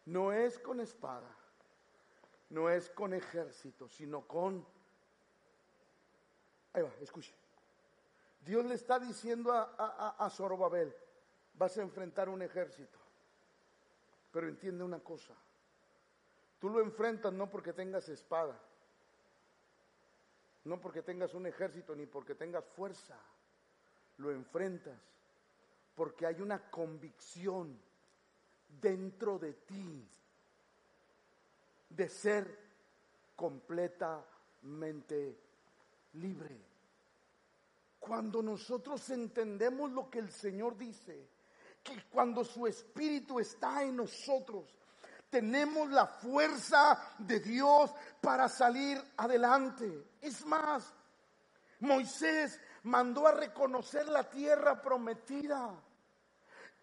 No 0.05 0.31
es 0.31 0.59
con 0.59 0.79
espada, 0.81 1.35
no 2.51 2.69
es 2.69 2.91
con 2.91 3.15
ejército, 3.15 3.89
sino 3.89 4.21
con... 4.21 4.63
Ahí 6.73 6.83
va, 6.83 6.91
escuche. 7.01 7.33
Dios 8.41 8.63
le 8.65 8.75
está 8.75 8.99
diciendo 8.99 9.51
a, 9.51 10.15
a, 10.19 10.29
Zorobabel, 10.29 10.95
vas 11.57 11.77
a 11.77 11.81
enfrentar 11.81 12.29
un 12.29 12.41
ejército, 12.41 12.99
pero 14.31 14.47
entiende 14.47 14.83
una 14.83 14.99
cosa, 14.99 15.35
Tú 16.59 16.69
lo 16.69 16.81
enfrentas 16.81 17.33
no 17.33 17.49
porque 17.49 17.73
tengas 17.73 18.07
espada, 18.09 18.59
no 20.63 20.81
porque 20.81 21.01
tengas 21.01 21.33
un 21.33 21.45
ejército 21.45 21.95
ni 21.95 22.05
porque 22.05 22.33
tengas 22.33 22.65
fuerza. 22.65 23.17
Lo 24.17 24.31
enfrentas 24.31 24.97
porque 25.93 26.25
hay 26.25 26.41
una 26.41 26.69
convicción 26.71 27.77
dentro 28.81 29.37
de 29.37 29.53
ti 29.53 30.09
de 31.89 32.09
ser 32.09 32.57
completamente 33.35 35.37
libre. 36.13 36.59
Cuando 37.99 38.41
nosotros 38.41 39.09
entendemos 39.09 39.91
lo 39.91 40.09
que 40.09 40.19
el 40.19 40.31
Señor 40.31 40.77
dice, 40.77 41.27
que 41.85 42.03
cuando 42.09 42.43
su 42.43 42.65
espíritu 42.65 43.39
está 43.39 43.83
en 43.83 43.95
nosotros, 43.95 44.65
tenemos 45.29 45.89
la 45.91 46.07
fuerza 46.07 46.99
de 47.19 47.39
Dios 47.39 47.91
para 48.19 48.49
salir 48.49 49.01
adelante. 49.17 50.15
Es 50.19 50.43
más, 50.45 50.91
Moisés 51.79 52.59
mandó 52.83 53.27
a 53.27 53.33
reconocer 53.33 54.07
la 54.07 54.27
tierra 54.27 54.81
prometida. 54.81 55.69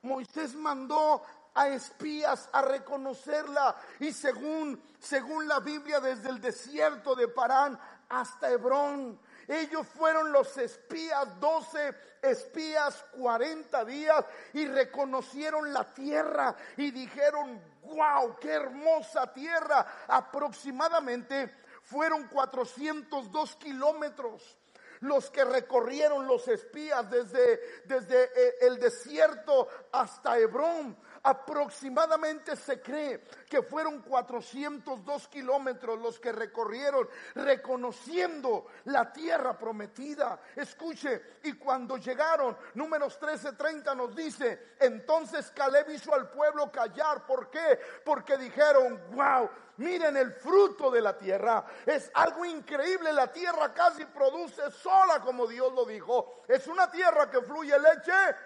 Moisés 0.02 0.54
mandó 0.54 1.22
a 1.54 1.68
espías 1.68 2.48
a 2.52 2.62
reconocerla 2.62 3.76
y 4.00 4.12
según 4.12 4.80
según 4.98 5.48
la 5.48 5.58
Biblia 5.60 6.00
desde 6.00 6.30
el 6.30 6.40
desierto 6.40 7.14
de 7.14 7.28
Parán 7.28 7.78
hasta 8.08 8.50
Hebrón 8.50 9.18
ellos 9.48 9.87
fueron 9.87 10.33
los 10.33 10.57
espías, 10.59 11.40
doce 11.40 11.94
espías, 12.22 13.05
cuarenta 13.12 13.85
días, 13.85 14.24
y 14.52 14.66
reconocieron 14.66 15.72
la 15.72 15.85
tierra 15.92 16.55
y 16.76 16.90
dijeron, 16.90 17.61
wow, 17.83 18.37
qué 18.40 18.52
hermosa 18.52 19.33
tierra. 19.33 20.05
Aproximadamente 20.09 21.50
fueron 21.83 22.28
402 22.28 23.57
kilómetros 23.57 24.59
los 25.02 25.31
que 25.31 25.44
recorrieron 25.44 26.26
los 26.26 26.46
espías 26.46 27.11
desde, 27.11 27.83
desde 27.85 28.24
eh, 28.24 28.55
el 28.62 28.78
desierto 28.78 29.68
hasta 29.90 30.38
Hebrón. 30.38 30.96
Aproximadamente 31.24 32.56
se 32.56 32.80
cree 32.80 33.20
que 33.48 33.62
fueron 33.62 34.02
402 34.02 35.28
kilómetros 35.28 36.00
los 36.00 36.18
que 36.18 36.32
recorrieron 36.32 37.08
reconociendo 37.37 38.66
la 38.87 39.12
tierra 39.12 39.56
prometida. 39.56 40.40
Escuche, 40.56 41.38
y 41.44 41.52
cuando 41.52 41.96
llegaron, 41.96 42.56
números 42.74 43.20
13:30 43.20 43.94
nos 43.96 44.16
dice, 44.16 44.74
entonces 44.80 45.52
Caleb 45.52 45.90
hizo 45.90 46.12
al 46.12 46.28
pueblo 46.28 46.72
callar. 46.72 47.24
¿Por 47.24 47.48
qué? 47.50 47.78
Porque 48.04 48.37
dijeron, 48.37 49.00
wow, 49.12 49.48
miren 49.76 50.16
el 50.16 50.32
fruto 50.32 50.90
de 50.90 51.02
la 51.02 51.16
tierra. 51.16 51.64
Es 51.87 52.11
algo 52.14 52.44
increíble, 52.44 53.12
la 53.12 53.32
tierra 53.32 53.72
casi 53.72 54.04
produce 54.06 54.72
sola 54.72 55.20
como 55.20 55.46
Dios 55.46 55.72
lo 55.72 55.85
dijo. 55.85 56.42
Es 56.48 56.66
una 56.66 56.90
tierra 56.90 57.30
que 57.30 57.42
fluye 57.42 57.78
leche 57.78 58.37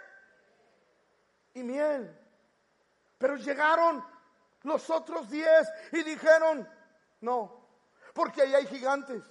y 1.55 1.63
miel. 1.63 2.26
Pero 3.19 3.37
llegaron 3.37 4.05
los 4.63 4.91
otros 4.91 5.31
diez 5.31 5.69
y 5.93 6.03
dijeron, 6.03 6.69
no, 7.21 7.69
porque 8.13 8.43
ahí 8.43 8.55
hay 8.55 8.67
gigantes. 8.67 9.23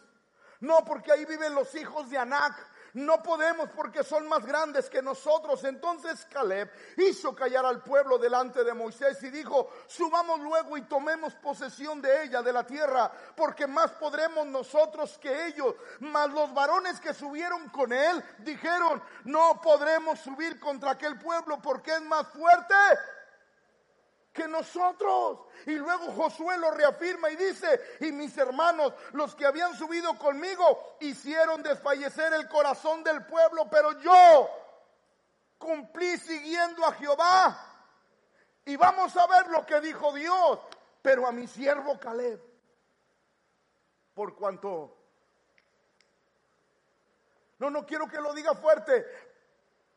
No, 0.62 0.84
porque 0.86 1.12
ahí 1.12 1.26
viven 1.26 1.54
los 1.54 1.76
hijos 1.76 2.10
de 2.10 2.18
Anac. 2.18 2.56
No 2.94 3.22
podemos 3.22 3.70
porque 3.72 4.06
son 4.06 4.26
más 4.26 4.46
grandes 4.46 4.90
que 4.90 5.02
nosotros. 5.02 5.64
Entonces 5.66 6.26
Caleb 6.32 6.72
hizo 6.96 7.36
callar 7.36 7.66
al 7.66 7.84
pueblo 7.84 8.18
delante 8.18 8.64
de 8.64 8.74
Moisés 8.74 9.22
y 9.22 9.30
dijo, 9.30 9.70
subamos 9.86 10.40
luego 10.40 10.78
y 10.78 10.84
tomemos 10.84 11.36
posesión 11.36 12.02
de 12.02 12.24
ella, 12.24 12.42
de 12.42 12.54
la 12.54 12.66
tierra, 12.66 13.12
porque 13.36 13.68
más 13.68 13.92
podremos 13.92 14.48
nosotros 14.48 15.18
que 15.18 15.48
ellos. 15.48 15.76
Mas 16.00 16.30
los 16.32 16.54
varones 16.54 17.02
que 17.02 17.14
subieron 17.14 17.68
con 17.68 17.92
él 17.92 18.24
dijeron, 18.40 19.04
no 19.26 19.60
podremos 19.62 20.20
subir 20.20 20.58
contra 20.58 20.92
aquel 20.92 21.20
pueblo 21.20 21.62
porque 21.62 21.92
es 21.92 22.02
más 22.02 22.26
fuerte 22.30 22.74
que 24.36 24.48
nosotros. 24.48 25.40
Y 25.66 25.72
luego 25.72 26.12
Josué 26.12 26.58
lo 26.58 26.70
reafirma 26.70 27.32
y 27.32 27.38
dice, 27.38 27.98
y 28.02 28.12
mis 28.12 28.38
hermanos, 28.38 28.94
los 29.14 29.34
que 29.34 29.46
habían 29.46 29.76
subido 29.76 30.16
conmigo, 30.20 30.98
hicieron 31.00 31.64
desfallecer 31.64 32.34
el 32.34 32.48
corazón 32.50 33.04
del 33.04 33.26
pueblo, 33.26 33.68
pero 33.72 33.94
yo 34.02 34.50
cumplí 35.58 36.18
siguiendo 36.18 36.86
a 36.86 36.92
Jehová. 36.92 37.58
Y 38.66 38.76
vamos 38.76 39.16
a 39.16 39.26
ver 39.26 39.48
lo 39.48 39.66
que 39.66 39.80
dijo 39.80 40.14
Dios, 40.14 40.60
pero 41.02 41.26
a 41.26 41.32
mi 41.32 41.48
siervo 41.48 41.98
Caleb, 42.00 42.40
por 44.14 44.36
cuanto... 44.36 44.98
No, 47.58 47.70
no 47.70 47.86
quiero 47.86 48.06
que 48.08 48.20
lo 48.20 48.34
diga 48.34 48.54
fuerte, 48.54 49.06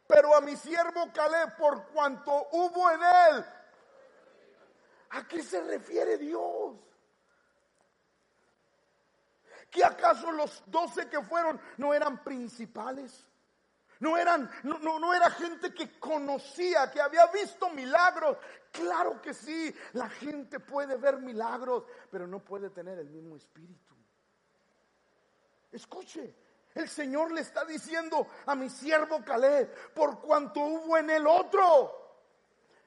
pero 0.06 0.32
a 0.36 0.40
mi 0.40 0.54
siervo 0.56 1.12
Caleb, 1.12 1.56
por 1.56 1.88
cuanto 1.88 2.30
hubo 2.52 2.88
en 2.92 3.02
él 3.02 3.44
¿A 5.10 5.26
qué 5.26 5.42
se 5.42 5.62
refiere 5.62 6.18
Dios? 6.18 6.76
¿Que 9.70 9.84
acaso 9.84 10.32
los 10.32 10.62
doce 10.66 11.08
que 11.08 11.22
fueron 11.22 11.60
no 11.76 11.92
eran 11.92 12.22
principales? 12.22 13.26
No 14.00 14.16
eran, 14.16 14.48
no, 14.62 14.78
no, 14.78 15.12
era 15.12 15.28
gente 15.30 15.74
que 15.74 15.98
conocía, 15.98 16.90
que 16.90 17.00
había 17.00 17.26
visto 17.26 17.68
milagros. 17.70 18.38
Claro 18.70 19.20
que 19.20 19.34
sí, 19.34 19.74
la 19.94 20.08
gente 20.08 20.60
puede 20.60 20.96
ver 20.96 21.18
milagros, 21.18 21.84
pero 22.10 22.26
no 22.26 22.38
puede 22.38 22.70
tener 22.70 22.98
el 22.98 23.08
mismo 23.08 23.34
espíritu. 23.34 23.94
Escuche, 25.72 26.32
el 26.74 26.88
Señor 26.88 27.32
le 27.32 27.40
está 27.40 27.64
diciendo 27.64 28.28
a 28.46 28.54
mi 28.54 28.70
siervo 28.70 29.24
Caleb, 29.24 29.92
por 29.94 30.20
cuanto 30.20 30.60
hubo 30.60 30.96
en 30.96 31.10
el 31.10 31.26
otro. 31.26 32.22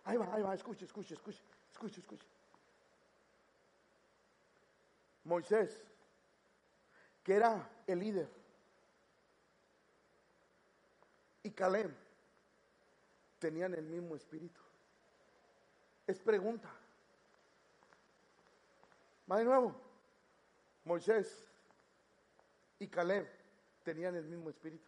Ahí 0.06 0.16
va, 0.16 0.34
ahí 0.34 0.42
va, 0.42 0.56
escuche, 0.56 0.86
escuche, 0.86 1.16
escuche. 1.16 1.44
Escuche, 1.82 2.00
escuche. 2.00 2.28
Moisés, 5.24 5.84
que 7.24 7.34
era 7.34 7.68
el 7.88 7.98
líder, 7.98 8.30
y 11.42 11.50
Caleb 11.50 11.92
tenían 13.40 13.74
el 13.74 13.82
mismo 13.82 14.16
espíritu. 14.16 14.62
Es 16.06 16.20
pregunta. 16.20 16.70
Va 19.32 19.40
de 19.40 19.46
nuevo. 19.46 19.76
Moisés 20.86 21.50
y 22.78 22.88
Caleb 22.90 23.28
tenían 23.84 24.16
el 24.16 24.26
mismo 24.26 24.52
espíritu. 24.52 24.88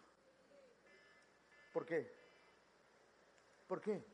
¿Por 1.74 1.88
qué? 1.88 2.14
¿Por 3.68 3.82
qué? 3.82 4.13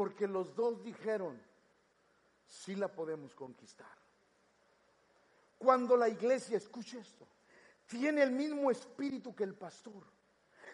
Porque 0.00 0.26
los 0.26 0.56
dos 0.56 0.82
dijeron, 0.82 1.38
sí 2.48 2.74
la 2.74 2.88
podemos 2.88 3.34
conquistar. 3.34 3.94
Cuando 5.58 5.94
la 5.94 6.08
iglesia, 6.08 6.56
escuche 6.56 6.98
esto, 7.00 7.26
tiene 7.86 8.22
el 8.22 8.30
mismo 8.30 8.70
espíritu 8.70 9.36
que 9.36 9.44
el 9.44 9.54
pastor. 9.54 10.02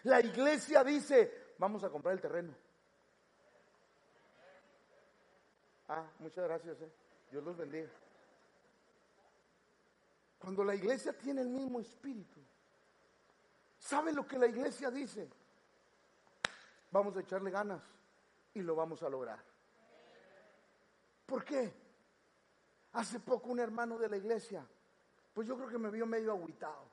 La 0.03 0.21
iglesia 0.21 0.81
dice, 0.81 1.55
vamos 1.57 1.83
a 1.83 1.89
comprar 1.89 2.13
el 2.13 2.21
terreno. 2.21 2.55
Ah, 5.89 6.09
muchas 6.19 6.45
gracias, 6.45 6.81
eh. 6.81 6.91
Dios 7.29 7.43
los 7.43 7.57
bendiga. 7.57 7.89
Cuando 10.39 10.63
la 10.63 10.73
iglesia 10.73 11.11
tiene 11.11 11.41
el 11.41 11.49
mismo 11.49 11.81
espíritu, 11.81 12.39
¿sabe 13.77 14.13
lo 14.13 14.25
que 14.25 14.39
la 14.39 14.47
iglesia 14.47 14.89
dice? 14.89 15.29
Vamos 16.91 17.17
a 17.17 17.19
echarle 17.19 17.51
ganas 17.51 17.96
y 18.57 18.63
lo 18.63 18.75
vamos 18.75 19.03
a 19.03 19.09
lograr. 19.09 19.39
¿Por 21.25 21.45
qué? 21.45 21.71
Hace 22.93 23.19
poco 23.19 23.49
un 23.49 23.59
hermano 23.59 23.97
de 23.99 24.09
la 24.09 24.17
iglesia, 24.17 24.65
pues 25.33 25.47
yo 25.47 25.55
creo 25.55 25.69
que 25.69 25.77
me 25.77 25.91
vio 25.91 26.07
medio 26.07 26.31
agüitado. 26.31 26.85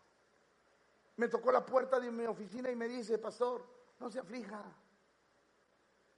Me 1.16 1.28
tocó 1.28 1.50
la 1.50 1.64
puerta 1.64 1.98
de 1.98 2.10
mi 2.10 2.26
oficina 2.26 2.70
y 2.70 2.76
me 2.76 2.86
dice, 2.88 3.16
pastor, 3.18 3.64
no 3.98 4.10
se 4.10 4.18
aflija. 4.18 4.62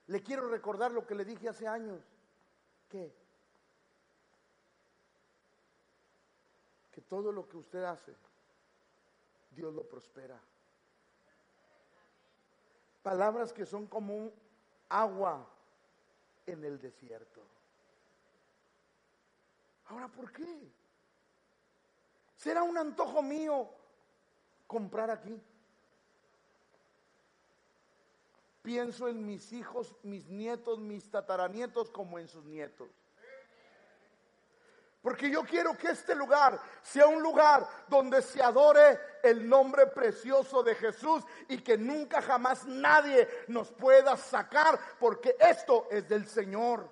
Le 0.07 0.21
quiero 0.21 0.49
recordar 0.49 0.91
lo 0.91 1.05
que 1.05 1.15
le 1.15 1.23
dije 1.23 1.47
hace 1.47 1.67
años. 1.67 2.01
Que 2.89 3.13
todo 7.07 7.31
lo 7.31 7.47
que 7.47 7.55
usted 7.55 7.83
hace, 7.83 8.13
Dios 9.51 9.73
lo 9.73 9.83
prospera. 9.83 10.37
Palabras 13.01 13.53
que 13.53 13.65
son 13.65 13.87
como 13.87 14.33
agua 14.89 15.47
en 16.45 16.63
el 16.63 16.79
desierto. 16.79 17.41
Ahora, 19.87 20.07
¿por 20.07 20.31
qué? 20.31 20.71
¿Será 22.35 22.63
un 22.63 22.77
antojo 22.77 23.21
mío 23.21 23.69
comprar 24.67 25.09
aquí? 25.09 25.41
Pienso 28.61 29.07
en 29.07 29.25
mis 29.25 29.53
hijos, 29.53 29.95
mis 30.03 30.27
nietos, 30.27 30.79
mis 30.79 31.09
tataranietos 31.09 31.89
como 31.89 32.19
en 32.19 32.27
sus 32.27 32.43
nietos. 32.45 32.89
Porque 35.01 35.29
yo 35.29 35.43
quiero 35.43 35.77
que 35.77 35.89
este 35.89 36.15
lugar 36.15 36.59
sea 36.81 37.07
un 37.07 37.21
lugar 37.21 37.67
donde 37.87 38.21
se 38.21 38.41
adore 38.41 38.99
el 39.23 39.47
nombre 39.47 39.87
precioso 39.87 40.63
de 40.63 40.75
Jesús 40.75 41.23
y 41.47 41.59
que 41.59 41.77
nunca 41.77 42.21
jamás 42.21 42.65
nadie 42.65 43.27
nos 43.47 43.71
pueda 43.71 44.17
sacar 44.17 44.77
porque 44.99 45.35
esto 45.39 45.87
es 45.91 46.09
del 46.09 46.27
Señor. 46.27 46.89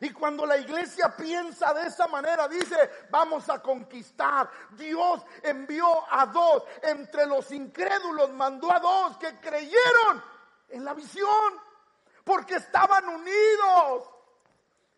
Y 0.00 0.10
cuando 0.10 0.44
la 0.44 0.58
iglesia 0.58 1.16
piensa 1.16 1.72
de 1.72 1.86
esa 1.86 2.06
manera, 2.06 2.48
dice, 2.48 3.06
vamos 3.08 3.48
a 3.48 3.62
conquistar. 3.62 4.50
Dios 4.72 5.22
envió 5.42 5.86
a 6.12 6.26
dos, 6.26 6.64
entre 6.82 7.24
los 7.26 7.50
incrédulos 7.50 8.30
mandó 8.32 8.70
a 8.70 8.78
dos 8.78 9.16
que 9.16 9.34
creyeron 9.36 10.22
en 10.68 10.84
la 10.84 10.92
visión, 10.92 11.60
porque 12.24 12.56
estaban 12.56 13.08
unidos 13.08 14.10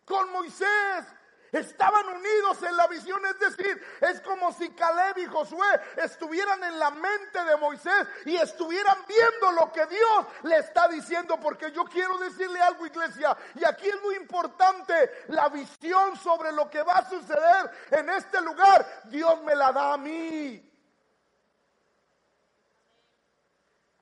con 0.03 0.31
Moisés 0.31 1.05
Estaban 1.51 2.05
unidos 2.07 2.61
en 2.61 2.77
la 2.77 2.87
visión, 2.87 3.25
es 3.25 3.39
decir, 3.39 3.83
es 4.01 4.21
como 4.21 4.51
si 4.53 4.69
Caleb 4.69 5.17
y 5.17 5.25
Josué 5.25 5.67
estuvieran 5.97 6.63
en 6.63 6.77
la 6.77 6.91
mente 6.91 7.43
de 7.43 7.57
Moisés 7.57 8.07
y 8.25 8.35
estuvieran 8.35 8.97
viendo 9.07 9.51
lo 9.53 9.71
que 9.71 9.85
Dios 9.87 10.25
le 10.43 10.57
está 10.57 10.87
diciendo, 10.87 11.39
porque 11.39 11.71
yo 11.71 11.85
quiero 11.85 12.19
decirle 12.19 12.61
algo, 12.61 12.85
iglesia, 12.85 13.35
y 13.55 13.65
aquí 13.65 13.87
es 13.89 13.99
muy 14.01 14.15
importante 14.15 15.25
la 15.29 15.49
visión 15.49 16.15
sobre 16.17 16.51
lo 16.51 16.69
que 16.69 16.83
va 16.83 16.97
a 16.97 17.09
suceder 17.09 17.71
en 17.91 18.09
este 18.11 18.41
lugar. 18.41 19.03
Dios 19.05 19.41
me 19.41 19.55
la 19.55 19.71
da 19.71 19.93
a 19.93 19.97
mí. 19.97 20.65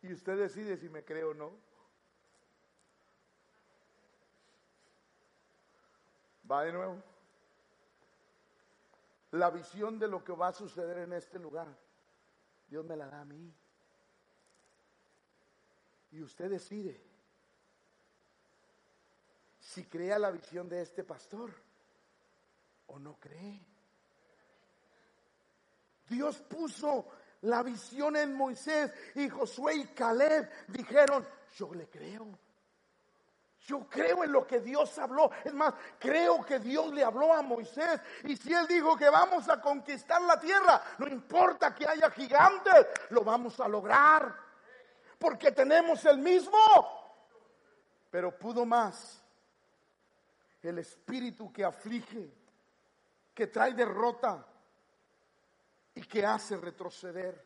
Y 0.02 0.14
usted 0.14 0.38
decide 0.38 0.78
si 0.78 0.90
me 0.90 1.04
cree 1.04 1.24
o 1.24 1.34
no. 1.34 1.54
Va 6.50 6.64
de 6.64 6.72
nuevo 6.72 7.07
la 9.32 9.50
visión 9.50 10.00
de 10.00 10.08
lo 10.08 10.24
que 10.24 10.34
va 10.34 10.50
a 10.50 10.54
suceder 10.54 11.00
en 11.00 11.14
este 11.14 11.40
lugar. 11.40 11.68
Dios 12.68 12.86
me 12.86 12.96
la 12.96 13.08
da 13.08 13.22
a 13.22 13.26
mí. 13.26 13.54
Y 16.12 16.22
usted 16.22 16.50
decide 16.50 17.02
si 19.60 19.84
crea 19.86 20.18
la 20.18 20.32
visión 20.32 20.70
de 20.70 20.82
este 20.82 21.04
pastor 21.04 21.52
o 22.88 22.98
no 23.00 23.20
cree. 23.20 23.60
Dios 26.08 26.38
puso 26.40 27.06
la 27.42 27.62
visión 27.64 28.16
en 28.16 28.34
Moisés 28.34 28.92
y 29.16 29.28
Josué 29.28 29.76
y 29.76 29.88
Caleb 29.88 30.50
dijeron, 30.70 31.28
yo 31.58 31.74
le 31.74 31.90
creo. 31.90 32.47
Yo 33.68 33.86
creo 33.90 34.24
en 34.24 34.32
lo 34.32 34.48
que 34.48 34.62
Dios 34.62 34.98
habló. 34.98 35.30
Es 35.44 35.54
más, 35.54 35.74
creo 36.00 36.44
que 36.46 36.58
Dios 36.58 36.94
le 36.94 37.04
habló 37.04 37.34
a 37.34 37.42
Moisés. 37.42 38.00
Y 38.24 38.38
si 38.38 38.54
él 38.54 38.66
dijo 38.66 38.96
que 38.96 39.10
vamos 39.10 39.50
a 39.50 39.60
conquistar 39.60 40.22
la 40.22 40.40
tierra, 40.40 40.82
no 41.00 41.08
importa 41.10 41.76
que 41.76 41.86
haya 41.86 42.10
gigantes, 42.12 42.88
lo 43.10 43.26
vamos 43.26 43.60
a 43.60 43.68
lograr. 43.68 44.34
Porque 45.20 45.52
tenemos 45.52 46.06
el 46.06 46.18
mismo. 46.18 46.58
Pero 48.10 48.40
pudo 48.40 48.66
más 48.66 49.22
el 50.62 50.80
espíritu 50.80 51.52
que 51.52 51.66
aflige, 51.66 52.32
que 53.34 53.48
trae 53.48 53.74
derrota 53.74 54.46
y 55.94 56.04
que 56.04 56.26
hace 56.26 56.56
retroceder. 56.56 57.46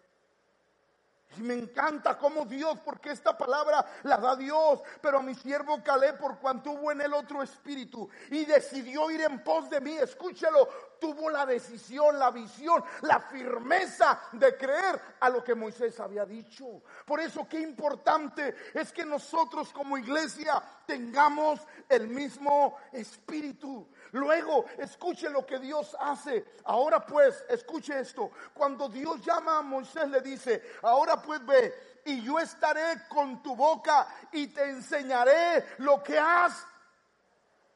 Y 1.38 1.42
me 1.42 1.54
encanta 1.54 2.18
como 2.18 2.46
Dios, 2.46 2.80
porque 2.84 3.12
esta 3.12 3.38
palabra 3.38 3.86
la 4.04 4.18
da 4.18 4.36
Dios, 4.36 4.82
pero 5.02 5.20
a 5.20 5.24
mi 5.24 5.34
siervo 5.36 5.82
Calé 5.84 6.14
por 6.14 6.40
cuanto 6.40 6.72
hubo 6.72 6.92
en 6.92 7.02
él 7.02 7.14
otro 7.14 7.42
espíritu 7.42 8.10
y 8.30 8.46
decidió 8.46 9.10
ir 9.10 9.22
en 9.22 9.44
pos 9.44 9.70
de 9.70 9.80
mí, 9.80 9.94
escúchelo, 9.94 10.68
tuvo 11.02 11.32
la 11.32 11.48
decisión, 11.48 12.20
la 12.20 12.30
visión, 12.30 12.82
la 13.02 13.20
firmeza 13.20 14.22
de 14.34 14.56
creer 14.56 15.02
a 15.20 15.30
lo 15.30 15.44
que 15.44 15.56
Moisés 15.56 16.00
había 16.00 16.26
dicho. 16.26 16.84
Por 17.06 17.20
eso 17.20 17.50
qué 17.50 17.60
importante 17.60 18.56
es 18.76 18.94
que 18.94 19.04
nosotros 19.04 19.74
como 19.74 19.98
iglesia 19.98 20.62
tengamos 20.86 21.60
el 21.90 22.08
mismo 22.08 22.78
espíritu. 22.92 23.90
Luego, 24.12 24.66
escuche 24.78 25.28
lo 25.32 25.44
que 25.44 25.58
Dios 25.58 25.98
hace. 26.00 26.46
Ahora 26.66 27.04
pues, 27.04 27.44
escuche 27.50 28.00
esto. 28.00 28.30
Cuando 28.54 28.88
Dios 28.88 29.26
llama 29.26 29.58
a 29.58 29.62
Moisés 29.64 30.08
le 30.08 30.22
dice, 30.22 30.62
ahora 30.84 31.20
pues 31.20 31.44
ve, 31.44 32.02
y 32.06 32.22
yo 32.22 32.38
estaré 32.38 33.08
con 33.10 33.42
tu 33.42 33.56
boca 33.56 34.08
y 34.32 34.48
te 34.48 34.70
enseñaré 34.70 35.66
lo 35.80 36.04
que 36.04 36.20
has. 36.20 36.64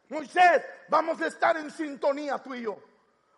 Moisés, 0.09 0.61
vamos 0.89 1.19
a 1.21 1.27
estar 1.27 1.57
en 1.57 1.71
sintonía 1.71 2.37
tú 2.37 2.53
y 2.53 2.61
yo. 2.61 2.77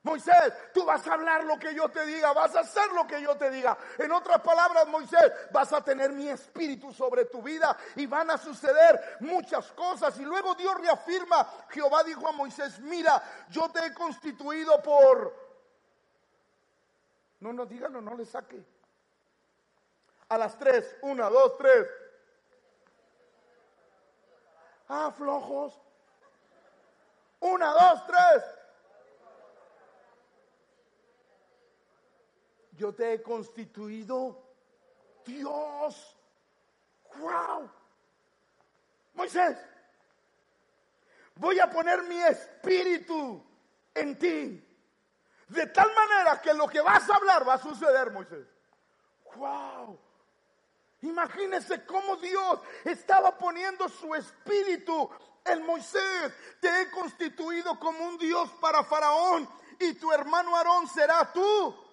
Moisés, 0.08 0.54
tú 0.74 0.86
vas 0.86 1.06
a 1.06 1.14
hablar 1.14 1.44
lo 1.44 1.60
que 1.60 1.76
yo 1.76 1.90
te 1.90 2.06
diga, 2.06 2.32
vas 2.32 2.56
a 2.56 2.62
hacer 2.62 2.90
lo 2.94 3.06
que 3.06 3.22
yo 3.22 3.36
te 3.36 3.52
diga. 3.52 3.78
En 3.98 4.12
otras 4.12 4.40
palabras, 4.42 4.88
Moisés, 4.88 5.34
vas 5.52 5.74
a 5.74 5.84
tener 5.84 6.14
mi 6.14 6.30
espíritu 6.30 6.94
sobre 6.94 7.26
tu 7.26 7.42
vida 7.42 7.78
y 7.96 8.06
van 8.06 8.32
a 8.32 8.38
suceder 8.38 9.18
muchas 9.20 9.70
cosas. 9.74 10.18
Y 10.20 10.24
luego 10.24 10.56
Dios 10.56 10.80
reafirma, 10.80 11.46
Jehová 11.70 12.04
dijo 12.04 12.28
a 12.28 12.32
Moisés, 12.32 12.80
mira, 12.80 13.22
yo 13.50 13.70
te 13.70 13.86
he 13.86 13.94
constituido 13.94 14.82
por... 14.82 15.46
No, 17.42 17.52
no, 17.52 17.66
díganlo, 17.66 18.02
no 18.02 18.16
le 18.16 18.26
saque. 18.26 18.66
A 20.30 20.38
las 20.38 20.58
tres, 20.58 20.96
una, 21.02 21.30
dos, 21.30 21.58
tres. 21.58 21.88
Ah, 24.88 25.12
flojos. 25.16 25.80
Una, 27.42 27.74
dos, 27.74 28.06
tres. 28.08 28.57
Yo 32.78 32.94
te 32.94 33.14
he 33.14 33.22
constituido 33.22 34.42
Dios. 35.26 36.16
¡Wow! 37.18 37.70
Moisés, 39.16 39.58
voy 41.36 41.60
a 41.60 41.70
poner 41.70 42.04
mi 42.04 42.22
espíritu 42.22 43.44
en 43.96 44.18
ti. 44.18 44.64
De 45.48 45.66
tal 45.68 45.92
manera 45.96 46.40
que 46.40 46.54
lo 46.54 46.68
que 46.68 46.82
vas 46.82 47.10
a 47.10 47.16
hablar 47.16 47.48
va 47.48 47.56
a 47.56 47.58
suceder, 47.58 48.12
Moisés. 48.12 48.46
¡Wow! 49.36 50.00
Imagínese 51.02 51.84
cómo 51.86 52.18
Dios 52.18 52.60
estaba 52.84 53.38
poniendo 53.38 53.90
su 53.90 54.14
espíritu 54.14 55.10
en 55.46 55.66
Moisés. 55.66 56.34
Te 56.60 56.82
he 56.82 56.92
constituido 56.92 57.80
como 57.80 58.06
un 58.06 58.18
Dios 58.18 58.52
para 58.62 58.84
Faraón 58.84 59.50
y 59.80 59.94
tu 59.94 60.12
hermano 60.12 60.56
Aarón 60.56 60.88
será 60.88 61.32
tú 61.32 61.87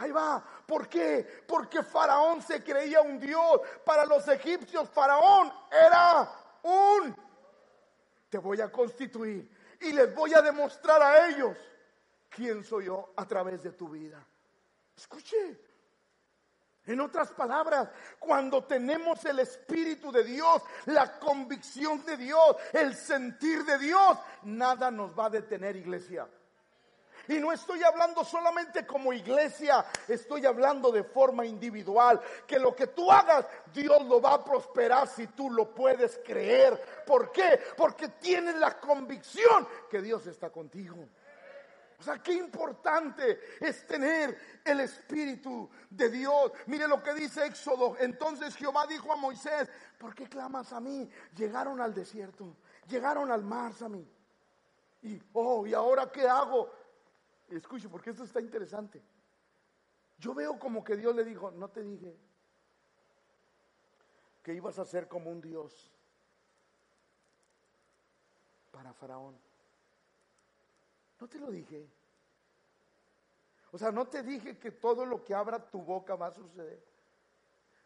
Ahí 0.00 0.10
va. 0.12 0.42
¿Por 0.66 0.88
qué? 0.88 1.44
Porque 1.46 1.82
Faraón 1.82 2.40
se 2.40 2.64
creía 2.64 3.02
un 3.02 3.20
Dios. 3.20 3.60
Para 3.84 4.06
los 4.06 4.26
egipcios, 4.28 4.88
Faraón 4.88 5.52
era 5.70 6.26
un... 6.62 7.14
Te 8.30 8.38
voy 8.38 8.62
a 8.62 8.72
constituir 8.72 9.76
y 9.78 9.92
les 9.92 10.14
voy 10.14 10.32
a 10.32 10.40
demostrar 10.40 11.02
a 11.02 11.28
ellos 11.28 11.54
quién 12.30 12.64
soy 12.64 12.86
yo 12.86 13.12
a 13.14 13.26
través 13.26 13.62
de 13.62 13.72
tu 13.72 13.90
vida. 13.90 14.24
Escuche. 14.96 15.60
En 16.86 16.98
otras 17.00 17.30
palabras, 17.32 17.90
cuando 18.18 18.64
tenemos 18.64 19.22
el 19.26 19.40
Espíritu 19.40 20.10
de 20.10 20.24
Dios, 20.24 20.62
la 20.86 21.18
convicción 21.18 22.04
de 22.06 22.16
Dios, 22.16 22.56
el 22.72 22.94
sentir 22.94 23.64
de 23.64 23.78
Dios, 23.78 24.18
nada 24.44 24.90
nos 24.90 25.16
va 25.16 25.26
a 25.26 25.30
detener, 25.30 25.76
iglesia. 25.76 26.26
Y 27.28 27.38
no 27.38 27.52
estoy 27.52 27.82
hablando 27.82 28.24
solamente 28.24 28.86
como 28.86 29.12
iglesia, 29.12 29.84
estoy 30.08 30.46
hablando 30.46 30.90
de 30.90 31.04
forma 31.04 31.44
individual. 31.44 32.20
Que 32.46 32.58
lo 32.58 32.74
que 32.74 32.88
tú 32.88 33.10
hagas, 33.10 33.46
Dios 33.72 34.04
lo 34.06 34.20
va 34.20 34.34
a 34.34 34.44
prosperar 34.44 35.08
si 35.08 35.26
tú 35.28 35.50
lo 35.50 35.74
puedes 35.74 36.20
creer. 36.24 37.04
¿Por 37.06 37.30
qué? 37.32 37.60
Porque 37.76 38.08
tienes 38.08 38.56
la 38.56 38.78
convicción 38.78 39.66
que 39.90 40.02
Dios 40.02 40.26
está 40.26 40.50
contigo. 40.50 41.08
O 42.00 42.02
sea, 42.02 42.18
qué 42.18 42.32
importante 42.32 43.38
es 43.60 43.86
tener 43.86 44.60
el 44.64 44.80
Espíritu 44.80 45.68
de 45.90 46.08
Dios. 46.08 46.50
Mire 46.66 46.88
lo 46.88 47.02
que 47.02 47.12
dice 47.12 47.44
Éxodo. 47.44 47.94
Entonces 48.00 48.56
Jehová 48.56 48.86
dijo 48.86 49.12
a 49.12 49.16
Moisés, 49.16 49.68
¿por 49.98 50.14
qué 50.14 50.26
clamas 50.26 50.72
a 50.72 50.80
mí? 50.80 51.10
Llegaron 51.36 51.78
al 51.78 51.92
desierto, 51.92 52.56
llegaron 52.88 53.30
al 53.30 53.42
mar, 53.42 53.72
mí 53.90 54.08
Y, 55.02 55.20
oh, 55.34 55.66
¿y 55.66 55.74
ahora 55.74 56.10
qué 56.10 56.26
hago? 56.26 56.70
Escuche, 57.50 57.88
porque 57.88 58.10
esto 58.10 58.24
está 58.24 58.40
interesante. 58.40 59.02
Yo 60.18 60.34
veo 60.34 60.58
como 60.58 60.84
que 60.84 60.96
Dios 60.96 61.14
le 61.14 61.24
dijo, 61.24 61.50
no 61.50 61.68
te 61.68 61.82
dije 61.82 62.16
que 64.42 64.54
ibas 64.54 64.78
a 64.78 64.84
ser 64.84 65.08
como 65.08 65.30
un 65.30 65.40
Dios 65.40 65.90
para 68.70 68.92
Faraón. 68.92 69.36
No 71.20 71.28
te 71.28 71.38
lo 71.38 71.50
dije. 71.50 71.88
O 73.72 73.78
sea, 73.78 73.90
no 73.90 74.06
te 74.06 74.22
dije 74.22 74.58
que 74.58 74.70
todo 74.70 75.04
lo 75.04 75.24
que 75.24 75.34
abra 75.34 75.58
tu 75.58 75.82
boca 75.82 76.14
va 76.14 76.28
a 76.28 76.32
suceder. 76.32 76.82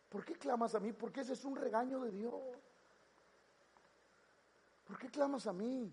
¿Por 0.09 0.25
qué 0.25 0.35
clamas 0.35 0.75
a 0.75 0.81
mí? 0.81 0.93
Porque 0.93 1.21
ese 1.21 1.33
es 1.33 1.45
un 1.45 1.57
regaño 1.57 2.01
de 2.01 2.11
Dios. 2.11 2.43
¿Por 4.87 4.99
qué 4.99 5.09
clamas 5.09 5.47
a 5.47 5.53
mí? 5.53 5.93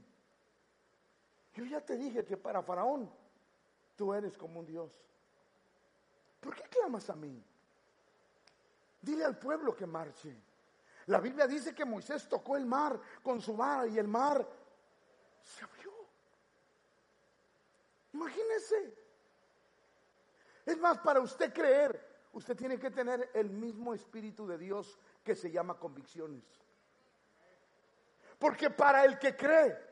Yo 1.53 1.65
ya 1.65 1.81
te 1.81 1.97
dije 1.97 2.23
que 2.23 2.37
para 2.37 2.61
Faraón 2.61 3.20
tú 3.95 4.13
eres 4.13 4.37
como 4.37 4.59
un 4.59 4.65
Dios. 4.65 4.91
¿Por 6.39 6.55
qué 6.55 6.63
clamas 6.63 7.09
a 7.09 7.15
mí? 7.15 7.43
Dile 9.01 9.25
al 9.25 9.37
pueblo 9.37 9.75
que 9.75 9.85
marche. 9.85 10.35
La 11.07 11.19
Biblia 11.19 11.47
dice 11.47 11.73
que 11.73 11.85
Moisés 11.85 12.27
tocó 12.27 12.57
el 12.57 12.65
mar 12.65 12.99
con 13.23 13.41
su 13.41 13.55
vara 13.55 13.87
y 13.87 13.97
el 13.97 14.07
mar 14.07 14.47
se 15.41 15.63
abrió. 15.63 15.91
Imagínese. 18.13 18.95
Es 20.65 20.77
más, 20.77 20.99
para 20.99 21.19
usted 21.19 21.51
creer, 21.53 22.27
usted 22.33 22.55
tiene 22.55 22.79
que 22.79 22.91
tener 22.91 23.31
el 23.33 23.49
mismo 23.49 23.93
espíritu 23.93 24.45
de 24.45 24.57
Dios 24.57 24.97
que 25.23 25.35
se 25.35 25.51
llama 25.51 25.79
convicciones. 25.79 26.43
Porque 28.37 28.69
para 28.69 29.05
el 29.05 29.17
que 29.19 29.35
cree, 29.35 29.90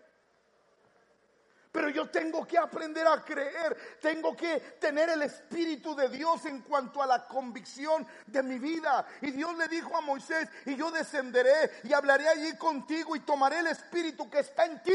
pero 1.71 1.89
yo 1.89 2.09
tengo 2.09 2.45
que 2.47 2.57
aprender 2.57 3.05
a 3.05 3.23
creer, 3.23 3.97
tengo 4.01 4.35
que 4.35 4.59
tener 4.79 5.09
el 5.09 5.21
Espíritu 5.21 5.95
de 5.95 6.09
Dios 6.09 6.45
en 6.45 6.61
cuanto 6.61 7.01
a 7.01 7.07
la 7.07 7.25
convicción 7.25 8.07
de 8.25 8.41
mi 8.41 8.57
vida. 8.57 9.05
Y 9.21 9.31
Dios 9.31 9.55
le 9.55 9.67
dijo 9.67 9.95
a 9.95 10.01
Moisés, 10.01 10.49
y 10.65 10.75
yo 10.75 10.89
descenderé 10.89 11.71
y 11.83 11.93
hablaré 11.93 12.27
allí 12.27 12.57
contigo 12.57 13.15
y 13.15 13.19
tomaré 13.19 13.59
el 13.59 13.67
Espíritu 13.67 14.29
que 14.29 14.39
está 14.39 14.65
en 14.65 14.81
ti. 14.81 14.91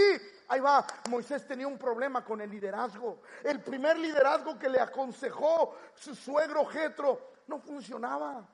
Ahí 0.49 0.61
va, 0.61 0.85
Moisés 1.09 1.47
tenía 1.47 1.69
un 1.69 1.79
problema 1.79 2.25
con 2.25 2.41
el 2.41 2.51
liderazgo. 2.51 3.23
El 3.45 3.61
primer 3.61 3.97
liderazgo 3.99 4.59
que 4.59 4.69
le 4.69 4.81
aconsejó 4.81 5.77
su 5.95 6.15
suegro 6.15 6.67
Jetro 6.67 7.35
no 7.47 7.61
funcionaba. 7.61 8.47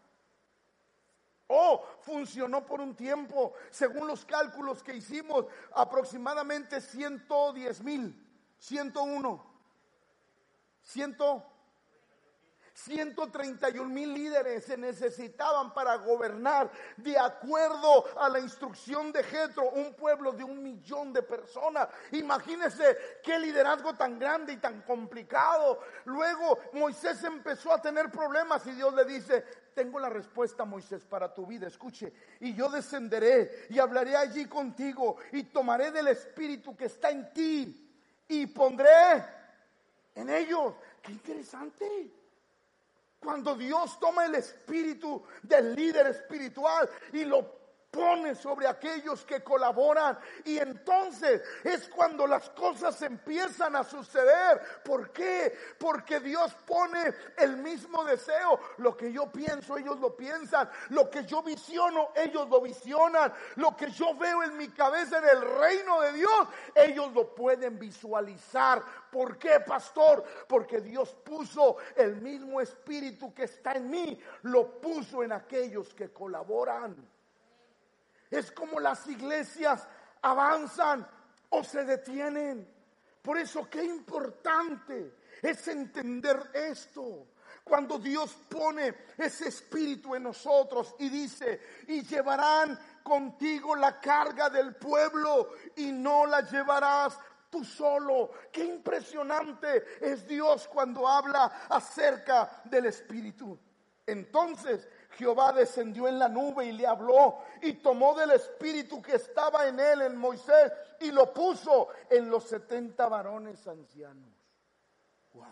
Oh, 1.53 1.85
funcionó 2.03 2.65
por 2.65 2.81
un 2.81 2.95
tiempo, 2.95 3.55
según 3.71 4.07
los 4.07 4.25
cálculos 4.25 4.85
que 4.85 4.95
hicimos, 4.95 5.47
aproximadamente 5.75 6.81
110 6.81 7.83
mil, 7.83 8.15
101, 8.61 9.45
100, 10.81 11.17
131 12.73 13.89
mil 13.93 14.15
líderes 14.15 14.65
se 14.65 14.77
necesitaban 14.77 15.75
para 15.75 15.97
gobernar 15.97 16.71
de 16.97 17.19
acuerdo 17.19 18.05
a 18.19 18.29
la 18.29 18.41
instrucción 18.41 19.13
de 19.13 19.23
Jetro, 19.25 19.71
un 19.71 19.95
pueblo 19.95 20.33
de 20.33 20.45
un 20.45 20.63
millón 20.63 21.13
de 21.13 21.23
personas. 21.23 21.89
Imagínense 22.13 22.97
qué 23.23 23.39
liderazgo 23.39 23.95
tan 23.95 24.19
grande 24.19 24.53
y 24.53 24.57
tan 24.57 24.83
complicado. 24.83 25.81
Luego 26.05 26.59
Moisés 26.73 27.23
empezó 27.25 27.73
a 27.73 27.83
tener 27.83 28.11
problemas 28.11 28.67
y 28.67 28.73
Dios 28.73 28.95
le 28.95 29.05
dice, 29.05 29.45
tengo 29.81 29.99
la 29.99 30.11
respuesta, 30.11 30.67
Moisés, 30.67 31.07
para 31.07 31.33
tu 31.33 31.47
vida. 31.47 31.67
Escuche, 31.67 32.13
y 32.41 32.53
yo 32.53 32.69
descenderé 32.69 33.67
y 33.71 33.79
hablaré 33.79 34.15
allí 34.15 34.45
contigo 34.45 35.17
y 35.33 35.45
tomaré 35.45 35.91
del 35.91 36.09
espíritu 36.09 36.77
que 36.77 36.85
está 36.85 37.09
en 37.09 37.33
ti 37.33 37.91
y 38.29 38.47
pondré 38.49 39.25
en 40.15 40.29
ellos. 40.29 40.75
Qué 41.01 41.13
interesante. 41.13 42.11
Cuando 43.19 43.55
Dios 43.55 43.99
toma 43.99 44.27
el 44.27 44.35
espíritu 44.35 45.23
del 45.43 45.75
líder 45.75 46.09
espiritual 46.09 46.87
y 47.15 47.25
lo 47.25 47.60
pone 47.91 48.35
sobre 48.35 48.67
aquellos 48.67 49.25
que 49.25 49.43
colaboran 49.43 50.19
y 50.45 50.59
entonces 50.59 51.43
es 51.65 51.89
cuando 51.89 52.27
las 52.27 52.49
cosas 52.51 53.01
empiezan 53.03 53.75
a 53.75 53.85
suceder. 53.85 54.61
¿Por 54.85 55.11
qué? 55.13 55.57
Porque 55.79 56.21
Dios 56.21 56.55
pone 56.67 57.13
el 57.37 57.57
mismo 57.57 58.05
deseo. 58.05 58.61
Lo 58.79 58.97
que 58.97 59.13
yo 59.13 59.31
pienso, 59.31 59.77
ellos 59.77 59.99
lo 59.99 60.17
piensan. 60.17 60.71
Lo 60.91 61.11
que 61.11 61.25
yo 61.25 61.43
visiono, 61.43 62.11
ellos 62.15 62.49
lo 62.49 62.61
visionan. 62.61 63.33
Lo 63.57 63.77
que 63.77 63.91
yo 63.91 64.15
veo 64.15 64.43
en 64.43 64.57
mi 64.57 64.69
cabeza 64.69 65.19
en 65.19 65.25
el 65.25 65.59
reino 65.59 66.01
de 66.03 66.13
Dios, 66.13 66.49
ellos 66.75 67.13
lo 67.13 67.35
pueden 67.35 67.79
visualizar. 67.79 68.83
¿Por 69.11 69.37
qué, 69.39 69.61
pastor? 69.61 70.25
Porque 70.47 70.81
Dios 70.81 71.15
puso 71.25 71.77
el 71.97 72.17
mismo 72.17 72.61
espíritu 72.61 73.35
que 73.35 73.45
está 73.45 73.73
en 73.73 73.91
mí, 73.91 74.19
lo 74.43 74.81
puso 74.81 75.25
en 75.25 75.33
aquellos 75.33 75.93
que 75.95 76.13
colaboran. 76.13 77.20
Es 78.31 78.53
como 78.53 78.79
las 78.79 79.07
iglesias 79.09 79.87
avanzan 80.23 81.07
o 81.49 81.65
se 81.65 81.85
detienen. 81.85 82.69
Por 83.23 83.39
eso 83.39 83.69
qué 83.69 83.85
importante 83.85 85.15
es 85.43 85.69
entender 85.69 86.51
esto. 86.55 87.27
Cuando 87.65 87.99
Dios 87.99 88.37
pone 88.49 88.95
ese 89.19 89.49
espíritu 89.49 90.15
en 90.15 90.23
nosotros 90.25 90.95
y 90.99 91.09
dice, 91.09 91.61
y 91.89 92.03
llevarán 92.03 92.79
contigo 93.03 93.77
la 93.77 94.01
carga 94.01 94.49
del 94.49 94.75
pueblo 94.77 95.53
y 95.77 95.93
no 95.93 96.27
la 96.27 96.41
llevarás 96.41 97.19
tú 97.51 97.65
solo. 97.65 98.31
Qué 98.53 98.65
impresionante 98.65 99.85
es 100.01 100.27
Dios 100.27 100.69
cuando 100.69 101.07
habla 101.07 101.67
acerca 101.69 102.63
del 102.65 102.87
espíritu. 102.87 103.59
Entonces 104.07 104.89
Jehová 105.13 105.53
descendió 105.53 106.09
en 106.09 106.19
la 106.19 106.29
nube 106.29 106.67
y 106.67 106.73
le 106.73 106.87
habló 106.87 107.39
y 107.63 107.75
tomó 107.75 108.15
del 108.15 108.31
espíritu 108.31 109.03
que 109.03 109.17
estaba 109.17 109.67
en 109.67 109.81
él, 109.81 110.03
en 110.03 110.17
Moisés, 110.17 110.73
y 111.01 111.11
lo 111.11 111.33
puso 111.33 111.89
en 112.09 112.31
los 112.31 112.45
setenta 112.45 113.09
varones 113.09 113.67
ancianos. 113.67 114.33
Wow. 115.35 115.45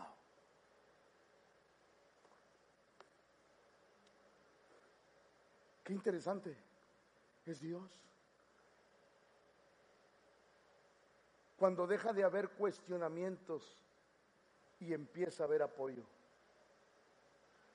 Qué 5.84 5.92
interesante 5.92 6.56
es 7.46 7.60
Dios. 7.60 7.90
Cuando 11.56 11.86
deja 11.86 12.12
de 12.12 12.22
haber 12.22 12.50
cuestionamientos 12.50 13.82
y 14.78 14.92
empieza 14.92 15.42
a 15.42 15.46
haber 15.46 15.62
apoyo. 15.62 16.04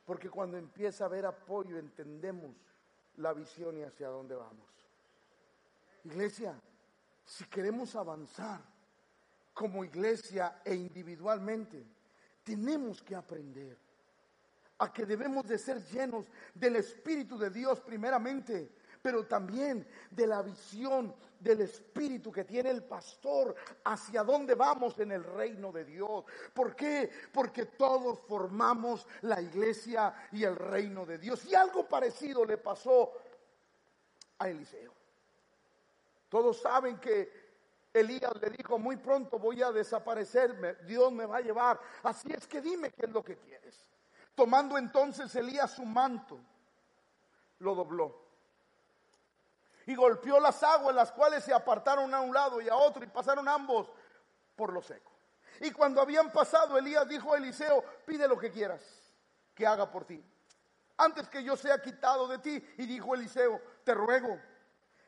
Porque 0.06 0.30
cuando 0.30 0.58
empieza 0.58 1.04
a 1.04 1.08
haber 1.08 1.26
apoyo 1.26 1.78
entendemos 1.78 2.56
la 3.18 3.34
visión 3.34 3.78
y 3.78 3.84
hacia 3.84 4.10
dónde 4.10 4.36
vamos. 4.36 4.70
Iglesia, 6.04 6.60
si 7.24 7.45
queremos 7.45 7.95
avanzar 7.95 8.62
como 9.54 9.86
iglesia 9.86 10.62
e 10.66 10.76
individualmente, 10.76 11.86
tenemos 12.43 13.01
que 13.01 13.16
aprender 13.16 13.78
a 14.80 14.91
que 14.91 15.06
debemos 15.06 15.45
de 15.47 15.58
ser 15.58 15.82
llenos 15.86 16.26
del 16.54 16.76
Espíritu 16.76 17.38
de 17.38 17.49
Dios 17.49 17.80
primeramente 17.80 18.70
pero 19.04 19.26
también 19.26 19.86
de 20.10 20.26
la 20.26 20.41
visión 20.41 21.14
del 21.38 21.60
espíritu 21.60 22.32
que 22.32 22.45
tiene 22.45 22.70
el 22.70 22.86
pastor 22.86 23.54
hacia 23.84 24.24
dónde 24.24 24.56
vamos 24.56 24.97
en 24.97 25.12
el 25.12 25.26
reino 25.26 25.74
de 25.74 25.84
Dios. 25.84 26.24
¿Por 26.54 26.74
qué? 26.74 27.12
Porque 27.34 27.66
todos 27.66 28.22
formamos 28.22 29.06
la 29.24 29.41
iglesia 29.41 30.30
y 30.32 30.45
el 30.45 30.56
reino 30.56 31.06
de 31.06 31.18
Dios. 31.18 31.43
Y 31.43 31.54
algo 31.54 31.86
parecido 31.86 32.45
le 32.45 32.58
pasó 32.58 33.12
a 34.39 34.47
Eliseo. 34.47 34.93
Todos 36.30 36.62
saben 36.62 36.97
que 36.97 37.43
Elías 37.91 38.32
le 38.39 38.51
dijo, 38.51 38.80
muy 38.80 38.95
pronto 38.95 39.38
voy 39.38 39.62
a 39.62 39.74
desaparecerme, 39.74 40.76
Dios 40.86 41.12
me 41.12 41.26
va 41.26 41.38
a 41.38 41.41
llevar. 41.41 41.78
Así 42.04 42.32
es 42.32 42.47
que 42.47 42.62
dime 42.62 42.89
qué 42.91 43.06
es 43.06 43.12
lo 43.12 43.22
que 43.22 43.36
quieres. 43.36 43.86
Tomando 44.34 44.78
entonces 44.78 45.36
Elías 45.36 45.72
su 45.72 45.84
manto, 45.84 46.39
lo 47.60 47.76
dobló 47.76 48.22
y 49.86 49.96
golpeó 49.96 50.40
las 50.40 50.64
aguas, 50.64 50.96
las 50.96 51.12
cuales 51.12 51.44
se 51.44 51.54
apartaron 51.54 52.14
a 52.14 52.22
un 52.22 52.34
lado 52.34 52.62
y 52.62 52.70
a 52.70 52.76
otro 52.76 53.04
y 53.04 53.08
pasaron 53.08 53.48
ambos 53.48 53.92
por 54.56 54.72
lo 54.72 54.82
seco. 54.82 55.12
Y 55.60 55.72
cuando 55.72 56.02
habían 56.02 56.32
pasado, 56.32 56.78
Elías 56.78 57.08
dijo 57.08 57.34
a 57.34 57.38
Eliseo, 57.38 57.84
pide 58.06 58.28
lo 58.28 58.38
que 58.38 58.52
quieras 58.52 58.82
que 59.54 59.68
haga 59.68 59.90
por 59.90 60.06
ti, 60.06 60.24
antes 60.98 61.28
que 61.30 61.44
yo 61.44 61.56
sea 61.56 61.82
quitado 61.82 62.28
de 62.28 62.40
ti. 62.40 62.74
Y 62.78 62.86
dijo 62.86 63.14
Eliseo, 63.14 63.62
te 63.84 63.94
ruego 63.94 64.40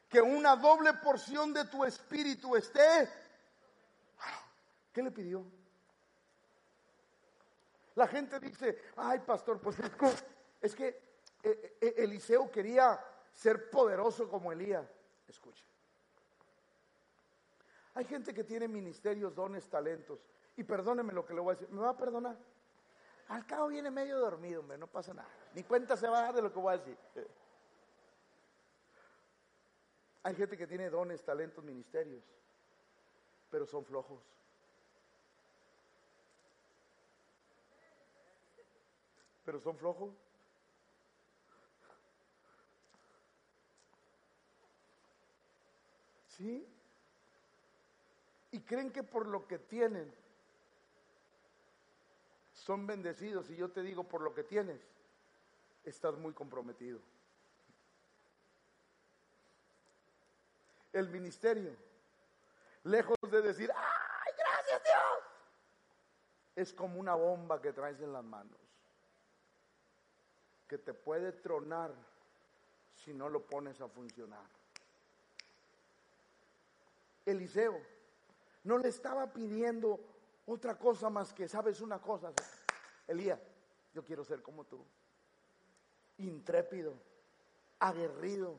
que 0.09 0.21
una 0.21 0.55
doble 0.55 0.93
porción 0.93 1.53
de 1.53 1.65
tu 1.65 1.83
espíritu 1.83 2.55
esté. 2.55 3.09
¿Qué 4.93 5.01
le 5.01 5.11
pidió? 5.11 5.43
La 7.95 8.07
gente 8.07 8.39
dice, 8.39 8.81
ay 8.97 9.19
pastor, 9.19 9.59
pues 9.59 9.79
es 9.79 9.89
que, 9.89 10.13
es 10.61 10.75
que 10.75 10.87
eh, 11.43 11.77
eh, 11.81 11.93
Eliseo 11.97 12.51
quería 12.51 12.99
ser 13.35 13.69
poderoso 13.69 14.27
como 14.29 14.51
Elías. 14.51 14.89
Escuche. 15.27 15.63
Hay 17.93 18.05
gente 18.05 18.33
que 18.33 18.43
tiene 18.43 18.67
ministerios, 18.67 19.35
dones, 19.35 19.69
talentos. 19.69 20.19
Y 20.57 20.63
perdóneme 20.63 21.13
lo 21.13 21.25
que 21.25 21.33
le 21.33 21.41
voy 21.41 21.51
a 21.51 21.55
decir. 21.55 21.69
¿Me 21.73 21.81
va 21.81 21.89
a 21.89 21.97
perdonar? 21.97 22.37
Al 23.27 23.45
cabo 23.45 23.67
viene 23.67 23.91
medio 23.91 24.17
dormido, 24.19 24.61
hombre, 24.61 24.77
no 24.77 24.87
pasa 24.87 25.13
nada. 25.13 25.29
Ni 25.53 25.63
cuenta 25.63 25.97
se 25.97 26.07
va 26.07 26.19
a 26.19 26.21
dar 26.23 26.35
de 26.35 26.41
lo 26.41 26.53
que 26.53 26.59
voy 26.59 26.73
a 26.73 26.77
decir. 26.77 26.97
Hay 30.23 30.35
gente 30.35 30.57
que 30.57 30.67
tiene 30.67 30.89
dones, 30.89 31.23
talentos, 31.23 31.63
ministerios, 31.63 32.23
pero 33.49 33.65
son 33.65 33.85
flojos. 33.85 34.21
Pero 39.43 39.59
son 39.59 39.77
flojos. 39.77 40.13
¿Sí? 46.37 46.67
Y 48.51 48.59
creen 48.61 48.91
que 48.91 49.03
por 49.03 49.25
lo 49.25 49.47
que 49.47 49.59
tienen 49.59 50.13
son 52.53 52.87
bendecidos. 52.87 53.49
Y 53.49 53.55
yo 53.55 53.69
te 53.69 53.81
digo, 53.81 54.03
por 54.03 54.21
lo 54.21 54.33
que 54.33 54.43
tienes, 54.43 54.81
estás 55.83 56.15
muy 56.15 56.33
comprometido. 56.33 56.99
El 60.91 61.09
ministerio, 61.09 61.75
lejos 62.83 63.17
de 63.29 63.41
decir, 63.41 63.71
¡ay, 63.75 64.33
gracias 64.37 64.83
Dios! 64.83 65.23
Es 66.55 66.73
como 66.73 66.99
una 66.99 67.15
bomba 67.15 67.61
que 67.61 67.73
traes 67.73 67.99
en 67.99 68.13
las 68.13 68.23
manos, 68.23 68.57
que 70.67 70.77
te 70.77 70.93
puede 70.93 71.33
tronar 71.33 71.93
si 72.93 73.13
no 73.13 73.27
lo 73.29 73.45
pones 73.45 73.81
a 73.81 73.89
funcionar. 73.89 74.54
Eliseo 77.25 77.81
no 78.63 78.77
le 78.77 78.89
estaba 78.89 79.31
pidiendo 79.31 79.99
otra 80.45 80.77
cosa 80.77 81.09
más 81.09 81.33
que, 81.33 81.47
¿sabes 81.47 81.81
una 81.81 81.99
cosa? 81.99 82.31
Elías, 83.07 83.39
yo 83.93 84.03
quiero 84.03 84.23
ser 84.23 84.41
como 84.41 84.65
tú. 84.65 84.83
Intrépido, 86.17 86.93
aguerrido. 87.79 88.57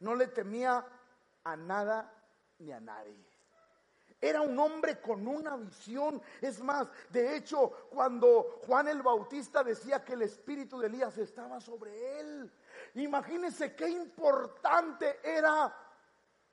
No 0.00 0.14
le 0.14 0.26
temía 0.28 0.86
a 1.42 1.56
nada 1.56 2.12
ni 2.58 2.72
a 2.72 2.80
nadie. 2.80 3.16
Era 4.20 4.40
un 4.40 4.58
hombre 4.58 5.00
con 5.00 5.26
una 5.26 5.56
visión. 5.56 6.20
Es 6.40 6.62
más, 6.62 6.88
de 7.10 7.36
hecho, 7.36 7.70
cuando 7.90 8.60
Juan 8.66 8.88
el 8.88 9.02
Bautista 9.02 9.62
decía 9.62 10.04
que 10.04 10.14
el 10.14 10.22
espíritu 10.22 10.78
de 10.78 10.86
Elías 10.86 11.18
estaba 11.18 11.60
sobre 11.60 12.20
él, 12.20 12.50
imagínense 12.94 13.74
qué 13.74 13.88
importante 13.88 15.18
era 15.22 15.83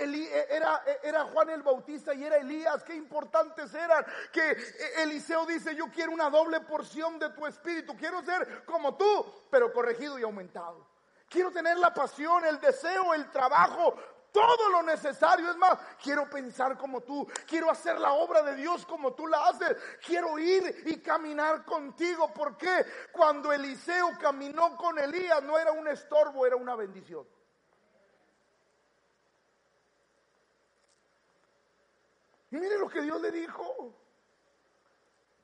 eh, 0.03 0.47
era, 0.49 0.83
eh, 0.85 0.99
era 1.03 1.25
Juan 1.25 1.49
el 1.49 1.61
Bautista 1.61 2.13
y 2.13 2.23
era 2.23 2.37
Elías, 2.37 2.83
qué 2.83 2.95
importantes 2.95 3.73
eran. 3.73 4.05
Que 4.31 4.51
eh, 4.51 5.03
Eliseo 5.03 5.45
dice, 5.45 5.75
yo 5.75 5.85
quiero 5.93 6.11
una 6.11 6.29
doble 6.29 6.61
porción 6.61 7.19
de 7.19 7.29
tu 7.29 7.45
espíritu, 7.45 7.95
quiero 7.95 8.21
ser 8.23 8.65
como 8.65 8.95
tú, 8.95 9.25
pero 9.49 9.71
corregido 9.71 10.17
y 10.17 10.23
aumentado. 10.23 10.87
Quiero 11.29 11.51
tener 11.51 11.77
la 11.77 11.93
pasión, 11.93 12.43
el 12.45 12.59
deseo, 12.59 13.13
el 13.13 13.29
trabajo, 13.31 13.95
todo 14.31 14.69
lo 14.69 14.83
necesario. 14.83 15.49
Es 15.49 15.57
más, 15.57 15.77
quiero 16.01 16.29
pensar 16.29 16.77
como 16.77 17.01
tú, 17.01 17.27
quiero 17.47 17.69
hacer 17.69 17.99
la 17.99 18.13
obra 18.13 18.41
de 18.41 18.55
Dios 18.55 18.85
como 18.85 19.13
tú 19.13 19.27
la 19.27 19.47
haces, 19.47 19.77
quiero 20.05 20.37
ir 20.39 20.83
y 20.85 20.99
caminar 20.99 21.63
contigo. 21.63 22.33
porque 22.33 22.85
Cuando 23.11 23.53
Eliseo 23.53 24.11
caminó 24.19 24.75
con 24.75 24.99
Elías 24.99 25.41
no 25.43 25.57
era 25.57 25.71
un 25.71 25.87
estorbo, 25.87 26.45
era 26.45 26.55
una 26.55 26.75
bendición. 26.75 27.25
Y 32.51 32.57
mire 32.57 32.77
lo 32.77 32.87
que 32.87 33.01
Dios 33.01 33.21
le 33.21 33.31
dijo. 33.31 33.95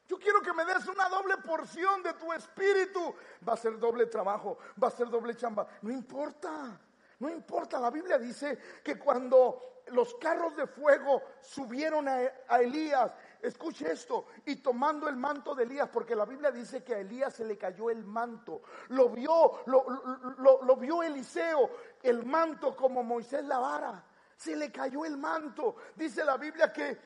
Yo 0.08 0.18
quiero 0.18 0.42
que 0.42 0.54
me 0.54 0.64
des 0.64 0.88
una 0.88 1.10
doble 1.10 1.38
porción 1.38 2.02
de 2.04 2.14
tu 2.14 2.32
espíritu. 2.32 3.16
Va 3.48 3.54
a 3.54 3.58
ser 3.58 3.78
doble 3.78 4.06
trabajo, 4.06 4.58
va 4.82 4.88
a 4.88 4.92
ser 4.92 5.10
doble 5.10 5.36
chamba. 5.36 5.68
No 5.82 5.92
importa. 5.92 6.80
No 7.20 7.30
importa, 7.30 7.80
la 7.80 7.90
Biblia 7.90 8.20
dice 8.20 8.60
que 8.84 8.98
cuando 9.00 9.82
los 9.88 10.16
carros 10.16 10.56
de 10.56 10.68
fuego 10.68 11.24
subieron 11.42 12.08
a, 12.08 12.22
Elías, 12.60 13.12
escuche 13.42 13.92
esto, 13.92 14.28
y 14.46 14.58
tomando 14.58 15.08
el 15.08 15.16
manto 15.16 15.56
de 15.56 15.64
Elías, 15.64 15.90
porque 15.90 16.16
la 16.16 16.26
Biblia 16.26 16.52
dice 16.52 16.84
que 16.84 16.96
a 16.96 17.00
Elías 17.00 17.34
se 17.34 17.46
le 17.46 17.58
cayó 17.58 17.90
el 17.90 18.04
manto, 18.04 18.62
lo 18.90 19.10
vio, 19.10 19.64
lo, 19.66 20.76
vio 20.76 21.02
Eliseo, 21.02 21.70
el 22.04 22.26
manto 22.26 22.76
como 22.76 23.04
Moisés 23.04 23.44
la 23.46 23.60
vara, 23.60 24.04
se 24.38 24.56
le 24.56 24.72
cayó 24.72 25.04
el 25.04 25.18
manto. 25.18 25.76
Dice 25.96 26.24
la 26.24 26.38
Biblia 26.38 26.72
que 26.72 26.98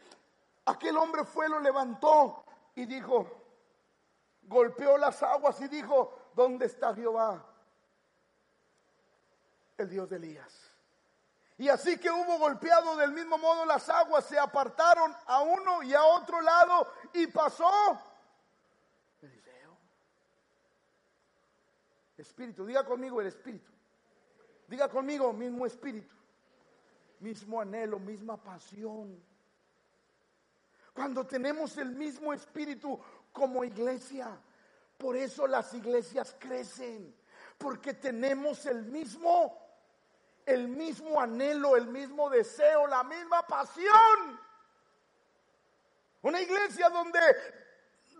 aquel 0.66 0.98
hombre 0.98 1.24
fue, 1.24 1.50
lo 1.50 1.60
levantó 1.60 2.44
y 2.76 2.86
dijo, 2.86 3.26
golpeó 4.44 4.98
las 4.98 5.24
aguas 5.24 5.60
y 5.62 5.68
dijo, 5.68 6.32
¿dónde 6.36 6.66
está 6.66 6.94
Jehová? 6.94 7.44
El 9.78 9.90
Dios 9.90 10.10
de 10.10 10.18
Elías. 10.18 10.72
Y 11.58 11.70
así 11.70 11.98
que 11.98 12.10
hubo 12.10 12.38
golpeado 12.40 12.98
del 12.98 13.12
mismo 13.12 13.38
modo 13.38 13.66
las 13.66 13.88
aguas, 13.88 14.26
se 14.26 14.38
apartaron 14.38 15.16
a 15.26 15.42
uno 15.42 15.84
y 15.84 15.94
a 15.94 16.04
otro 16.04 16.42
lado 16.42 16.92
y 17.14 17.28
pasó 17.28 17.72
Eliseo. 19.22 19.78
Espíritu, 22.18 22.66
diga 22.66 22.84
conmigo 22.84 23.22
el 23.22 23.28
espíritu. 23.28 23.72
Diga 24.68 24.90
conmigo 24.90 25.32
mismo 25.34 25.66
espíritu, 25.66 26.16
mismo 27.22 27.62
anhelo, 27.62 28.00
misma 28.00 28.38
pasión. 28.38 29.24
Cuando 30.94 31.26
tenemos 31.26 31.78
el 31.78 31.92
mismo 31.92 32.34
espíritu 32.34 33.00
como 33.32 33.64
iglesia, 33.64 34.38
por 34.98 35.16
eso 35.16 35.48
las 35.48 35.74
iglesias 35.74 36.36
crecen, 36.38 37.16
porque 37.58 37.94
tenemos 37.94 38.66
el 38.66 38.84
mismo 38.84 39.58
el 40.46 40.68
mismo 40.68 41.22
anhelo, 41.22 41.76
el 41.76 41.88
mismo 41.88 42.30
deseo, 42.30 42.88
la 42.88 43.04
misma 43.04 43.46
pasión. 43.48 44.40
Una 46.24 46.42
iglesia 46.42 46.90
donde, 46.90 47.20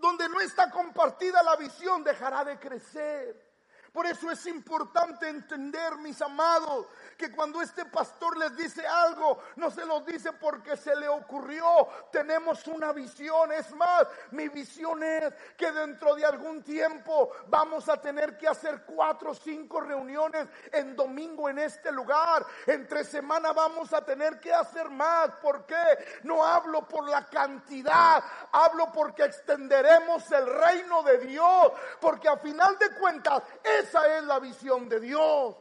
donde 0.00 0.28
no 0.28 0.40
está 0.40 0.70
compartida 0.70 1.42
la 1.42 1.56
visión 1.56 2.02
dejará 2.02 2.44
de 2.44 2.58
crecer. 2.58 3.51
Por 3.92 4.06
eso 4.06 4.30
es 4.30 4.46
importante 4.46 5.28
entender, 5.28 5.96
mis 5.96 6.22
amados, 6.22 6.86
que 7.18 7.30
cuando 7.30 7.60
este 7.60 7.84
pastor 7.84 8.38
les 8.38 8.56
dice 8.56 8.86
algo, 8.86 9.38
no 9.56 9.70
se 9.70 9.84
lo 9.84 10.00
dice 10.00 10.32
porque 10.32 10.78
se 10.78 10.96
le 10.96 11.08
ocurrió. 11.08 11.66
Tenemos 12.10 12.66
una 12.68 12.92
visión. 12.92 13.52
Es 13.52 13.70
más, 13.74 14.06
mi 14.30 14.48
visión 14.48 15.02
es 15.02 15.34
que 15.58 15.70
dentro 15.72 16.14
de 16.14 16.24
algún 16.24 16.62
tiempo 16.62 17.32
vamos 17.48 17.86
a 17.90 18.00
tener 18.00 18.38
que 18.38 18.48
hacer 18.48 18.82
cuatro 18.86 19.32
o 19.32 19.34
cinco 19.34 19.80
reuniones 19.82 20.48
en 20.72 20.96
domingo 20.96 21.50
en 21.50 21.58
este 21.58 21.92
lugar. 21.92 22.46
Entre 22.66 23.04
semana 23.04 23.52
vamos 23.52 23.92
a 23.92 24.02
tener 24.02 24.40
que 24.40 24.54
hacer 24.54 24.88
más. 24.88 25.32
¿Por 25.42 25.66
qué? 25.66 26.20
No 26.22 26.42
hablo 26.42 26.88
por 26.88 27.06
la 27.06 27.26
cantidad, 27.26 28.24
hablo 28.52 28.90
porque 28.90 29.24
extenderemos 29.24 30.30
el 30.32 30.46
reino 30.46 31.02
de 31.02 31.18
Dios. 31.18 31.72
Porque 32.00 32.28
a 32.28 32.38
final 32.38 32.78
de 32.78 32.90
cuentas, 32.94 33.42
esa 33.82 34.18
es 34.18 34.24
la 34.24 34.38
visión 34.38 34.88
de 34.88 35.00
Dios. 35.00 35.56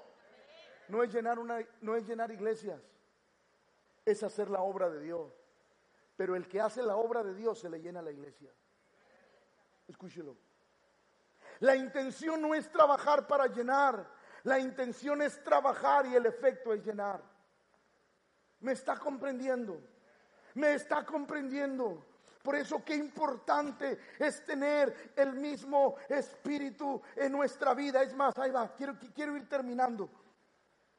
No 0.88 1.04
es 1.04 1.14
llenar 1.14 1.40
una, 1.40 1.60
no 1.82 1.96
es 1.96 2.06
llenar 2.06 2.32
iglesias, 2.32 2.82
es 4.06 4.24
hacer 4.24 4.50
la 4.50 4.62
obra 4.62 4.90
de 4.90 5.00
Dios. 5.00 5.32
Pero 6.18 6.36
el 6.36 6.48
que 6.48 6.60
hace 6.60 6.84
la 6.84 6.96
obra 6.96 7.24
de 7.24 7.34
Dios 7.34 7.60
se 7.60 7.70
le 7.70 7.80
llena 7.80 8.02
la 8.02 8.12
iglesia. 8.12 8.52
Escúchelo. 9.88 10.38
La 11.60 11.76
intención 11.76 12.42
no 12.42 12.54
es 12.54 12.70
trabajar 12.72 13.28
para 13.28 13.48
llenar, 13.48 14.08
la 14.44 14.60
intención 14.60 15.22
es 15.22 15.44
trabajar 15.44 16.06
y 16.08 16.16
el 16.16 16.26
efecto 16.26 16.74
es 16.74 16.84
llenar. 16.86 17.22
¿Me 18.60 18.74
está 18.74 18.98
comprendiendo? 18.98 19.80
¿Me 20.56 20.74
está 20.74 21.06
comprendiendo? 21.06 22.06
Por 22.44 22.56
eso 22.56 22.84
qué 22.84 22.96
importante 22.96 24.00
es 24.18 24.44
tener 24.46 25.14
el 25.16 25.34
mismo 25.34 25.96
espíritu 26.10 27.02
en 27.16 27.32
nuestra 27.32 27.74
vida. 27.74 28.02
Es 28.02 28.16
más, 28.16 28.38
ahí 28.38 28.52
va, 28.52 28.74
quiero, 28.74 28.98
quiero 29.14 29.38
ir 29.38 29.48
terminando 29.48 30.10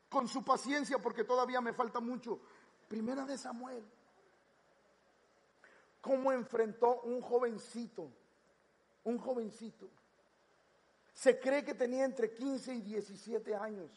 con 0.08 0.28
su 0.28 0.44
paciencia 0.44 0.98
porque 0.98 1.24
todavía 1.24 1.60
me 1.60 1.72
falta 1.72 2.00
mucho. 2.00 2.40
Primera 2.88 3.24
de 3.24 3.38
Samuel. 3.38 3.84
¿Cómo 6.00 6.32
enfrentó 6.32 7.00
un 7.02 7.20
jovencito? 7.20 8.10
Un 9.04 9.18
jovencito. 9.18 9.88
Se 11.14 11.38
cree 11.38 11.64
que 11.64 11.74
tenía 11.74 12.04
entre 12.04 12.32
15 12.32 12.74
y 12.74 12.80
17 12.82 13.54
años 13.54 13.90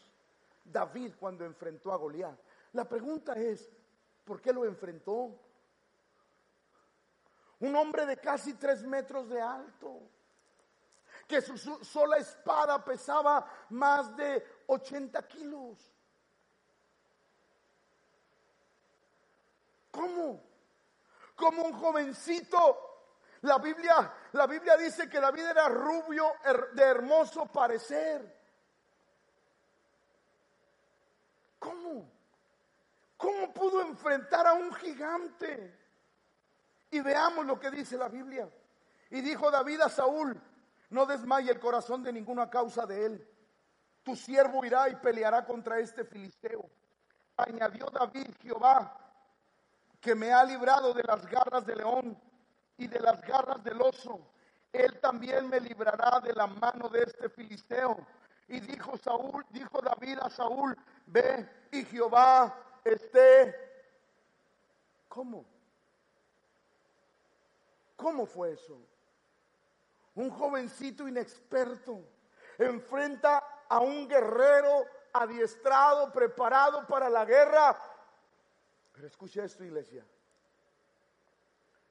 David 0.64 1.12
cuando 1.18 1.44
enfrentó 1.44 1.92
a 1.92 1.96
Goliat. 1.96 2.38
La 2.72 2.88
pregunta 2.88 3.34
es, 3.34 3.70
¿por 4.24 4.40
qué 4.40 4.52
lo 4.52 4.64
enfrentó? 4.64 5.38
Un 7.60 7.74
hombre 7.74 8.04
de 8.06 8.18
casi 8.18 8.54
tres 8.54 8.82
metros 8.82 9.28
de 9.28 9.40
alto, 9.40 10.02
que 11.26 11.40
su, 11.40 11.56
sola 11.84 12.18
espada 12.18 12.84
pesaba 12.84 13.46
más 13.70 14.14
de 14.16 14.44
80 14.66 15.26
kilos. 15.26 15.92
¿Cómo? 19.90 20.42
Como 21.34 21.62
un 21.62 21.72
jovencito. 21.72 22.82
La 23.42 23.58
Biblia, 23.58 24.12
la 24.32 24.46
Biblia 24.46 24.76
dice 24.76 25.08
que 25.08 25.20
David 25.20 25.46
era 25.46 25.68
rubio 25.68 26.32
de 26.72 26.82
hermoso 26.82 27.46
parecer. 27.46 28.36
¿Cómo? 31.58 32.10
¿Cómo 33.16 33.52
pudo 33.52 33.80
enfrentar 33.82 34.46
a 34.46 34.52
un 34.52 34.72
gigante? 34.74 35.85
Y 36.90 37.00
veamos 37.00 37.44
lo 37.46 37.58
que 37.58 37.70
dice 37.70 37.96
la 37.96 38.08
Biblia. 38.08 38.48
Y 39.10 39.20
dijo 39.20 39.50
David 39.50 39.80
a 39.80 39.88
Saúl, 39.88 40.40
no 40.90 41.06
desmaye 41.06 41.50
el 41.50 41.60
corazón 41.60 42.02
de 42.02 42.12
ninguna 42.12 42.48
causa 42.48 42.86
de 42.86 43.06
él. 43.06 43.28
Tu 44.02 44.14
siervo 44.14 44.64
irá 44.64 44.88
y 44.88 44.96
peleará 44.96 45.44
contra 45.44 45.78
este 45.78 46.04
filisteo. 46.04 46.70
Añadió 47.36 47.86
David, 47.86 48.28
Jehová, 48.40 48.96
que 50.00 50.14
me 50.14 50.32
ha 50.32 50.44
librado 50.44 50.94
de 50.94 51.02
las 51.02 51.26
garras 51.26 51.66
del 51.66 51.78
león 51.78 52.16
y 52.78 52.86
de 52.86 53.00
las 53.00 53.20
garras 53.22 53.62
del 53.64 53.80
oso. 53.80 54.32
Él 54.72 55.00
también 55.00 55.48
me 55.48 55.60
librará 55.60 56.20
de 56.20 56.32
la 56.34 56.46
mano 56.46 56.88
de 56.88 57.02
este 57.02 57.28
filisteo. 57.28 57.96
Y 58.48 58.60
dijo 58.60 58.96
Saúl, 58.96 59.44
dijo 59.50 59.80
David 59.80 60.18
a 60.22 60.30
Saúl, 60.30 60.76
ve 61.06 61.48
y 61.72 61.84
Jehová 61.84 62.56
esté. 62.84 63.54
¿Cómo? 65.08 65.55
¿Cómo 67.96 68.26
fue 68.26 68.52
eso? 68.52 68.78
Un 70.14 70.30
jovencito 70.30 71.08
inexperto 71.08 72.00
enfrenta 72.58 73.64
a 73.68 73.80
un 73.80 74.08
guerrero 74.08 74.86
adiestrado, 75.12 76.12
preparado 76.12 76.86
para 76.86 77.08
la 77.08 77.24
guerra. 77.24 77.76
Pero 78.92 79.06
escucha 79.06 79.44
esto, 79.44 79.64
iglesia. 79.64 80.06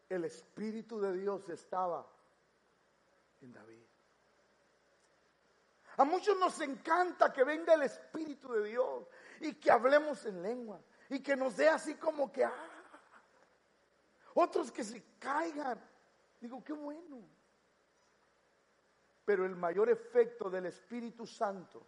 El 0.09 0.25
Espíritu 0.25 0.99
de 0.99 1.13
Dios 1.13 1.49
estaba 1.49 2.05
en 3.41 3.53
David. 3.53 3.83
A 5.97 6.03
muchos 6.03 6.37
nos 6.37 6.59
encanta 6.61 7.31
que 7.31 7.43
venga 7.43 7.73
el 7.73 7.83
Espíritu 7.83 8.51
de 8.53 8.69
Dios 8.69 9.07
y 9.39 9.53
que 9.53 9.71
hablemos 9.71 10.25
en 10.25 10.41
lengua 10.41 10.79
y 11.09 11.21
que 11.21 11.35
nos 11.35 11.55
dé 11.55 11.69
así 11.69 11.95
como 11.95 12.31
que, 12.31 12.43
ah, 12.43 12.53
otros 14.33 14.71
que 14.71 14.83
se 14.83 15.03
caigan. 15.19 15.79
Digo, 16.39 16.63
qué 16.63 16.73
bueno. 16.73 17.21
Pero 19.25 19.45
el 19.45 19.55
mayor 19.55 19.89
efecto 19.89 20.49
del 20.49 20.67
Espíritu 20.67 21.25
Santo 21.25 21.85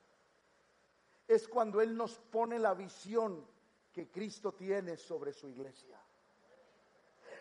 es 1.28 1.48
cuando 1.48 1.82
Él 1.82 1.96
nos 1.96 2.18
pone 2.18 2.58
la 2.58 2.74
visión 2.74 3.46
que 3.94 4.10
Cristo 4.10 4.54
tiene 4.54 4.98
sobre 4.98 5.34
su 5.34 5.48
iglesia. 5.48 6.00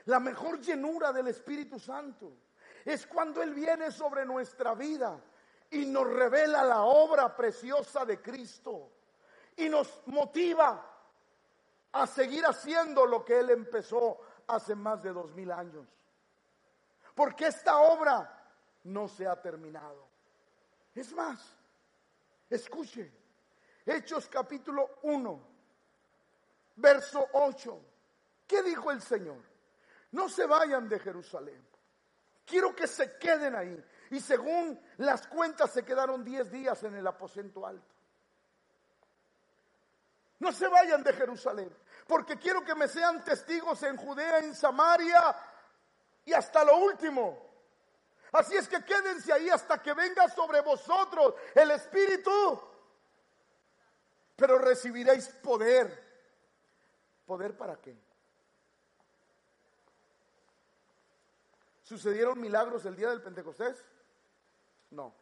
La 0.06 0.20
mejor 0.20 0.60
llenura 0.60 1.12
del 1.12 1.28
Espíritu 1.28 1.78
Santo 1.78 2.32
es 2.84 3.06
cuando 3.06 3.42
Él 3.42 3.54
viene 3.54 3.90
sobre 3.90 4.24
nuestra 4.24 4.74
vida 4.74 5.18
y 5.70 5.86
nos 5.86 6.06
revela 6.06 6.62
la 6.62 6.82
obra 6.82 7.34
preciosa 7.34 8.04
de 8.04 8.20
Cristo 8.20 8.90
y 9.56 9.68
nos 9.68 10.02
motiva 10.06 10.92
a 11.92 12.06
seguir 12.06 12.44
haciendo 12.44 13.06
lo 13.06 13.24
que 13.24 13.40
Él 13.40 13.50
empezó 13.50 14.20
hace 14.46 14.74
más 14.74 15.02
de 15.02 15.12
dos 15.12 15.32
mil 15.34 15.50
años 15.50 15.86
porque 17.16 17.46
esta 17.46 17.78
obra 17.78 18.30
no 18.84 19.08
se 19.08 19.26
ha 19.26 19.40
terminado. 19.40 20.06
Es 20.94 21.12
más, 21.12 21.40
escuche, 22.50 23.10
Hechos 23.86 24.28
capítulo 24.28 24.98
1, 25.02 25.48
verso 26.76 27.26
8. 27.32 27.80
¿Qué 28.46 28.62
dijo 28.62 28.90
el 28.90 29.00
Señor? 29.00 29.42
No 30.12 30.28
se 30.28 30.46
vayan 30.46 30.88
de 30.88 30.98
Jerusalén. 31.00 31.66
Quiero 32.44 32.76
que 32.76 32.86
se 32.86 33.16
queden 33.16 33.56
ahí. 33.56 33.84
Y 34.10 34.20
según 34.20 34.78
las 34.98 35.26
cuentas 35.26 35.72
se 35.72 35.84
quedaron 35.84 36.22
10 36.22 36.50
días 36.50 36.82
en 36.82 36.96
el 36.96 37.06
aposento 37.06 37.66
alto. 37.66 37.94
No 40.38 40.52
se 40.52 40.68
vayan 40.68 41.02
de 41.02 41.14
Jerusalén, 41.14 41.74
porque 42.06 42.38
quiero 42.38 42.62
que 42.62 42.74
me 42.74 42.88
sean 42.88 43.24
testigos 43.24 43.82
en 43.84 43.96
Judea, 43.96 44.40
en 44.40 44.54
Samaria 44.54 45.34
y 46.26 46.34
hasta 46.34 46.62
lo 46.64 46.76
último. 46.76 47.46
Así 48.32 48.54
es 48.56 48.68
que 48.68 48.84
quédense 48.84 49.32
ahí 49.32 49.48
hasta 49.48 49.80
que 49.80 49.94
venga 49.94 50.28
sobre 50.28 50.60
vosotros 50.60 51.34
el 51.54 51.70
Espíritu. 51.70 52.60
Pero 54.34 54.58
recibiréis 54.58 55.28
poder. 55.28 56.04
¿Poder 57.24 57.56
para 57.56 57.76
qué? 57.76 57.96
¿Sucedieron 61.82 62.40
milagros 62.40 62.84
el 62.84 62.96
día 62.96 63.10
del 63.10 63.22
Pentecostés? 63.22 63.82
No, 64.90 65.14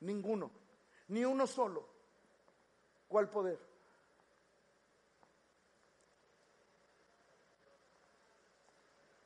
ninguno, 0.00 0.50
ni 1.08 1.24
uno 1.24 1.46
solo. 1.46 1.88
¿Cuál 3.08 3.30
poder? 3.30 3.58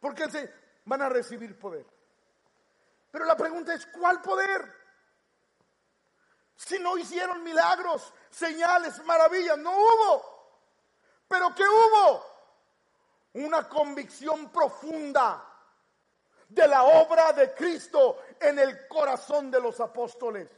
Porque 0.09 0.31
se 0.31 0.51
van 0.87 1.03
a 1.03 1.11
recibir 1.11 1.59
poder. 1.59 1.85
Pero 3.11 3.27
la 3.27 3.37
pregunta 3.37 3.75
es, 3.75 3.85
¿cuál 3.89 4.23
poder? 4.23 4.75
Si 6.57 6.79
no 6.79 6.97
hicieron 6.97 7.43
milagros, 7.43 8.15
señales, 8.31 9.05
maravillas, 9.05 9.59
no 9.59 9.71
hubo. 9.71 10.61
Pero 11.29 11.55
¿qué 11.55 11.63
hubo? 11.63 12.25
Una 13.35 13.69
convicción 13.69 14.51
profunda 14.51 15.45
de 16.49 16.67
la 16.67 16.85
obra 16.85 17.35
de 17.35 17.53
Cristo 17.53 18.23
en 18.41 18.59
el 18.59 18.89
corazón 18.89 19.51
de 19.51 19.61
los 19.61 19.79
apóstoles. 19.79 20.51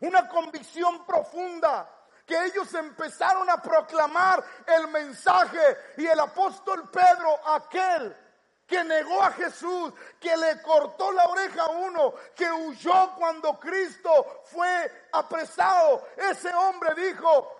Una 0.00 0.28
convicción 0.28 1.06
profunda 1.06 1.88
que 2.26 2.44
ellos 2.44 2.74
empezaron 2.74 3.48
a 3.48 3.56
proclamar 3.56 4.44
el 4.66 4.88
mensaje 4.88 5.94
y 5.96 6.04
el 6.06 6.20
apóstol 6.20 6.90
Pedro, 6.90 7.40
aquel 7.48 8.18
que 8.66 8.82
negó 8.84 9.22
a 9.22 9.32
Jesús, 9.32 9.92
que 10.18 10.36
le 10.36 10.62
cortó 10.62 11.12
la 11.12 11.26
oreja 11.26 11.64
a 11.64 11.70
uno, 11.70 12.14
que 12.34 12.50
huyó 12.50 13.14
cuando 13.16 13.58
Cristo 13.58 14.42
fue 14.44 15.08
apresado. 15.12 16.08
Ese 16.16 16.54
hombre 16.54 16.94
dijo, 16.94 17.54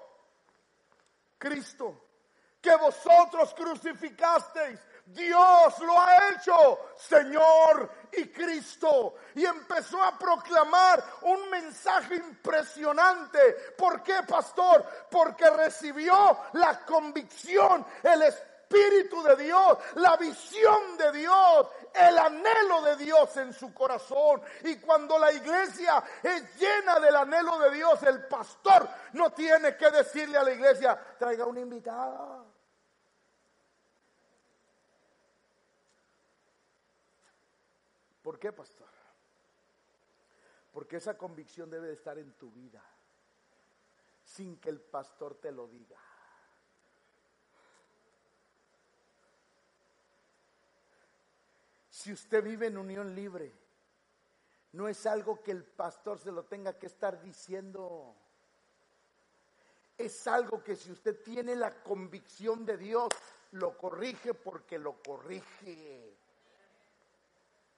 Cristo, 1.38 2.06
que 2.60 2.74
vosotros 2.76 3.52
crucificasteis, 3.54 4.78
Dios 5.04 5.78
lo 5.80 6.00
ha 6.00 6.30
hecho 6.30 6.92
Señor 6.96 7.90
y 8.12 8.28
Cristo. 8.28 9.16
Y 9.34 9.44
empezó 9.44 10.02
a 10.02 10.16
proclamar 10.16 11.04
un 11.22 11.50
mensaje 11.50 12.16
impresionante. 12.16 13.38
¿Por 13.76 14.02
qué, 14.02 14.22
pastor? 14.26 14.86
Porque 15.10 15.50
recibió 15.50 16.38
la 16.52 16.84
convicción, 16.84 17.84
el 18.02 18.22
Espíritu 18.22 18.51
de 18.72 19.36
Dios, 19.44 19.78
la 19.96 20.16
visión 20.16 20.96
de 20.96 21.12
Dios, 21.12 21.68
el 21.94 22.18
anhelo 22.18 22.82
de 22.82 22.96
Dios 22.96 23.36
en 23.36 23.52
su 23.52 23.72
corazón. 23.74 24.42
Y 24.64 24.76
cuando 24.76 25.18
la 25.18 25.32
iglesia 25.32 26.02
es 26.22 26.56
llena 26.56 26.98
del 27.00 27.16
anhelo 27.16 27.58
de 27.58 27.70
Dios, 27.72 28.02
el 28.02 28.26
pastor 28.26 28.88
no 29.12 29.32
tiene 29.32 29.76
que 29.76 29.90
decirle 29.90 30.38
a 30.38 30.44
la 30.44 30.52
iglesia, 30.52 30.98
traiga 31.18 31.46
una 31.46 31.60
invitada. 31.60 32.44
¿Por 38.22 38.38
qué, 38.38 38.52
pastor? 38.52 38.88
Porque 40.72 40.96
esa 40.96 41.18
convicción 41.18 41.68
debe 41.68 41.88
de 41.88 41.94
estar 41.94 42.18
en 42.18 42.32
tu 42.38 42.50
vida, 42.50 42.82
sin 44.24 44.58
que 44.58 44.70
el 44.70 44.80
pastor 44.80 45.34
te 45.34 45.52
lo 45.52 45.66
diga. 45.66 45.98
Si 52.02 52.12
usted 52.12 52.42
vive 52.42 52.66
en 52.66 52.78
unión 52.78 53.14
libre, 53.14 53.52
no 54.72 54.88
es 54.88 55.06
algo 55.06 55.40
que 55.40 55.52
el 55.52 55.62
pastor 55.62 56.18
se 56.18 56.32
lo 56.32 56.42
tenga 56.42 56.76
que 56.76 56.86
estar 56.86 57.22
diciendo. 57.22 58.16
Es 59.96 60.26
algo 60.26 60.64
que 60.64 60.74
si 60.74 60.90
usted 60.90 61.22
tiene 61.22 61.54
la 61.54 61.70
convicción 61.70 62.66
de 62.66 62.76
Dios, 62.76 63.08
lo 63.52 63.78
corrige 63.78 64.34
porque 64.34 64.80
lo 64.80 65.00
corrige 65.00 66.16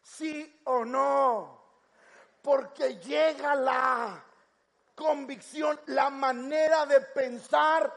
sí 0.03 0.59
o 0.65 0.87
no. 0.87 1.61
Porque 2.41 2.97
llega 2.97 3.55
la 3.55 4.25
convicción, 4.95 5.79
la 5.89 6.09
manera 6.09 6.87
de 6.87 7.03
pensar 7.03 7.95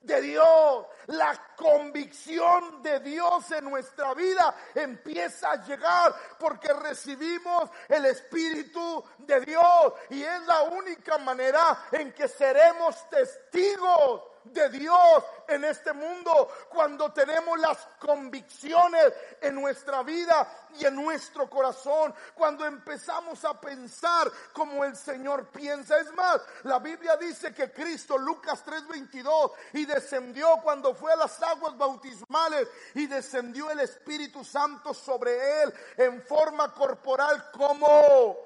de 0.00 0.22
Dios, 0.22 0.86
la 1.08 1.45
convicción 1.56 2.82
de 2.82 3.00
Dios 3.00 3.50
en 3.50 3.64
nuestra 3.64 4.14
vida 4.14 4.54
empieza 4.74 5.52
a 5.52 5.64
llegar 5.64 6.14
porque 6.38 6.72
recibimos 6.72 7.70
el 7.88 8.06
Espíritu 8.06 9.02
de 9.18 9.40
Dios 9.40 9.92
y 10.10 10.22
es 10.22 10.42
la 10.46 10.62
única 10.62 11.18
manera 11.18 11.86
en 11.90 12.12
que 12.12 12.28
seremos 12.28 13.08
testigos 13.08 14.35
de 14.52 14.68
Dios 14.70 15.24
en 15.48 15.64
este 15.64 15.92
mundo, 15.92 16.48
cuando 16.68 17.12
tenemos 17.12 17.58
las 17.58 17.78
convicciones 17.98 19.12
en 19.40 19.54
nuestra 19.54 20.02
vida 20.02 20.48
y 20.78 20.84
en 20.84 20.94
nuestro 20.94 21.48
corazón, 21.48 22.14
cuando 22.34 22.64
empezamos 22.64 23.44
a 23.44 23.60
pensar 23.60 24.30
como 24.52 24.84
el 24.84 24.96
Señor 24.96 25.48
piensa. 25.50 25.98
Es 25.98 26.12
más, 26.14 26.40
la 26.64 26.78
Biblia 26.78 27.16
dice 27.16 27.54
que 27.54 27.72
Cristo, 27.72 28.18
Lucas 28.18 28.64
3:22, 28.64 29.52
y 29.72 29.84
descendió 29.84 30.58
cuando 30.62 30.94
fue 30.94 31.12
a 31.12 31.16
las 31.16 31.42
aguas 31.42 31.76
bautismales 31.76 32.68
y 32.94 33.06
descendió 33.06 33.70
el 33.70 33.80
Espíritu 33.80 34.44
Santo 34.44 34.92
sobre 34.94 35.62
él 35.62 35.74
en 35.96 36.22
forma 36.22 36.72
corporal 36.72 37.50
como 37.52 38.45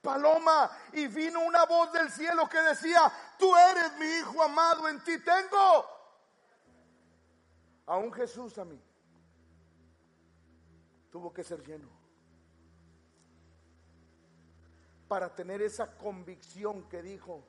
paloma 0.00 0.70
y 0.92 1.06
vino 1.06 1.40
una 1.40 1.64
voz 1.66 1.92
del 1.92 2.10
cielo 2.10 2.48
que 2.48 2.60
decía, 2.60 3.12
tú 3.38 3.54
eres 3.56 3.98
mi 3.98 4.06
hijo 4.06 4.42
amado, 4.42 4.88
en 4.88 5.02
ti 5.04 5.18
tengo 5.18 5.86
a 7.86 7.96
un 7.96 8.12
Jesús 8.12 8.58
a 8.58 8.64
mí. 8.64 8.80
Tuvo 11.10 11.32
que 11.32 11.42
ser 11.42 11.62
lleno 11.66 11.98
para 15.08 15.34
tener 15.34 15.62
esa 15.62 15.96
convicción 15.96 16.86
que 16.88 17.02
dijo, 17.02 17.42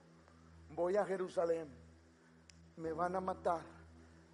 voy 0.70 0.96
a 0.96 1.06
Jerusalén, 1.06 1.68
me 2.78 2.94
van 2.94 3.18
a 3.18 3.22
matar, 3.22 3.62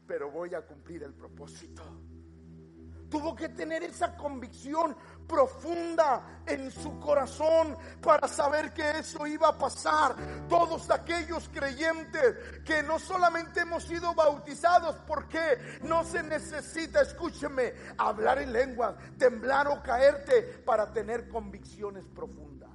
pero 0.07 0.29
voy 0.29 0.53
a 0.53 0.61
cumplir 0.61 1.01
el 1.03 1.13
propósito. 1.13 1.81
Tuvo 3.15 3.33
que 3.33 3.47
tener 3.47 3.81
esa 3.81 4.17
convicción 4.17 4.93
profunda 5.25 6.41
en 6.45 6.69
su 6.69 6.99
corazón 6.99 7.77
para 8.01 8.27
saber 8.27 8.73
que 8.73 8.99
eso 8.99 9.25
iba 9.25 9.47
a 9.47 9.57
pasar. 9.57 10.17
Todos 10.49 10.91
aquellos 10.91 11.47
creyentes 11.47 12.35
que 12.65 12.83
no 12.83 12.99
solamente 12.99 13.61
hemos 13.61 13.85
sido 13.85 14.13
bautizados, 14.13 14.97
porque 15.07 15.79
no 15.83 16.03
se 16.03 16.23
necesita, 16.23 17.03
escúcheme, 17.03 17.73
hablar 17.97 18.39
en 18.39 18.51
lengua, 18.51 18.97
temblar 19.17 19.69
o 19.69 19.81
caerte 19.81 20.41
para 20.65 20.91
tener 20.91 21.29
convicciones 21.29 22.03
profundas. 22.13 22.74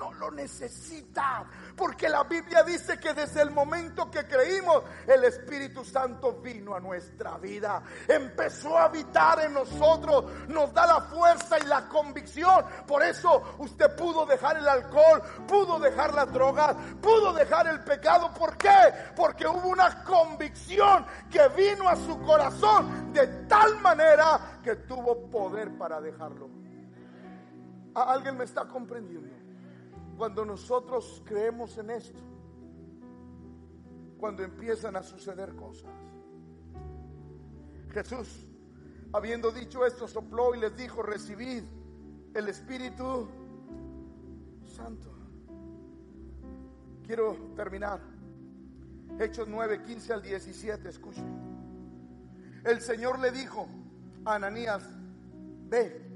No 0.00 0.12
lo 0.14 0.30
necesita. 0.30 1.44
Porque 1.76 2.08
la 2.08 2.24
Biblia 2.24 2.62
dice 2.62 2.98
que 2.98 3.12
desde 3.12 3.42
el 3.42 3.50
momento 3.50 4.10
que 4.10 4.26
creímos, 4.26 4.82
el 5.06 5.24
Espíritu 5.24 5.84
Santo 5.84 6.40
vino 6.40 6.74
a 6.74 6.80
nuestra 6.80 7.36
vida. 7.36 7.82
Empezó 8.08 8.78
a 8.78 8.84
habitar 8.84 9.40
en 9.40 9.52
nosotros. 9.52 10.24
Nos 10.48 10.72
da 10.72 10.86
la 10.86 11.00
fuerza 11.02 11.58
y 11.58 11.66
la 11.66 11.86
convicción. 11.86 12.64
Por 12.86 13.02
eso 13.02 13.56
usted 13.58 13.94
pudo 13.94 14.24
dejar 14.24 14.56
el 14.56 14.66
alcohol, 14.66 15.22
pudo 15.46 15.78
dejar 15.78 16.14
las 16.14 16.32
drogas, 16.32 16.74
pudo 17.00 17.34
dejar 17.34 17.68
el 17.68 17.80
pecado. 17.84 18.32
¿Por 18.32 18.56
qué? 18.56 18.94
Porque 19.14 19.46
hubo 19.46 19.68
una 19.68 20.02
convicción 20.02 21.04
que 21.30 21.46
vino 21.48 21.88
a 21.88 21.96
su 21.96 22.18
corazón 22.22 23.12
de 23.12 23.26
tal 23.46 23.78
manera 23.80 24.60
que 24.62 24.76
tuvo 24.76 25.28
poder 25.30 25.76
para 25.76 26.00
dejarlo. 26.00 26.48
¿Alguien 27.94 28.38
me 28.38 28.44
está 28.44 28.66
comprendiendo? 28.66 29.39
Cuando 30.20 30.44
nosotros 30.44 31.22
creemos 31.24 31.78
en 31.78 31.88
esto, 31.88 32.20
cuando 34.18 34.42
empiezan 34.42 34.94
a 34.96 35.02
suceder 35.02 35.56
cosas. 35.56 35.90
Jesús, 37.90 38.44
habiendo 39.14 39.50
dicho 39.50 39.86
esto, 39.86 40.06
sopló 40.06 40.54
y 40.54 40.60
les 40.60 40.76
dijo, 40.76 41.00
recibid 41.00 41.62
el 42.34 42.48
Espíritu 42.50 43.30
Santo. 44.66 45.10
Quiero 47.06 47.54
terminar. 47.56 48.02
Hechos 49.18 49.48
9, 49.48 49.82
15 49.84 50.12
al 50.12 50.20
17, 50.20 50.86
escuchen. 50.86 51.24
El 52.62 52.82
Señor 52.82 53.20
le 53.20 53.30
dijo 53.30 53.66
a 54.26 54.34
Ananías, 54.34 54.86
ve, 55.70 56.10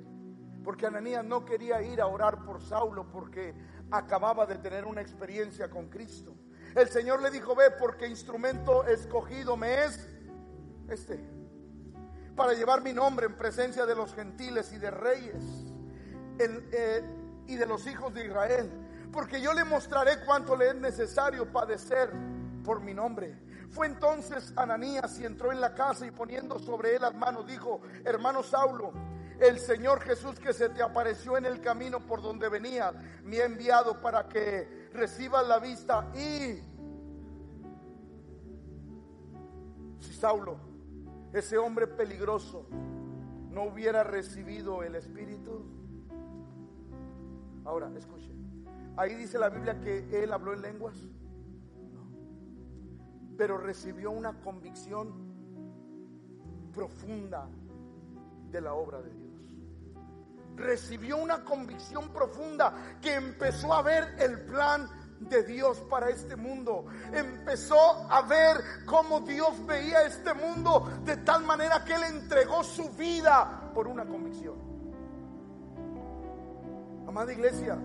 porque 0.63 0.87
Ananías 0.87 1.25
no 1.25 1.47
quería 1.47 1.81
ir 1.81 2.03
a 2.03 2.07
orar 2.07 2.45
por 2.45 2.61
Saulo 2.61 3.07
porque 3.11 3.55
acababa 3.91 4.47
de 4.47 4.57
tener 4.57 4.85
una 4.85 5.01
experiencia 5.01 5.69
con 5.69 5.89
Cristo. 5.89 6.35
El 6.75 6.89
Señor 6.89 7.23
le 7.23 7.31
dijo, 7.31 7.55
ve 7.55 7.71
porque 7.79 8.09
instrumento 8.09 8.85
escogido 8.87 9.57
me 9.57 9.85
es 9.85 10.09
este, 10.89 11.21
para 12.35 12.53
llevar 12.53 12.83
mi 12.83 12.93
nombre 12.93 13.27
en 13.27 13.37
presencia 13.37 13.87
de 13.87 13.95
los 13.95 14.15
gentiles 14.15 14.73
y 14.73 14.79
de 14.79 14.91
reyes 14.91 15.45
eh, 16.39 17.03
y 17.47 17.57
de 17.57 17.67
los 17.67 17.87
hijos 17.87 18.13
de 18.13 18.27
Israel. 18.27 18.71
Porque 19.13 19.41
yo 19.41 19.53
le 19.53 19.65
mostraré 19.65 20.25
cuánto 20.25 20.57
le 20.57 20.71
es 20.71 20.75
necesario 20.75 21.51
padecer 21.53 22.11
por 22.65 22.81
mi 22.81 22.93
nombre. 22.93 23.39
Fue 23.71 23.87
entonces 23.87 24.53
Ananías 24.57 25.19
y 25.21 25.25
entró 25.25 25.53
en 25.53 25.61
la 25.61 25.75
casa 25.75 26.07
y 26.07 26.11
poniendo 26.11 26.59
sobre 26.59 26.97
él 26.97 27.03
las 27.03 27.15
manos 27.15 27.47
dijo, 27.47 27.81
hermano 28.05 28.43
Saulo, 28.43 28.93
el 29.41 29.59
Señor 29.59 30.01
Jesús 30.01 30.39
que 30.39 30.53
se 30.53 30.69
te 30.69 30.83
apareció 30.83 31.37
en 31.37 31.47
el 31.47 31.61
camino 31.61 32.01
por 32.01 32.23
donde 32.23 32.49
venía, 32.49 32.93
me 33.25 33.39
ha 33.41 33.45
enviado 33.45 34.01
para 34.01 34.29
que 34.29 34.89
recibas 34.93 35.47
la 35.47 35.59
vista 35.59 36.11
y 36.15 36.61
si 40.01 40.13
Saulo, 40.13 40.59
ese 41.33 41.59
hombre 41.59 41.87
peligroso, 41.87 42.67
no 43.51 43.65
hubiera 43.65 44.05
recibido 44.05 44.83
el 44.83 44.97
Espíritu. 44.97 45.65
Ahora, 47.65 47.91
escuche, 47.97 48.31
ahí 48.97 49.15
dice 49.15 49.39
la 49.39 49.49
Biblia 49.49 49.81
que 49.81 50.23
él 50.23 50.33
habló 50.33 50.53
en 50.53 50.63
lenguas, 50.63 50.97
pero 53.37 53.59
recibió 53.59 54.11
una 54.11 54.41
convicción 54.41 55.13
profunda 56.73 57.49
de 58.51 58.61
la 58.61 58.75
obra 58.75 59.03
de 59.03 59.13
Dios 59.13 59.24
recibió 60.57 61.17
una 61.17 61.45
convicción 61.45 62.11
profunda 62.11 62.73
que 63.01 63.15
empezó 63.15 63.73
a 63.73 63.83
ver 63.83 64.17
el 64.19 64.41
plan 64.43 64.89
de 65.21 65.43
Dios 65.43 65.81
para 65.91 66.11
este 66.11 66.37
mundo. 66.37 66.87
Empezó 67.13 68.11
a 68.11 68.23
ver 68.23 68.57
cómo 68.85 69.21
Dios 69.21 69.65
veía 69.67 70.03
este 70.03 70.35
mundo 70.35 70.91
de 71.05 71.17
tal 71.19 71.45
manera 71.45 71.85
que 71.85 71.95
Él 71.95 72.03
entregó 72.05 72.63
su 72.63 72.91
vida 72.91 73.71
por 73.75 73.89
una 73.89 74.05
convicción. 74.05 74.55
Amada 77.07 77.33
iglesia, 77.33 77.79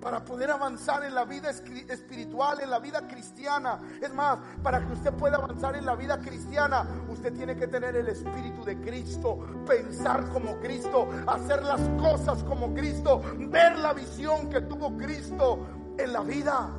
para 0.00 0.24
poder 0.24 0.50
avanzar 0.50 1.04
en 1.04 1.14
la 1.14 1.24
vida 1.24 1.50
espiritual, 1.50 2.60
en 2.60 2.70
la 2.70 2.78
vida 2.78 3.06
cristiana. 3.06 3.78
Es 4.00 4.12
más, 4.14 4.38
para 4.62 4.86
que 4.86 4.92
usted 4.92 5.12
pueda 5.14 5.36
avanzar 5.36 5.76
en 5.76 5.86
la 5.86 5.94
vida 5.94 6.18
cristiana, 6.20 6.86
usted 7.08 7.32
tiene 7.32 7.56
que 7.56 7.66
tener 7.66 7.96
el 7.96 8.08
Espíritu 8.08 8.64
de 8.64 8.80
Cristo, 8.80 9.38
pensar 9.66 10.28
como 10.28 10.58
Cristo, 10.60 11.08
hacer 11.26 11.62
las 11.62 11.80
cosas 12.00 12.42
como 12.44 12.72
Cristo, 12.74 13.22
ver 13.38 13.78
la 13.78 13.92
visión 13.92 14.48
que 14.48 14.60
tuvo 14.62 14.96
Cristo 14.96 15.66
en 15.98 16.12
la 16.12 16.20
vida 16.20 16.70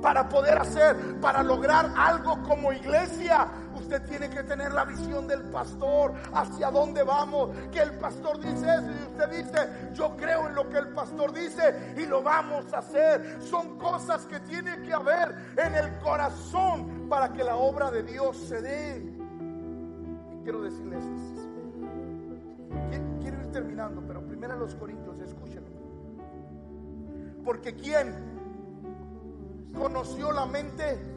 para 0.00 0.28
poder 0.28 0.58
hacer, 0.58 1.20
para 1.20 1.42
lograr 1.42 1.92
algo 1.96 2.42
como 2.42 2.72
iglesia. 2.72 3.48
Usted 3.86 4.02
tiene 4.02 4.28
que 4.28 4.42
tener 4.42 4.72
la 4.72 4.84
visión 4.84 5.28
del 5.28 5.42
pastor, 5.44 6.12
hacia 6.32 6.72
dónde 6.72 7.04
vamos, 7.04 7.50
que 7.70 7.78
el 7.78 7.92
pastor 7.92 8.40
dice 8.40 8.66
eso 8.66 8.90
y 8.90 9.12
usted 9.12 9.30
dice, 9.30 9.94
yo 9.94 10.16
creo 10.16 10.48
en 10.48 10.56
lo 10.56 10.68
que 10.68 10.78
el 10.78 10.88
pastor 10.88 11.32
dice 11.32 11.94
y 11.96 12.04
lo 12.04 12.20
vamos 12.20 12.72
a 12.74 12.78
hacer. 12.78 13.40
Son 13.40 13.78
cosas 13.78 14.26
que 14.26 14.40
tiene 14.40 14.82
que 14.82 14.92
haber 14.92 15.36
en 15.56 15.76
el 15.76 15.98
corazón 15.98 17.08
para 17.08 17.32
que 17.32 17.44
la 17.44 17.54
obra 17.54 17.92
de 17.92 18.02
Dios 18.02 18.36
se 18.36 18.60
dé. 18.60 18.98
Y 20.32 20.42
quiero 20.42 20.62
decirles, 20.62 21.04
quiero 23.20 23.40
ir 23.40 23.52
terminando, 23.52 24.02
pero 24.04 24.20
primero 24.26 24.54
a 24.54 24.56
los 24.56 24.74
Corintios, 24.74 25.20
escúchenme. 25.20 25.70
Porque 27.44 27.72
¿quién? 27.76 28.34
conoció 29.76 30.32
la 30.32 30.46
mente 30.46 31.15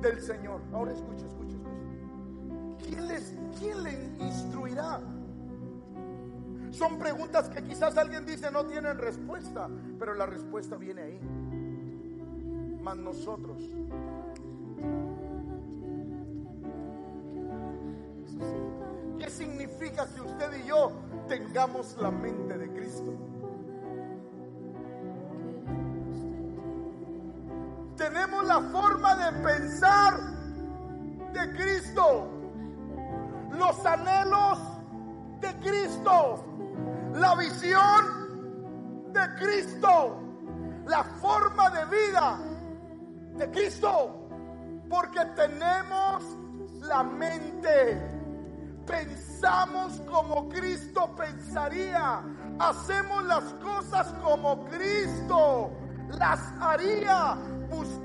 del 0.00 0.20
Señor. 0.20 0.60
Ahora 0.72 0.92
escucha, 0.92 1.26
escucha, 1.26 1.56
escucha. 1.56 2.84
¿Quién, 2.84 3.08
les, 3.08 3.34
¿Quién 3.58 3.82
le 3.82 3.92
instruirá? 4.20 5.00
Son 6.70 6.98
preguntas 6.98 7.48
que 7.48 7.62
quizás 7.62 7.96
alguien 7.96 8.24
dice 8.26 8.50
no 8.50 8.64
tienen 8.66 8.98
respuesta, 8.98 9.68
pero 9.98 10.14
la 10.14 10.26
respuesta 10.26 10.76
viene 10.76 11.02
ahí. 11.02 11.20
Mas 12.82 12.96
nosotros 12.96 13.62
¿Qué 19.18 19.30
significa 19.30 20.06
que 20.14 20.20
usted 20.20 20.64
y 20.64 20.68
yo 20.68 20.92
tengamos 21.28 21.96
la 22.00 22.10
mente 22.10 22.56
de 22.56 22.70
Cristo? 22.72 23.27
Tenemos 28.28 28.46
la 28.46 28.60
forma 28.60 29.14
de 29.14 29.32
pensar 29.40 30.20
de 31.32 31.52
Cristo, 31.54 32.28
los 33.52 33.86
anhelos 33.86 34.58
de 35.40 35.54
Cristo, 35.60 36.44
la 37.14 37.34
visión 37.36 39.12
de 39.12 39.34
Cristo, 39.36 40.20
la 40.86 41.04
forma 41.04 41.70
de 41.70 41.84
vida 41.86 42.38
de 43.36 43.50
Cristo, 43.50 44.28
porque 44.90 45.24
tenemos 45.34 46.22
la 46.82 47.02
mente. 47.02 48.14
Pensamos 48.86 50.00
como 50.10 50.48
Cristo 50.48 51.14
pensaría. 51.16 52.22
Hacemos 52.58 53.24
las 53.24 53.44
cosas 53.54 54.12
como 54.22 54.64
Cristo 54.66 55.70
las 56.16 56.40
haría 56.60 57.36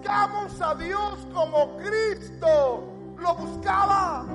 a 0.07 0.75
Dios 0.75 1.27
como 1.33 1.77
Cristo 1.77 2.83
lo 3.17 3.35
buscaba. 3.35 4.25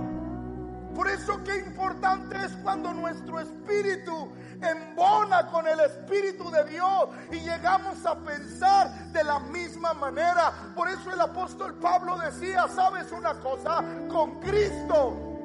Por 0.94 1.08
eso 1.08 1.42
qué 1.44 1.58
importante 1.58 2.36
es 2.36 2.52
cuando 2.62 2.92
nuestro 2.92 3.38
espíritu 3.38 4.32
embona 4.60 5.46
con 5.46 5.68
el 5.68 5.78
espíritu 5.80 6.50
de 6.50 6.64
Dios 6.64 7.08
y 7.30 7.36
llegamos 7.40 8.04
a 8.04 8.16
pensar 8.16 9.12
de 9.12 9.22
la 9.22 9.38
misma 9.38 9.94
manera. 9.94 10.52
Por 10.74 10.88
eso 10.88 11.12
el 11.12 11.20
apóstol 11.20 11.74
Pablo 11.74 12.18
decía, 12.18 12.66
¿sabes 12.74 13.12
una 13.12 13.34
cosa? 13.34 13.84
Con 14.08 14.40
Cristo 14.40 15.37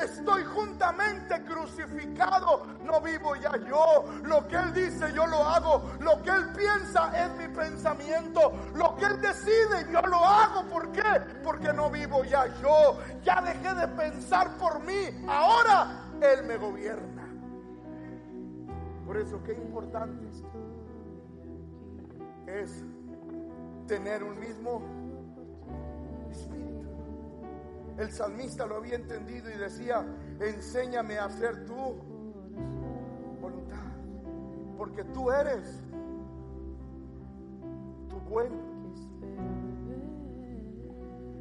Estoy 0.00 0.44
juntamente 0.44 1.42
crucificado. 1.44 2.66
No 2.84 3.00
vivo 3.00 3.34
ya 3.36 3.56
yo. 3.56 4.04
Lo 4.24 4.46
que 4.46 4.56
Él 4.56 4.72
dice 4.74 5.12
yo 5.12 5.26
lo 5.26 5.42
hago. 5.42 5.82
Lo 6.00 6.22
que 6.22 6.30
Él 6.30 6.48
piensa 6.56 7.10
es 7.24 7.30
mi 7.36 7.54
pensamiento. 7.54 8.52
Lo 8.74 8.94
que 8.96 9.06
Él 9.06 9.20
decide 9.20 9.86
yo 9.90 10.02
lo 10.02 10.24
hago. 10.24 10.64
¿Por 10.68 10.92
qué? 10.92 11.02
Porque 11.42 11.72
no 11.72 11.90
vivo 11.90 12.24
ya 12.24 12.46
yo. 12.60 12.98
Ya 13.24 13.40
dejé 13.40 13.74
de 13.74 13.88
pensar 13.88 14.56
por 14.58 14.80
mí. 14.80 15.24
Ahora 15.28 16.04
Él 16.20 16.44
me 16.44 16.56
gobierna. 16.56 17.26
Por 19.06 19.16
eso 19.16 19.42
qué 19.44 19.52
importante 19.52 20.26
es 22.46 22.84
tener 23.86 24.22
un 24.22 24.38
mismo 24.38 24.82
el 27.98 28.10
salmista 28.10 28.66
lo 28.66 28.76
había 28.76 28.96
entendido 28.96 29.50
y 29.50 29.56
decía, 29.56 30.04
enséñame 30.40 31.18
a 31.18 31.26
hacer 31.26 31.64
tu 31.64 31.74
voluntad, 33.40 33.92
porque 34.76 35.04
tú 35.04 35.30
eres 35.30 35.80
tu 38.08 38.18
buen 38.28 38.52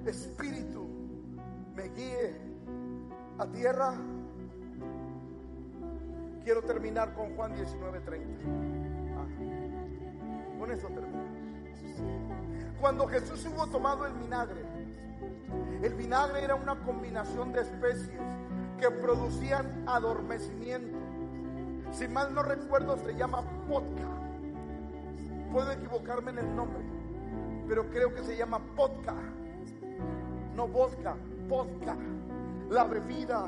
espíritu, 0.06 0.88
me 1.76 1.90
guíe 1.90 2.36
a 3.38 3.46
tierra. 3.48 3.94
Quiero 6.44 6.62
terminar 6.62 7.14
con 7.16 7.36
Juan 7.36 7.54
19:30. 7.56 8.46
Ah, 9.18 10.60
con 10.60 10.72
eso 10.72 10.88
termino. 10.88 11.26
Cuando 12.80 13.08
Jesús 13.08 13.46
hubo 13.48 13.68
tomado 13.68 14.06
el 14.06 14.14
vinagre, 14.14 14.75
el 15.82 15.94
vinagre 15.94 16.44
era 16.44 16.56
una 16.56 16.76
combinación 16.80 17.52
de 17.52 17.62
especies 17.62 18.22
que 18.80 18.90
producían 18.90 19.84
adormecimiento. 19.88 20.98
Si 21.92 22.08
mal 22.08 22.34
no 22.34 22.44
recuerdo, 22.44 22.98
se 22.98 23.16
llama 23.16 23.42
vodka. 23.68 24.08
Puedo 25.52 25.72
equivocarme 25.72 26.32
en 26.32 26.40
el 26.40 26.56
nombre, 26.56 26.84
pero 27.68 27.90
creo 27.90 28.14
que 28.14 28.24
se 28.24 28.36
llama 28.36 28.60
vodka. 28.76 29.14
No 30.56 30.68
vodka, 30.68 31.16
vodka. 31.48 31.96
La 32.70 32.84
bebida 32.84 33.48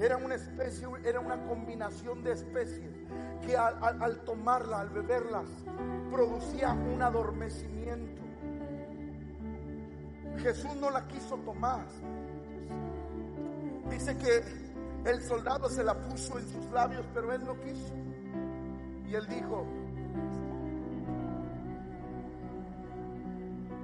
era 0.00 0.16
una 0.16 0.34
especie, 0.34 0.88
era 1.04 1.20
una 1.20 1.44
combinación 1.44 2.24
de 2.24 2.32
especies 2.32 2.90
que 3.46 3.56
al 3.56 4.20
tomarla, 4.24 4.80
al 4.80 4.90
beberlas, 4.90 5.46
producía 6.10 6.72
un 6.72 7.02
adormecimiento. 7.02 8.19
Jesús 10.38 10.74
no 10.76 10.90
la 10.90 11.06
quiso 11.06 11.36
tomar. 11.38 11.84
Dice 13.90 14.16
que 14.16 14.42
el 15.10 15.22
soldado 15.22 15.68
se 15.68 15.82
la 15.82 15.94
puso 15.94 16.38
en 16.38 16.46
sus 16.48 16.70
labios, 16.70 17.04
pero 17.12 17.32
él 17.32 17.44
no 17.44 17.54
quiso. 17.60 17.94
Y 19.08 19.14
él 19.14 19.26
dijo, 19.28 19.66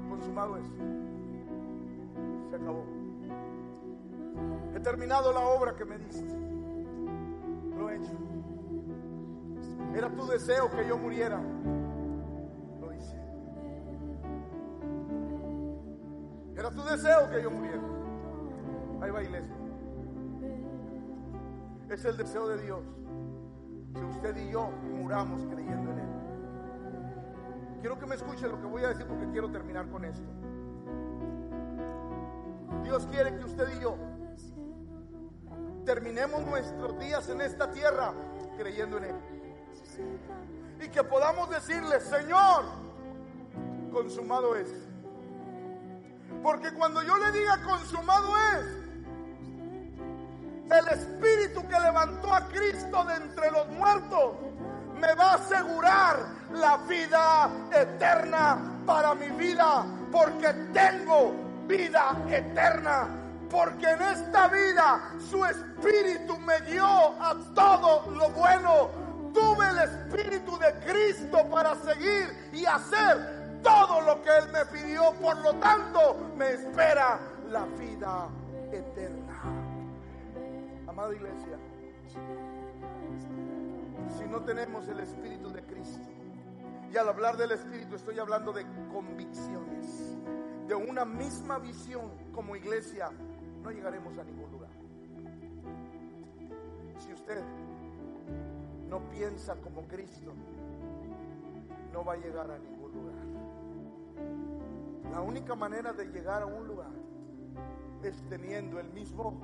consumado 0.08 0.56
es. 0.56 0.64
Se 2.50 2.56
acabó. 2.56 2.84
He 4.74 4.80
terminado 4.80 5.32
la 5.32 5.40
obra 5.40 5.74
que 5.74 5.84
me 5.84 5.98
diste. 5.98 6.34
Lo 7.76 7.90
he 7.90 7.96
hecho. 7.96 8.12
Era 9.94 10.10
tu 10.10 10.26
deseo 10.26 10.70
que 10.70 10.86
yo 10.86 10.98
muriera. 10.98 11.40
Era 16.56 16.70
tu 16.70 16.82
deseo 16.82 17.28
que 17.30 17.42
yo 17.42 17.50
muriera. 17.50 17.82
Ahí 19.02 19.10
va 19.10 19.22
iglesia. 19.22 19.54
Es 21.90 22.04
el 22.04 22.16
deseo 22.16 22.48
de 22.48 22.62
Dios. 22.62 22.80
Que 23.94 24.04
usted 24.04 24.36
y 24.36 24.50
yo 24.50 24.70
muramos 24.70 25.42
creyendo 25.52 25.92
en 25.92 25.98
Él. 25.98 26.08
Quiero 27.80 27.98
que 27.98 28.06
me 28.06 28.14
escuche 28.14 28.48
lo 28.48 28.60
que 28.60 28.66
voy 28.66 28.84
a 28.84 28.88
decir 28.88 29.06
porque 29.06 29.28
quiero 29.30 29.50
terminar 29.50 29.88
con 29.90 30.04
esto. 30.04 30.26
Dios 32.82 33.06
quiere 33.10 33.36
que 33.36 33.44
usted 33.44 33.68
y 33.76 33.82
yo 33.82 33.96
terminemos 35.84 36.44
nuestros 36.44 36.98
días 36.98 37.28
en 37.28 37.40
esta 37.40 37.70
tierra 37.70 38.12
creyendo 38.58 38.96
en 38.98 39.04
Él. 39.04 39.16
Y 40.84 40.88
que 40.88 41.04
podamos 41.04 41.48
decirle, 41.50 42.00
Señor, 42.00 42.64
consumado 43.92 44.56
es. 44.56 44.85
Porque 46.46 46.70
cuando 46.74 47.02
yo 47.02 47.18
le 47.18 47.32
diga 47.32 47.60
consumado 47.64 48.32
es, 48.38 48.66
el 50.78 50.88
Espíritu 50.96 51.66
que 51.66 51.80
levantó 51.80 52.32
a 52.32 52.46
Cristo 52.46 53.02
de 53.02 53.14
entre 53.16 53.50
los 53.50 53.66
muertos 53.70 54.36
me 54.94 55.12
va 55.16 55.32
a 55.32 55.34
asegurar 55.34 56.24
la 56.52 56.76
vida 56.88 57.50
eterna 57.72 58.58
para 58.86 59.16
mi 59.16 59.26
vida, 59.30 59.86
porque 60.12 60.52
tengo 60.72 61.34
vida 61.66 62.16
eterna, 62.30 63.08
porque 63.50 63.90
en 63.90 64.02
esta 64.02 64.46
vida 64.46 65.00
su 65.28 65.44
Espíritu 65.44 66.38
me 66.38 66.60
dio 66.60 66.86
a 66.86 67.34
todo 67.56 68.08
lo 68.12 68.28
bueno. 68.30 68.90
Tuve 69.34 69.68
el 69.68 69.78
Espíritu 69.80 70.56
de 70.58 70.72
Cristo 70.74 71.44
para 71.50 71.74
seguir 71.74 72.50
y 72.52 72.64
hacer 72.66 73.35
todo 73.62 74.00
lo 74.02 74.22
que 74.22 74.30
Él 74.30 74.48
me 74.52 74.64
pidió, 74.66 75.12
por 75.20 75.36
lo 75.38 75.54
tanto 75.56 76.16
me 76.36 76.52
espera 76.52 77.18
la 77.50 77.64
vida 77.66 78.28
eterna 78.72 79.66
amada 80.96 81.14
iglesia, 81.14 81.58
si 84.16 84.24
no 84.24 84.40
tenemos 84.44 84.88
el 84.88 85.00
Espíritu 85.00 85.50
de 85.50 85.62
Cristo, 85.62 86.08
y 86.90 86.96
al 86.96 87.06
hablar 87.10 87.36
del 87.36 87.52
Espíritu 87.52 87.96
estoy 87.96 88.18
hablando 88.18 88.50
de 88.50 88.64
convicciones, 88.90 90.16
de 90.66 90.74
una 90.74 91.04
misma 91.04 91.58
visión 91.58 92.10
como 92.32 92.56
iglesia, 92.56 93.10
no 93.62 93.70
llegaremos 93.70 94.16
a 94.16 94.24
ningún 94.24 94.50
lugar. 94.52 94.70
Si 96.98 97.12
usted 97.12 97.42
no 98.88 99.00
piensa 99.10 99.54
como 99.56 99.82
Cristo, 99.82 100.32
no 101.92 102.04
va 102.06 102.14
a 102.14 102.16
llegar 102.16 102.50
a 102.50 102.58
ningún 102.58 102.92
lugar. 102.92 103.25
La 105.10 105.20
única 105.20 105.54
manera 105.54 105.92
de 105.92 106.06
llegar 106.06 106.42
a 106.42 106.46
un 106.46 106.66
lugar 106.66 106.92
es 108.02 108.22
teniendo 108.28 108.78
el 108.78 108.88
mismo 108.90 109.40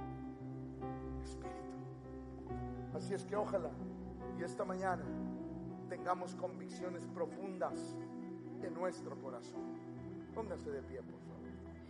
Así 2.95 3.15
es 3.15 3.25
que 3.25 3.37
ojalá 3.37 3.71
y 4.39 4.43
esta 4.43 4.65
mañana 4.65 5.05
tengamos 5.89 6.35
convicciones 6.35 7.07
profundas 7.07 7.97
en 8.63 8.75
nuestro 8.75 9.19
corazón. 9.21 9.63
Póngase 10.35 10.71
de 10.71 10.83
pie, 10.83 11.03
por. 11.03 11.22